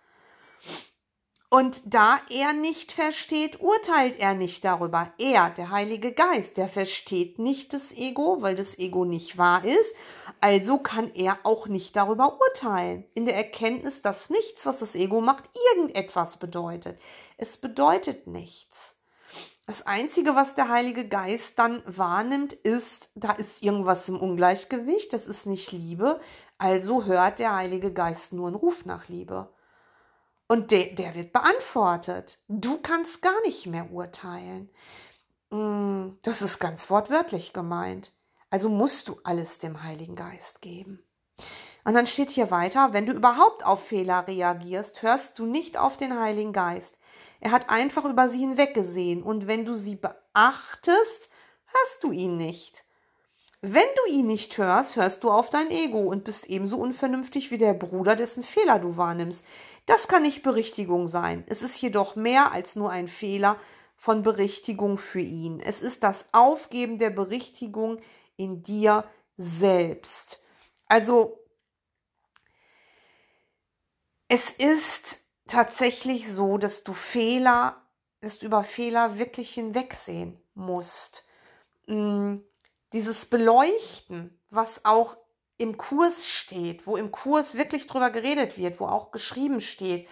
Und 1.48 1.80
da 1.84 2.18
er 2.28 2.52
nicht 2.52 2.92
versteht, 2.92 3.60
urteilt 3.60 4.18
er 4.18 4.34
nicht 4.34 4.64
darüber. 4.64 5.12
Er, 5.18 5.50
der 5.50 5.70
Heilige 5.70 6.12
Geist, 6.12 6.56
der 6.56 6.66
versteht 6.66 7.38
nicht 7.38 7.72
das 7.72 7.92
Ego, 7.92 8.38
weil 8.40 8.56
das 8.56 8.78
Ego 8.78 9.04
nicht 9.04 9.38
wahr 9.38 9.64
ist. 9.64 9.94
Also 10.40 10.78
kann 10.78 11.12
er 11.14 11.38
auch 11.44 11.68
nicht 11.68 11.94
darüber 11.94 12.40
urteilen. 12.40 13.04
In 13.14 13.26
der 13.26 13.36
Erkenntnis, 13.36 14.02
dass 14.02 14.28
nichts, 14.28 14.66
was 14.66 14.80
das 14.80 14.96
Ego 14.96 15.20
macht, 15.20 15.44
irgendetwas 15.72 16.38
bedeutet. 16.38 16.98
Es 17.36 17.56
bedeutet 17.56 18.26
nichts. 18.26 18.96
Das 19.66 19.86
Einzige, 19.86 20.36
was 20.36 20.54
der 20.54 20.68
Heilige 20.68 21.08
Geist 21.08 21.58
dann 21.58 21.82
wahrnimmt, 21.86 22.52
ist, 22.52 23.10
da 23.14 23.32
ist 23.32 23.62
irgendwas 23.62 24.08
im 24.08 24.18
Ungleichgewicht, 24.20 25.12
das 25.12 25.26
ist 25.26 25.46
nicht 25.46 25.72
Liebe. 25.72 26.20
Also 26.58 27.04
hört 27.04 27.38
der 27.38 27.54
Heilige 27.54 27.92
Geist 27.92 28.32
nur 28.32 28.46
einen 28.46 28.56
Ruf 28.56 28.84
nach 28.84 29.08
Liebe. 29.08 29.48
Und 30.48 30.70
der, 30.70 30.86
der 30.94 31.14
wird 31.14 31.32
beantwortet. 31.32 32.38
Du 32.48 32.80
kannst 32.80 33.20
gar 33.22 33.40
nicht 33.42 33.66
mehr 33.66 33.90
urteilen. 33.90 34.70
Mm, 35.50 36.10
das 36.22 36.40
ist 36.42 36.58
ganz 36.58 36.88
wortwörtlich 36.88 37.52
gemeint. 37.52 38.12
Also 38.50 38.68
musst 38.68 39.08
du 39.08 39.18
alles 39.24 39.58
dem 39.58 39.82
Heiligen 39.82 40.14
Geist 40.14 40.62
geben. 40.62 41.02
Und 41.84 41.94
dann 41.94 42.06
steht 42.06 42.30
hier 42.30 42.50
weiter, 42.50 42.92
wenn 42.92 43.06
du 43.06 43.12
überhaupt 43.12 43.64
auf 43.64 43.86
Fehler 43.86 44.26
reagierst, 44.26 45.02
hörst 45.02 45.38
du 45.38 45.46
nicht 45.46 45.78
auf 45.78 45.96
den 45.96 46.18
Heiligen 46.18 46.52
Geist. 46.52 46.98
Er 47.40 47.50
hat 47.50 47.70
einfach 47.70 48.04
über 48.04 48.28
sie 48.28 48.38
hinweggesehen 48.38 49.22
und 49.22 49.46
wenn 49.46 49.64
du 49.64 49.74
sie 49.74 49.96
beachtest, 49.96 51.30
hörst 51.66 52.02
du 52.02 52.12
ihn 52.12 52.36
nicht. 52.36 52.85
Wenn 53.68 53.88
du 53.96 54.12
ihn 54.12 54.26
nicht 54.26 54.58
hörst, 54.58 54.94
hörst 54.94 55.24
du 55.24 55.30
auf 55.32 55.50
dein 55.50 55.72
Ego 55.72 55.98
und 55.98 56.22
bist 56.22 56.46
ebenso 56.46 56.76
unvernünftig 56.76 57.50
wie 57.50 57.58
der 57.58 57.74
Bruder, 57.74 58.14
dessen 58.14 58.44
Fehler 58.44 58.78
du 58.78 58.96
wahrnimmst. 58.96 59.44
Das 59.86 60.06
kann 60.06 60.22
nicht 60.22 60.44
Berichtigung 60.44 61.08
sein. 61.08 61.42
Es 61.48 61.62
ist 61.62 61.82
jedoch 61.82 62.14
mehr 62.14 62.52
als 62.52 62.76
nur 62.76 62.92
ein 62.92 63.08
Fehler 63.08 63.58
von 63.96 64.22
Berichtigung 64.22 64.98
für 64.98 65.20
ihn. 65.20 65.58
Es 65.58 65.82
ist 65.82 66.04
das 66.04 66.28
Aufgeben 66.30 66.98
der 66.98 67.10
Berichtigung 67.10 67.98
in 68.36 68.62
dir 68.62 69.04
selbst. 69.36 70.40
Also 70.86 71.40
es 74.28 74.50
ist 74.50 75.18
tatsächlich 75.48 76.32
so, 76.32 76.56
dass 76.56 76.84
du 76.84 76.92
Fehler, 76.92 77.82
dass 78.20 78.38
du 78.38 78.46
über 78.46 78.62
Fehler 78.62 79.18
wirklich 79.18 79.52
hinwegsehen 79.54 80.40
musst. 80.54 81.24
Hm, 81.88 82.44
dieses 82.92 83.26
Beleuchten, 83.26 84.38
was 84.50 84.84
auch 84.84 85.16
im 85.58 85.78
Kurs 85.78 86.28
steht, 86.28 86.86
wo 86.86 86.96
im 86.96 87.10
Kurs 87.10 87.56
wirklich 87.56 87.86
drüber 87.86 88.10
geredet 88.10 88.58
wird, 88.58 88.78
wo 88.80 88.86
auch 88.86 89.10
geschrieben 89.10 89.60
steht. 89.60 90.08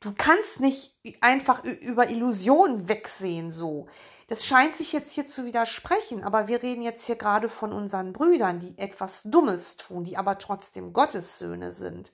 Du 0.00 0.14
kannst 0.16 0.60
nicht 0.60 0.96
einfach 1.20 1.62
über 1.64 2.08
Illusionen 2.10 2.88
wegsehen 2.88 3.50
so. 3.50 3.86
Das 4.28 4.46
scheint 4.46 4.76
sich 4.76 4.92
jetzt 4.92 5.12
hier 5.12 5.26
zu 5.26 5.44
widersprechen, 5.44 6.22
aber 6.22 6.46
wir 6.46 6.62
reden 6.62 6.82
jetzt 6.82 7.04
hier 7.04 7.16
gerade 7.16 7.48
von 7.48 7.72
unseren 7.72 8.12
Brüdern, 8.12 8.60
die 8.60 8.78
etwas 8.78 9.22
Dummes 9.24 9.76
tun, 9.76 10.04
die 10.04 10.16
aber 10.16 10.38
trotzdem 10.38 10.92
Gottes 10.92 11.38
Söhne 11.38 11.72
sind 11.72 12.12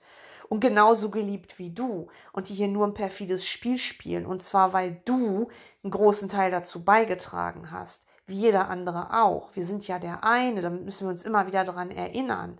und 0.48 0.60
genauso 0.60 1.10
geliebt 1.10 1.58
wie 1.58 1.70
du 1.70 2.08
und 2.32 2.48
die 2.48 2.54
hier 2.54 2.68
nur 2.68 2.86
ein 2.86 2.94
perfides 2.94 3.46
Spiel 3.46 3.78
spielen 3.78 4.26
und 4.26 4.42
zwar 4.42 4.72
weil 4.72 5.02
du 5.04 5.48
einen 5.82 5.90
großen 5.90 6.28
Teil 6.28 6.50
dazu 6.50 6.84
beigetragen 6.84 7.70
hast 7.70 8.05
wie 8.26 8.34
jeder 8.34 8.68
andere 8.68 9.16
auch. 9.22 9.50
Wir 9.54 9.64
sind 9.64 9.86
ja 9.86 9.98
der 9.98 10.24
eine, 10.24 10.62
da 10.62 10.70
müssen 10.70 11.06
wir 11.06 11.10
uns 11.10 11.22
immer 11.22 11.46
wieder 11.46 11.64
daran 11.64 11.90
erinnern. 11.90 12.58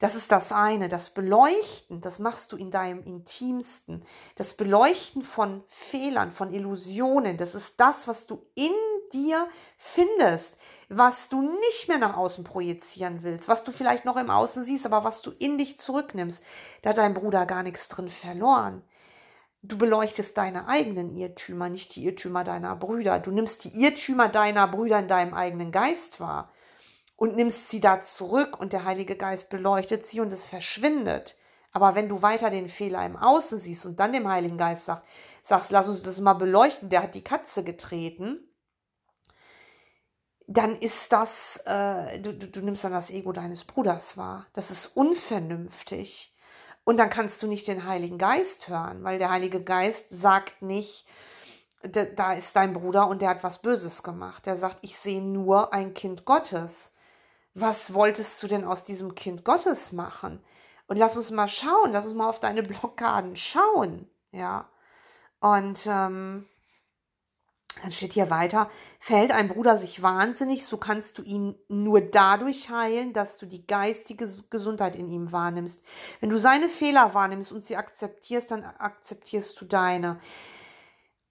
Das 0.00 0.14
ist 0.14 0.30
das 0.30 0.52
eine, 0.52 0.88
das 0.88 1.10
Beleuchten, 1.10 2.00
das 2.00 2.20
machst 2.20 2.52
du 2.52 2.56
in 2.56 2.70
deinem 2.70 3.02
intimsten. 3.02 4.04
Das 4.36 4.54
Beleuchten 4.54 5.22
von 5.22 5.64
Fehlern, 5.66 6.30
von 6.30 6.52
Illusionen, 6.52 7.36
das 7.36 7.56
ist 7.56 7.80
das, 7.80 8.06
was 8.06 8.26
du 8.26 8.46
in 8.54 8.72
dir 9.12 9.48
findest, 9.76 10.56
was 10.88 11.28
du 11.28 11.42
nicht 11.42 11.88
mehr 11.88 11.98
nach 11.98 12.16
außen 12.16 12.44
projizieren 12.44 13.22
willst, 13.22 13.48
was 13.48 13.64
du 13.64 13.72
vielleicht 13.72 14.04
noch 14.04 14.16
im 14.16 14.30
Außen 14.30 14.62
siehst, 14.62 14.86
aber 14.86 15.02
was 15.02 15.20
du 15.20 15.32
in 15.32 15.58
dich 15.58 15.78
zurücknimmst. 15.78 16.44
Da 16.82 16.90
hat 16.90 16.98
dein 16.98 17.14
Bruder 17.14 17.44
gar 17.44 17.64
nichts 17.64 17.88
drin 17.88 18.08
verloren. 18.08 18.82
Du 19.62 19.76
beleuchtest 19.76 20.36
deine 20.36 20.68
eigenen 20.68 21.16
Irrtümer, 21.16 21.68
nicht 21.68 21.96
die 21.96 22.04
Irrtümer 22.04 22.44
deiner 22.44 22.76
Brüder. 22.76 23.18
Du 23.18 23.32
nimmst 23.32 23.64
die 23.64 23.80
Irrtümer 23.80 24.28
deiner 24.28 24.68
Brüder 24.68 25.00
in 25.00 25.08
deinem 25.08 25.34
eigenen 25.34 25.72
Geist 25.72 26.20
wahr 26.20 26.52
und 27.16 27.34
nimmst 27.34 27.68
sie 27.68 27.80
da 27.80 28.00
zurück 28.00 28.60
und 28.60 28.72
der 28.72 28.84
Heilige 28.84 29.16
Geist 29.16 29.50
beleuchtet 29.50 30.06
sie 30.06 30.20
und 30.20 30.32
es 30.32 30.48
verschwindet. 30.48 31.36
Aber 31.72 31.96
wenn 31.96 32.08
du 32.08 32.22
weiter 32.22 32.50
den 32.50 32.68
Fehler 32.68 33.04
im 33.04 33.16
Außen 33.16 33.58
siehst 33.58 33.84
und 33.84 33.98
dann 33.98 34.12
dem 34.12 34.28
Heiligen 34.28 34.58
Geist 34.58 34.86
sag, 34.86 35.02
sagst, 35.42 35.70
lass 35.72 35.88
uns 35.88 36.02
das 36.02 36.20
mal 36.20 36.34
beleuchten, 36.34 36.88
der 36.88 37.02
hat 37.02 37.14
die 37.14 37.24
Katze 37.24 37.64
getreten, 37.64 38.38
dann 40.46 40.76
ist 40.76 41.12
das, 41.12 41.60
äh, 41.66 42.20
du, 42.20 42.32
du, 42.32 42.48
du 42.48 42.60
nimmst 42.60 42.84
dann 42.84 42.92
das 42.92 43.10
Ego 43.10 43.32
deines 43.32 43.64
Bruders 43.64 44.16
wahr. 44.16 44.46
Das 44.54 44.70
ist 44.70 44.86
unvernünftig. 44.96 46.34
Und 46.88 46.96
dann 46.96 47.10
kannst 47.10 47.42
du 47.42 47.48
nicht 47.48 47.68
den 47.68 47.84
Heiligen 47.84 48.16
Geist 48.16 48.68
hören, 48.70 49.04
weil 49.04 49.18
der 49.18 49.28
Heilige 49.28 49.62
Geist 49.62 50.06
sagt 50.08 50.62
nicht, 50.62 51.06
da 51.82 52.32
ist 52.32 52.56
dein 52.56 52.72
Bruder 52.72 53.08
und 53.08 53.20
der 53.20 53.28
hat 53.28 53.44
was 53.44 53.60
Böses 53.60 54.02
gemacht. 54.02 54.46
Der 54.46 54.56
sagt, 54.56 54.78
ich 54.80 54.96
sehe 54.96 55.20
nur 55.20 55.74
ein 55.74 55.92
Kind 55.92 56.24
Gottes. 56.24 56.94
Was 57.52 57.92
wolltest 57.92 58.42
du 58.42 58.46
denn 58.46 58.64
aus 58.64 58.84
diesem 58.84 59.14
Kind 59.14 59.44
Gottes 59.44 59.92
machen? 59.92 60.42
Und 60.86 60.96
lass 60.96 61.18
uns 61.18 61.30
mal 61.30 61.46
schauen, 61.46 61.92
lass 61.92 62.06
uns 62.06 62.14
mal 62.14 62.26
auf 62.26 62.40
deine 62.40 62.62
Blockaden 62.62 63.36
schauen. 63.36 64.08
Ja. 64.32 64.66
Und 65.40 65.80
ähm, 65.86 66.46
dann 67.82 67.92
steht 67.92 68.12
hier 68.12 68.30
weiter, 68.30 68.70
verhält 68.98 69.30
ein 69.30 69.48
Bruder 69.48 69.78
sich 69.78 70.02
wahnsinnig, 70.02 70.66
so 70.66 70.76
kannst 70.76 71.18
du 71.18 71.22
ihn 71.22 71.54
nur 71.68 72.00
dadurch 72.00 72.70
heilen, 72.70 73.12
dass 73.12 73.38
du 73.38 73.46
die 73.46 73.66
geistige 73.66 74.28
Gesundheit 74.50 74.96
in 74.96 75.08
ihm 75.08 75.32
wahrnimmst. 75.32 75.82
Wenn 76.20 76.30
du 76.30 76.38
seine 76.38 76.68
Fehler 76.68 77.14
wahrnimmst 77.14 77.52
und 77.52 77.62
sie 77.62 77.76
akzeptierst, 77.76 78.50
dann 78.50 78.64
akzeptierst 78.64 79.60
du 79.60 79.64
deine. 79.64 80.18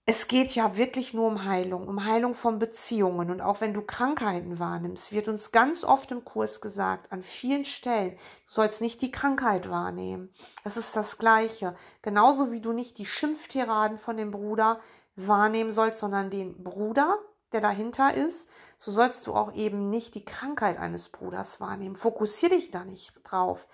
Es 0.09 0.29
geht 0.29 0.51
ja 0.55 0.77
wirklich 0.77 1.13
nur 1.13 1.27
um 1.27 1.43
Heilung, 1.43 1.85
um 1.85 2.05
Heilung 2.05 2.33
von 2.33 2.59
Beziehungen. 2.59 3.29
Und 3.29 3.41
auch 3.41 3.59
wenn 3.59 3.73
du 3.73 3.81
Krankheiten 3.81 4.57
wahrnimmst, 4.57 5.11
wird 5.11 5.27
uns 5.27 5.51
ganz 5.51 5.83
oft 5.83 6.13
im 6.13 6.23
Kurs 6.23 6.61
gesagt, 6.61 7.11
an 7.11 7.23
vielen 7.23 7.65
Stellen, 7.65 8.11
du 8.11 8.53
sollst 8.53 8.79
nicht 8.79 9.01
die 9.01 9.11
Krankheit 9.11 9.69
wahrnehmen. 9.69 10.29
Das 10.63 10.77
ist 10.77 10.95
das 10.95 11.17
Gleiche. 11.17 11.75
Genauso 12.03 12.53
wie 12.53 12.61
du 12.61 12.71
nicht 12.71 12.97
die 12.99 13.05
Schimpftiraden 13.05 13.97
von 13.97 14.15
dem 14.15 14.31
Bruder 14.31 14.79
wahrnehmen 15.17 15.71
sollst, 15.71 15.99
sondern 15.99 16.29
den 16.29 16.63
Bruder, 16.63 17.17
der 17.51 17.59
dahinter 17.61 18.13
ist, 18.13 18.47
so 18.77 18.91
sollst 18.91 19.27
du 19.27 19.33
auch 19.33 19.53
eben 19.53 19.89
nicht 19.89 20.15
die 20.15 20.23
Krankheit 20.23 20.77
eines 20.77 21.09
Bruders 21.09 21.59
wahrnehmen. 21.59 21.95
Fokussiere 21.95 22.55
dich 22.55 22.71
da 22.71 22.85
nicht 22.85 23.13
drauf. 23.23 23.67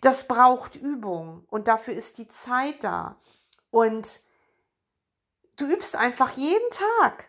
Das 0.00 0.26
braucht 0.26 0.74
Übung 0.74 1.46
und 1.48 1.68
dafür 1.68 1.94
ist 1.94 2.18
die 2.18 2.28
Zeit 2.28 2.82
da. 2.82 3.16
Und 3.70 4.20
du 5.56 5.66
übst 5.66 5.94
einfach 5.94 6.32
jeden 6.32 6.70
Tag. 6.70 7.28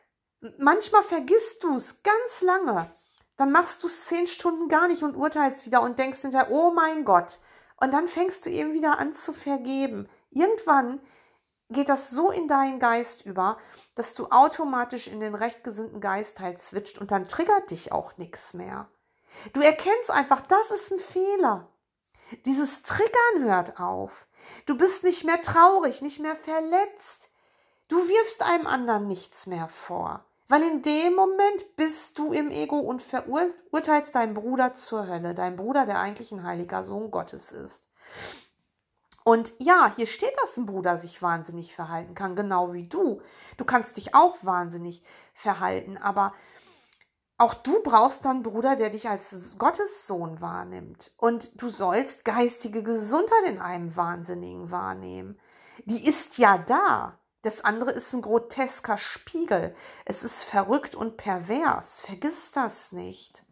Manchmal 0.58 1.04
vergisst 1.04 1.64
du 1.64 1.76
es 1.76 2.02
ganz 2.02 2.42
lange. 2.42 2.94
Dann 3.38 3.52
machst 3.52 3.84
du 3.84 3.88
es 3.88 4.06
zehn 4.06 4.28
Stunden 4.28 4.68
gar 4.68 4.88
nicht 4.88 5.04
und 5.04 5.16
urteilst 5.16 5.66
wieder 5.66 5.82
und 5.82 6.00
denkst 6.00 6.22
hinterher, 6.22 6.52
oh 6.52 6.72
mein 6.72 7.06
Gott. 7.06 7.40
Und 7.78 7.94
dann 7.94 8.08
fängst 8.08 8.46
du 8.46 8.50
eben 8.50 8.74
wieder 8.74 9.00
an 9.00 9.14
zu 9.14 9.34
vergeben. 9.34 10.10
Irgendwann 10.32 11.00
geht 11.74 11.90
das 11.90 12.10
so 12.10 12.32
in 12.32 12.48
deinen 12.48 12.80
Geist 12.80 13.26
über, 13.26 13.58
dass 13.96 14.14
du 14.14 14.28
automatisch 14.30 15.08
in 15.08 15.20
den 15.20 15.36
rechtgesinnten 15.36 16.00
Geist 16.00 16.40
halt 16.40 16.60
switcht 16.60 17.00
und 17.00 17.12
dann 17.12 17.28
triggert 17.28 17.72
dich 17.72 17.92
auch 17.92 18.18
nichts 18.18 18.54
mehr. 18.54 18.88
Du 19.54 19.62
erkennst 19.62 20.12
einfach, 20.12 20.42
das 20.42 20.72
ist 20.72 20.92
ein 20.92 21.00
Fehler. 21.00 21.68
Dieses 22.46 22.82
Triggern 22.82 23.44
hört 23.44 23.80
auf. 23.80 24.28
Du 24.66 24.78
bist 24.78 25.04
nicht 25.04 25.24
mehr 25.24 25.42
traurig, 25.42 26.02
nicht 26.02 26.20
mehr 26.20 26.36
verletzt. 26.36 27.30
Du 27.88 27.98
wirfst 28.08 28.42
einem 28.42 28.68
anderen 28.68 29.08
nichts 29.08 29.46
mehr 29.46 29.68
vor. 29.68 30.26
Weil 30.48 30.64
in 30.64 30.82
dem 30.82 31.16
Moment 31.16 31.76
bist 31.78 32.20
du 32.20 32.34
im 32.34 32.52
Ego 32.52 32.78
und 32.78 33.02
verurteilst 33.02 34.14
deinen 34.14 34.34
Bruder 34.34 34.74
zur 34.74 35.08
Hölle, 35.08 35.34
dein 35.34 35.56
Bruder, 35.56 35.86
der 35.86 36.00
eigentlich 36.00 36.32
ein 36.32 36.44
heiliger 36.44 36.84
Sohn 36.84 37.12
Gottes 37.12 37.52
ist. 37.52 37.90
Und 39.24 39.54
ja, 39.60 39.92
hier 39.96 40.06
steht, 40.06 40.34
dass 40.42 40.58
ein 40.58 40.66
Bruder 40.66 40.98
sich 40.98 41.22
wahnsinnig 41.22 41.74
verhalten 41.74 42.14
kann, 42.14 42.36
genau 42.36 42.74
wie 42.74 42.88
du. 42.88 43.22
Du 43.58 43.66
kannst 43.66 43.98
dich 43.98 44.16
auch 44.16 44.44
wahnsinnig 44.44 45.04
verhalten, 45.34 45.98
aber 45.98 46.34
auch 47.38 47.54
du 47.54 47.82
brauchst 47.84 48.26
dann 48.26 48.38
einen 48.38 48.44
Bruder, 48.44 48.76
der 48.76 48.90
dich 48.90 49.10
als 49.10 49.58
Gottessohn 49.58 50.40
wahrnimmt. 50.40 51.14
Und 51.18 51.62
du 51.62 51.70
sollst 51.70 52.26
geistige 52.26 52.84
Gesundheit 52.84 53.44
in 53.46 53.60
einem 53.60 53.96
Wahnsinnigen 53.96 54.72
wahrnehmen. 54.72 55.40
Die 55.86 56.08
ist 56.08 56.38
ja 56.38 56.58
da. 56.58 57.20
Das 57.42 57.62
andere 57.62 57.92
ist 57.92 58.14
ein 58.14 58.22
grotesker 58.22 58.98
Spiegel. 58.98 59.76
Es 60.06 60.24
ist 60.24 60.44
verrückt 60.44 60.96
und 60.96 61.18
pervers. 61.18 62.02
Vergiss 62.02 62.52
das 62.52 62.92
nicht. 62.92 63.44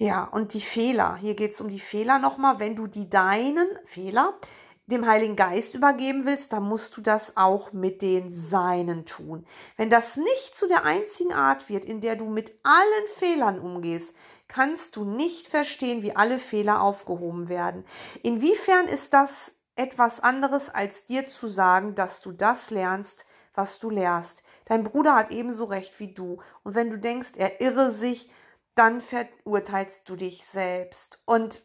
Ja, 0.00 0.22
und 0.24 0.54
die 0.54 0.60
Fehler. 0.60 1.16
Hier 1.16 1.34
geht 1.34 1.54
es 1.54 1.60
um 1.60 1.68
die 1.68 1.80
Fehler 1.80 2.20
nochmal. 2.20 2.60
Wenn 2.60 2.76
du 2.76 2.86
die 2.86 3.10
deinen 3.10 3.68
Fehler 3.84 4.38
dem 4.86 5.06
Heiligen 5.06 5.34
Geist 5.34 5.74
übergeben 5.74 6.24
willst, 6.24 6.52
dann 6.52 6.62
musst 6.62 6.96
du 6.96 7.00
das 7.00 7.36
auch 7.36 7.72
mit 7.72 8.00
den 8.00 8.30
Seinen 8.30 9.06
tun. 9.06 9.44
Wenn 9.76 9.90
das 9.90 10.16
nicht 10.16 10.54
zu 10.54 10.68
der 10.68 10.84
einzigen 10.84 11.32
Art 11.32 11.68
wird, 11.68 11.84
in 11.84 12.00
der 12.00 12.14
du 12.14 12.26
mit 12.26 12.52
allen 12.62 13.08
Fehlern 13.16 13.58
umgehst, 13.58 14.14
kannst 14.46 14.94
du 14.94 15.04
nicht 15.04 15.48
verstehen, 15.48 16.02
wie 16.02 16.14
alle 16.14 16.38
Fehler 16.38 16.80
aufgehoben 16.80 17.48
werden. 17.48 17.84
Inwiefern 18.22 18.86
ist 18.86 19.12
das 19.12 19.52
etwas 19.74 20.20
anderes, 20.20 20.70
als 20.70 21.06
dir 21.06 21.26
zu 21.26 21.48
sagen, 21.48 21.96
dass 21.96 22.22
du 22.22 22.30
das 22.30 22.70
lernst, 22.70 23.26
was 23.52 23.80
du 23.80 23.90
lehrst? 23.90 24.44
Dein 24.64 24.84
Bruder 24.84 25.16
hat 25.16 25.32
ebenso 25.32 25.64
recht 25.64 25.98
wie 25.98 26.14
du. 26.14 26.40
Und 26.62 26.76
wenn 26.76 26.90
du 26.90 26.98
denkst, 26.98 27.32
er 27.36 27.60
irre 27.60 27.90
sich, 27.90 28.30
dann 28.78 29.00
verurteilst 29.00 30.08
du 30.08 30.14
dich 30.14 30.44
selbst. 30.44 31.20
Und 31.24 31.62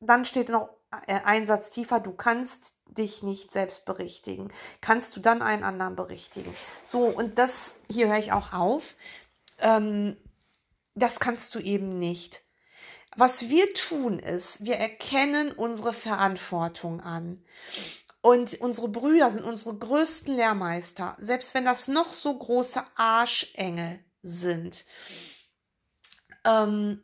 dann 0.00 0.24
steht 0.24 0.48
noch 0.48 0.70
äh, 1.06 1.20
ein 1.24 1.46
Satz 1.46 1.70
tiefer, 1.70 2.00
du 2.00 2.12
kannst 2.12 2.74
dich 2.86 3.22
nicht 3.22 3.52
selbst 3.52 3.84
berichtigen. 3.84 4.52
Kannst 4.80 5.16
du 5.16 5.20
dann 5.20 5.42
einen 5.42 5.62
anderen 5.62 5.94
berichtigen? 5.94 6.52
So, 6.84 7.04
und 7.04 7.38
das, 7.38 7.74
hier 7.88 8.08
höre 8.08 8.18
ich 8.18 8.32
auch 8.32 8.52
auf. 8.52 8.96
Ähm, 9.60 10.16
das 10.96 11.20
kannst 11.20 11.54
du 11.54 11.60
eben 11.60 11.98
nicht. 12.00 12.42
Was 13.16 13.48
wir 13.48 13.72
tun 13.74 14.18
ist, 14.18 14.64
wir 14.64 14.76
erkennen 14.76 15.52
unsere 15.52 15.92
Verantwortung 15.92 17.00
an. 17.00 17.44
Und 18.22 18.60
unsere 18.60 18.88
Brüder 18.88 19.30
sind 19.30 19.44
unsere 19.44 19.76
größten 19.76 20.34
Lehrmeister, 20.34 21.16
selbst 21.20 21.54
wenn 21.54 21.64
das 21.64 21.88
noch 21.88 22.12
so 22.12 22.36
große 22.36 22.82
Arschengel 22.96 24.00
sind 24.22 24.84
ähm, 26.44 27.02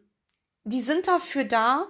die 0.65 0.83
sind 0.83 1.07
dafür 1.07 1.45
da, 1.45 1.87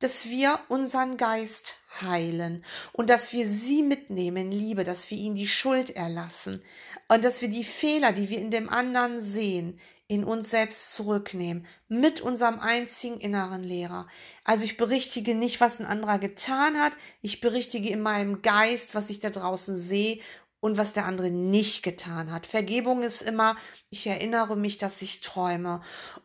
dass 0.00 0.28
wir 0.30 0.58
unseren 0.68 1.16
Geist 1.18 1.76
heilen 2.00 2.64
und 2.92 3.10
dass 3.10 3.32
wir 3.32 3.46
sie 3.46 3.82
mitnehmen, 3.82 4.50
Liebe, 4.50 4.82
dass 4.82 5.10
wir 5.10 5.18
ihnen 5.18 5.36
die 5.36 5.46
Schuld 5.46 5.90
erlassen 5.90 6.62
und 7.08 7.24
dass 7.24 7.42
wir 7.42 7.48
die 7.48 7.64
Fehler, 7.64 8.12
die 8.12 8.30
wir 8.30 8.38
in 8.38 8.50
dem 8.50 8.68
anderen 8.68 9.20
sehen, 9.20 9.78
in 10.08 10.24
uns 10.24 10.50
selbst 10.50 10.94
zurücknehmen, 10.94 11.66
mit 11.86 12.20
unserem 12.20 12.58
einzigen 12.58 13.20
inneren 13.20 13.62
Lehrer. 13.62 14.08
Also 14.42 14.64
ich 14.64 14.76
berichtige 14.76 15.34
nicht, 15.36 15.60
was 15.60 15.78
ein 15.78 15.86
anderer 15.86 16.18
getan 16.18 16.80
hat, 16.80 16.96
ich 17.22 17.40
berichtige 17.40 17.90
in 17.90 18.00
meinem 18.00 18.42
Geist, 18.42 18.94
was 18.94 19.10
ich 19.10 19.20
da 19.20 19.30
draußen 19.30 19.76
sehe 19.76 20.18
und 20.58 20.76
was 20.78 20.94
der 20.94 21.04
andere 21.04 21.30
nicht 21.30 21.82
getan 21.82 22.32
hat. 22.32 22.46
Vergebung 22.46 23.02
ist 23.02 23.22
immer, 23.22 23.56
ich 23.90 24.06
erinnere 24.06 24.56
mich, 24.56 24.78
dass 24.78 25.00
ich 25.02 25.20
träume. 25.20 25.80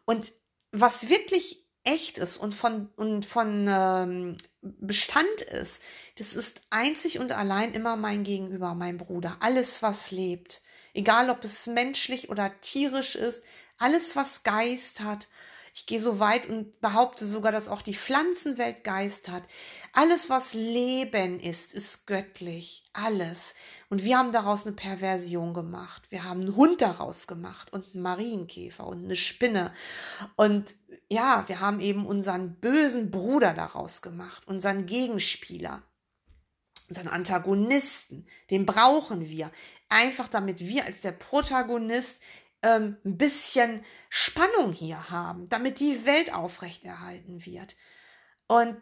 Und 0.06 0.34
was 0.72 1.10
wirklich 1.10 1.66
echt 1.84 2.18
ist 2.18 2.38
und 2.38 2.54
von, 2.54 2.90
und 2.96 3.26
von 3.26 3.68
ähm, 3.70 4.38
Bestand 4.62 5.42
ist, 5.42 5.82
das 6.18 6.34
ist 6.36 6.62
einzig 6.72 7.20
und 7.20 7.32
allein 7.32 7.74
immer 7.74 7.96
mein 7.96 8.24
Gegenüber, 8.24 8.74
mein 8.74 8.98
Bruder. 8.98 9.38
Alles, 9.40 9.84
was 9.84 10.12
lebt. 10.12 10.62
Egal, 10.94 11.30
ob 11.30 11.44
es 11.44 11.68
menschlich 11.68 12.30
oder 12.30 12.60
tierisch 12.62 13.16
ist, 13.16 13.44
alles, 13.78 14.16
was 14.16 14.44
Geist 14.44 15.02
hat, 15.02 15.28
ich 15.76 15.86
gehe 15.86 16.00
so 16.00 16.20
weit 16.20 16.48
und 16.48 16.80
behaupte 16.80 17.28
sogar, 17.28 17.52
dass 17.52 17.68
auch 17.68 17.82
die 17.82 17.94
Pflanzenwelt 17.94 18.86
Geist 18.86 19.28
hat. 19.28 19.44
Alles, 19.92 20.30
was 20.30 20.54
Leben 20.54 21.38
ist, 21.38 21.74
ist 21.74 22.08
göttlich. 22.08 22.86
Alles. 22.94 23.56
Und 23.90 24.02
wir 24.06 24.18
haben 24.18 24.32
daraus 24.32 24.66
eine 24.66 24.74
Perversion 24.74 25.54
gemacht. 25.54 26.04
Wir 26.12 26.24
haben 26.24 26.40
einen 26.40 26.56
Hund 26.56 26.82
daraus 26.82 27.28
gemacht 27.28 27.74
und 27.74 27.94
einen 27.94 28.04
Marienkäfer 28.04 28.88
und 28.88 29.04
eine 29.04 29.18
Spinne. 29.18 29.74
Und 30.38 30.76
ja, 31.10 31.44
wir 31.48 31.60
haben 31.60 31.82
eben 31.82 32.06
unseren 32.06 32.56
bösen 32.56 33.12
Bruder 33.12 33.54
daraus 33.54 34.02
gemacht, 34.02 34.48
unseren 34.48 34.86
Gegenspieler 34.86 35.84
unseren 36.88 37.08
Antagonisten, 37.08 38.28
den 38.52 38.68
brauchen 38.68 39.28
wir. 39.28 39.52
Einfach 39.90 40.28
damit 40.28 40.60
wir 40.60 40.86
als 40.86 41.02
der 41.02 41.14
Protagonist 41.14 42.20
ähm, 42.66 42.98
ein 43.06 43.18
bisschen 43.18 43.86
Spannung 44.10 44.74
hier 44.74 45.12
haben, 45.12 45.48
damit 45.50 45.80
die 45.80 46.06
Welt 46.06 46.34
aufrechterhalten 46.34 47.46
wird. 47.46 47.76
Und 48.48 48.82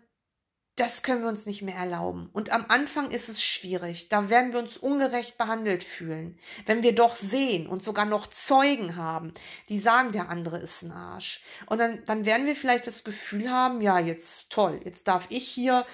das 0.76 1.04
können 1.04 1.22
wir 1.22 1.30
uns 1.30 1.46
nicht 1.46 1.62
mehr 1.62 1.76
erlauben. 1.76 2.30
Und 2.34 2.52
am 2.52 2.66
Anfang 2.68 3.12
ist 3.12 3.30
es 3.30 3.44
schwierig. 3.44 4.10
Da 4.10 4.32
werden 4.32 4.54
wir 4.54 4.60
uns 4.60 4.78
ungerecht 4.78 5.38
behandelt 5.38 5.84
fühlen. 5.84 6.40
Wenn 6.66 6.82
wir 6.82 6.96
doch 6.96 7.16
sehen 7.16 7.68
und 7.68 7.84
sogar 7.84 8.06
noch 8.06 8.26
Zeugen 8.26 8.96
haben, 8.96 9.34
die 9.70 9.80
sagen, 9.80 10.14
der 10.14 10.30
andere 10.30 10.58
ist 10.58 10.82
ein 10.82 10.92
Arsch. 10.92 11.44
Und 11.68 11.78
dann, 11.78 12.04
dann 12.06 12.26
werden 12.26 12.48
wir 12.48 12.56
vielleicht 12.56 12.88
das 12.88 13.04
Gefühl 13.04 13.52
haben, 13.52 13.82
ja, 13.82 14.00
jetzt 14.00 14.50
toll, 14.50 14.80
jetzt 14.84 15.08
darf 15.08 15.28
ich 15.30 15.48
hier 15.48 15.86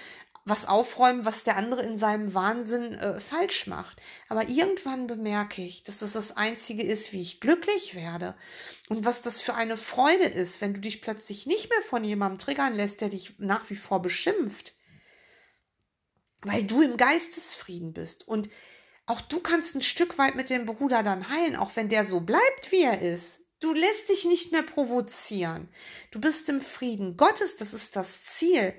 was 0.50 0.66
aufräumen, 0.66 1.26
was 1.26 1.43
der 1.43 1.56
andere 1.56 1.84
in 1.84 1.97
seinem 1.97 2.34
Wahnsinn 2.34 2.93
äh, 2.93 3.20
falsch 3.20 3.68
macht. 3.68 4.02
Aber 4.28 4.50
irgendwann 4.50 5.08
bemerke 5.08 5.64
ich, 5.64 5.84
dass 5.84 6.00
das 6.00 6.14
das 6.14 6.36
Einzige 6.36 6.84
ist, 6.84 7.14
wie 7.14 7.22
ich 7.22 7.39
glücklich 7.39 7.95
werde. 7.95 8.36
Und 8.89 9.06
was 9.06 9.22
das 9.22 9.39
für 9.39 9.54
eine 9.54 9.78
Freude 9.78 10.26
ist, 10.26 10.62
wenn 10.62 10.74
du 10.74 10.82
dich 10.82 11.02
plötzlich 11.02 11.45
nicht 11.45 11.70
mehr 11.70 11.82
von 11.82 12.04
jemandem 12.04 12.39
triggern 12.39 12.74
lässt, 12.74 13.02
der 13.02 13.10
dich 13.10 13.36
nach 13.38 13.70
wie 13.70 13.76
vor 13.76 14.02
beschimpft. 14.02 14.74
Weil 16.41 16.64
du 16.64 16.82
im 16.82 16.97
Geistesfrieden 16.97 17.93
bist. 17.93 18.28
Und 18.28 18.50
auch 19.06 19.22
du 19.22 19.39
kannst 19.39 19.76
ein 19.76 19.82
Stück 19.82 20.18
weit 20.18 20.36
mit 20.36 20.50
dem 20.50 20.66
Bruder 20.66 21.04
dann 21.04 21.30
heilen, 21.30 21.56
auch 21.56 21.76
wenn 21.76 21.89
der 21.89 22.06
so 22.06 22.20
bleibt, 22.22 22.72
wie 22.72 22.84
er 22.84 23.02
ist. 23.02 23.39
Du 23.60 23.74
lässt 23.74 24.08
dich 24.08 24.26
nicht 24.26 24.52
mehr 24.52 24.64
provozieren. 24.64 25.68
Du 26.12 26.22
bist 26.22 26.47
im 26.47 26.62
Frieden 26.62 27.18
Gottes, 27.18 27.58
das 27.58 27.74
ist 27.74 27.95
das 27.95 28.24
Ziel. 28.24 28.74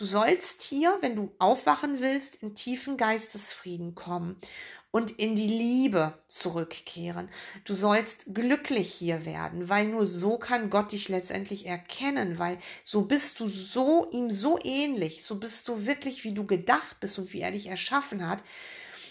Du 0.00 0.06
sollst 0.06 0.62
hier, 0.62 0.96
wenn 1.02 1.14
du 1.14 1.30
aufwachen 1.38 2.00
willst, 2.00 2.36
in 2.36 2.54
tiefen 2.54 2.96
Geistesfrieden 2.96 3.94
kommen 3.94 4.36
und 4.90 5.10
in 5.10 5.36
die 5.36 5.46
Liebe 5.46 6.14
zurückkehren. 6.26 7.28
Du 7.66 7.74
sollst 7.74 8.24
glücklich 8.32 8.90
hier 8.90 9.26
werden, 9.26 9.68
weil 9.68 9.88
nur 9.88 10.06
so 10.06 10.38
kann 10.38 10.70
Gott 10.70 10.92
dich 10.92 11.10
letztendlich 11.10 11.66
erkennen, 11.66 12.38
weil 12.38 12.58
so 12.82 13.02
bist 13.02 13.40
du 13.40 13.46
so 13.46 14.08
ihm 14.10 14.30
so 14.30 14.58
ähnlich, 14.64 15.22
so 15.22 15.34
bist 15.34 15.68
du 15.68 15.84
wirklich, 15.84 16.24
wie 16.24 16.32
du 16.32 16.46
gedacht 16.46 16.98
bist 17.00 17.18
und 17.18 17.34
wie 17.34 17.42
er 17.42 17.50
dich 17.50 17.66
erschaffen 17.66 18.26
hat, 18.26 18.42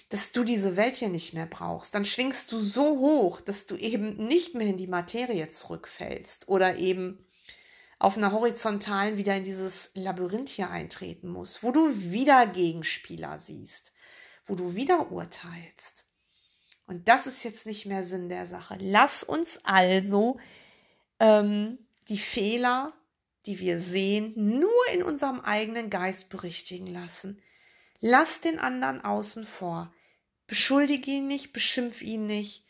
dass 0.10 0.32
du 0.32 0.44
diese 0.44 0.76
Welt 0.76 0.96
hier 0.96 1.10
nicht 1.10 1.36
mehr 1.36 1.46
brauchst. 1.46 1.94
Dann 1.94 2.04
schwingst 2.04 2.52
du 2.52 2.58
so 2.58 2.98
hoch, 2.98 3.42
dass 3.42 3.68
du 3.68 3.76
eben 3.76 4.26
nicht 4.26 4.56
mehr 4.56 4.66
in 4.66 4.78
die 4.78 4.88
Materie 4.88 5.50
zurückfällst 5.50 6.48
oder 6.48 6.78
eben 6.80 7.24
auf 8.00 8.18
einer 8.18 8.32
horizontalen 8.32 9.18
wieder 9.18 9.36
in 9.36 9.44
dieses 9.44 9.92
Labyrinth 9.94 10.50
hier 10.50 10.70
eintreten 10.70 11.28
muss, 11.28 11.64
wo 11.64 11.72
du 11.72 11.94
wieder 11.94 12.48
Gegenspieler 12.48 13.40
siehst, 13.40 13.94
wo 14.46 14.56
du 14.56 14.76
wieder 14.76 15.12
urteilst. 15.12 16.06
Und 16.88 17.08
das 17.10 17.28
ist 17.28 17.44
jetzt 17.44 17.66
nicht 17.66 17.86
mehr 17.86 18.04
Sinn 18.04 18.30
der 18.30 18.46
Sache. 18.46 18.78
Lass 18.80 19.24
uns 19.24 19.60
also 19.64 20.40
ähm, 21.20 21.78
die 22.08 22.18
Fehler, 22.18 22.88
die 23.46 23.60
wir 23.60 23.80
sehen, 23.80 24.34
nur 24.36 24.88
in 24.94 25.04
unserem 25.04 25.42
eigenen 25.42 25.90
Geist 25.90 26.30
berichtigen 26.30 26.88
lassen. 26.88 27.42
Lass 28.00 28.40
den 28.42 28.60
anderen 28.60 29.04
außen 29.04 29.46
vor. 29.46 29.94
Beschuldige 30.48 31.12
ihn 31.12 31.28
nicht, 31.28 31.52
beschimpf 31.52 32.02
ihn 32.02 32.26
nicht, 32.26 32.66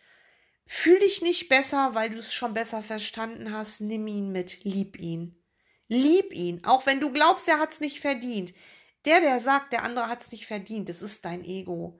Fühl 0.71 0.99
dich 0.99 1.23
nicht 1.23 1.49
besser, 1.49 1.95
weil 1.95 2.11
du 2.11 2.19
es 2.19 2.31
schon 2.31 2.53
besser 2.53 2.83
verstanden 2.83 3.51
hast. 3.51 3.81
Nimm 3.81 4.05
ihn 4.05 4.31
mit, 4.31 4.63
lieb 4.63 4.99
ihn. 4.99 5.35
Lieb 5.87 6.31
ihn, 6.31 6.63
auch 6.63 6.85
wenn 6.85 6.99
du 6.99 7.11
glaubst, 7.11 7.47
er 7.47 7.57
hat 7.57 7.73
es 7.73 7.79
nicht 7.79 7.99
verdient. 8.01 8.53
Der, 9.03 9.19
der 9.19 9.39
sagt, 9.39 9.73
der 9.73 9.83
andere 9.83 10.07
hat 10.07 10.21
es 10.21 10.31
nicht 10.31 10.45
verdient, 10.45 10.87
das 10.87 11.01
ist 11.01 11.25
dein 11.25 11.43
Ego. 11.43 11.99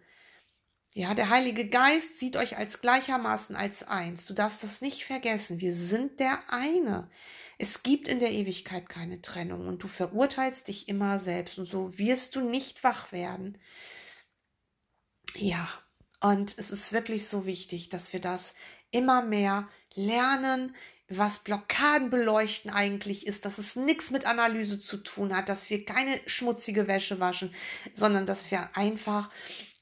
Ja, 0.94 1.16
der 1.16 1.30
Heilige 1.30 1.68
Geist 1.68 2.20
sieht 2.20 2.38
euch 2.38 2.58
als 2.58 2.80
gleichermaßen 2.80 3.56
als 3.56 3.82
eins. 3.82 4.28
Du 4.28 4.36
darfst 4.36 4.62
das 4.64 4.82
nicht 4.82 5.04
vergessen. 5.04 5.60
Wir 5.60 5.74
sind 5.74 6.20
der 6.20 6.54
eine. 6.54 7.10
Es 7.58 7.82
gibt 7.82 8.08
in 8.08 8.20
der 8.20 8.32
Ewigkeit 8.32 8.88
keine 8.88 9.20
Trennung 9.24 9.68
und 9.68 9.82
du 9.82 9.88
verurteilst 9.88 10.68
dich 10.68 10.88
immer 10.88 11.18
selbst 11.18 11.58
und 11.58 11.66
so 11.66 11.98
wirst 11.98 12.36
du 12.36 12.42
nicht 12.42 12.84
wach 12.84 13.12
werden. 13.12 13.58
Ja, 15.34 15.68
Und 16.22 16.58
es 16.58 16.72
ist 16.72 16.92
wirklich 16.92 17.28
so 17.28 17.46
wichtig, 17.46 17.90
dass 17.90 18.14
wir 18.14 18.20
das 18.20 18.56
immer 18.92 19.22
mehr 19.22 19.70
lernen, 19.96 20.76
was 21.10 21.40
Blockaden 21.40 22.10
beleuchten 22.10 22.70
eigentlich 22.70 23.26
ist, 23.26 23.46
dass 23.46 23.58
es 23.58 23.76
nichts 23.76 24.12
mit 24.12 24.26
Analyse 24.26 24.78
zu 24.78 24.98
tun 24.98 25.36
hat, 25.36 25.50
dass 25.50 25.70
wir 25.70 25.84
keine 25.86 26.20
schmutzige 26.28 26.88
Wäsche 26.88 27.20
waschen, 27.20 27.54
sondern 27.94 28.26
dass 28.26 28.52
wir 28.52 28.76
einfach 28.78 29.32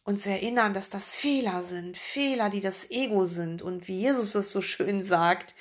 uns 0.04 0.26
erinnern, 0.26 0.74
dass 0.74 0.90
das 0.90 1.18
Fehler 1.18 1.64
sind, 1.64 1.98
Fehler, 1.98 2.50
die 2.50 2.62
das 2.62 2.90
Ego 2.90 3.26
sind. 3.26 3.62
Und 3.62 3.90
wie 3.90 4.00
Jesus 4.00 4.36
es 4.36 4.52
so 4.52 4.62
schön 4.62 5.04
sagt, 5.04 5.54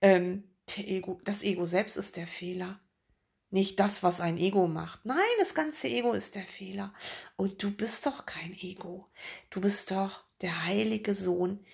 ähm, 0.00 0.44
Ego, 0.76 1.18
das 1.24 1.42
Ego 1.42 1.66
selbst 1.66 1.96
ist 1.96 2.16
der 2.16 2.28
Fehler. 2.28 2.78
Nicht 3.50 3.80
das, 3.80 4.02
was 4.02 4.20
ein 4.20 4.36
Ego 4.36 4.68
macht. 4.68 5.04
Nein, 5.06 5.18
das 5.38 5.54
ganze 5.54 5.88
Ego 5.88 6.12
ist 6.12 6.34
der 6.34 6.42
Fehler. 6.42 6.92
Und 7.36 7.62
du 7.62 7.70
bist 7.70 8.04
doch 8.04 8.26
kein 8.26 8.52
Ego. 8.52 9.08
Du 9.50 9.60
bist 9.60 9.90
doch 9.90 10.24
der 10.42 10.66
heilige 10.66 11.14
Sohn 11.14 11.64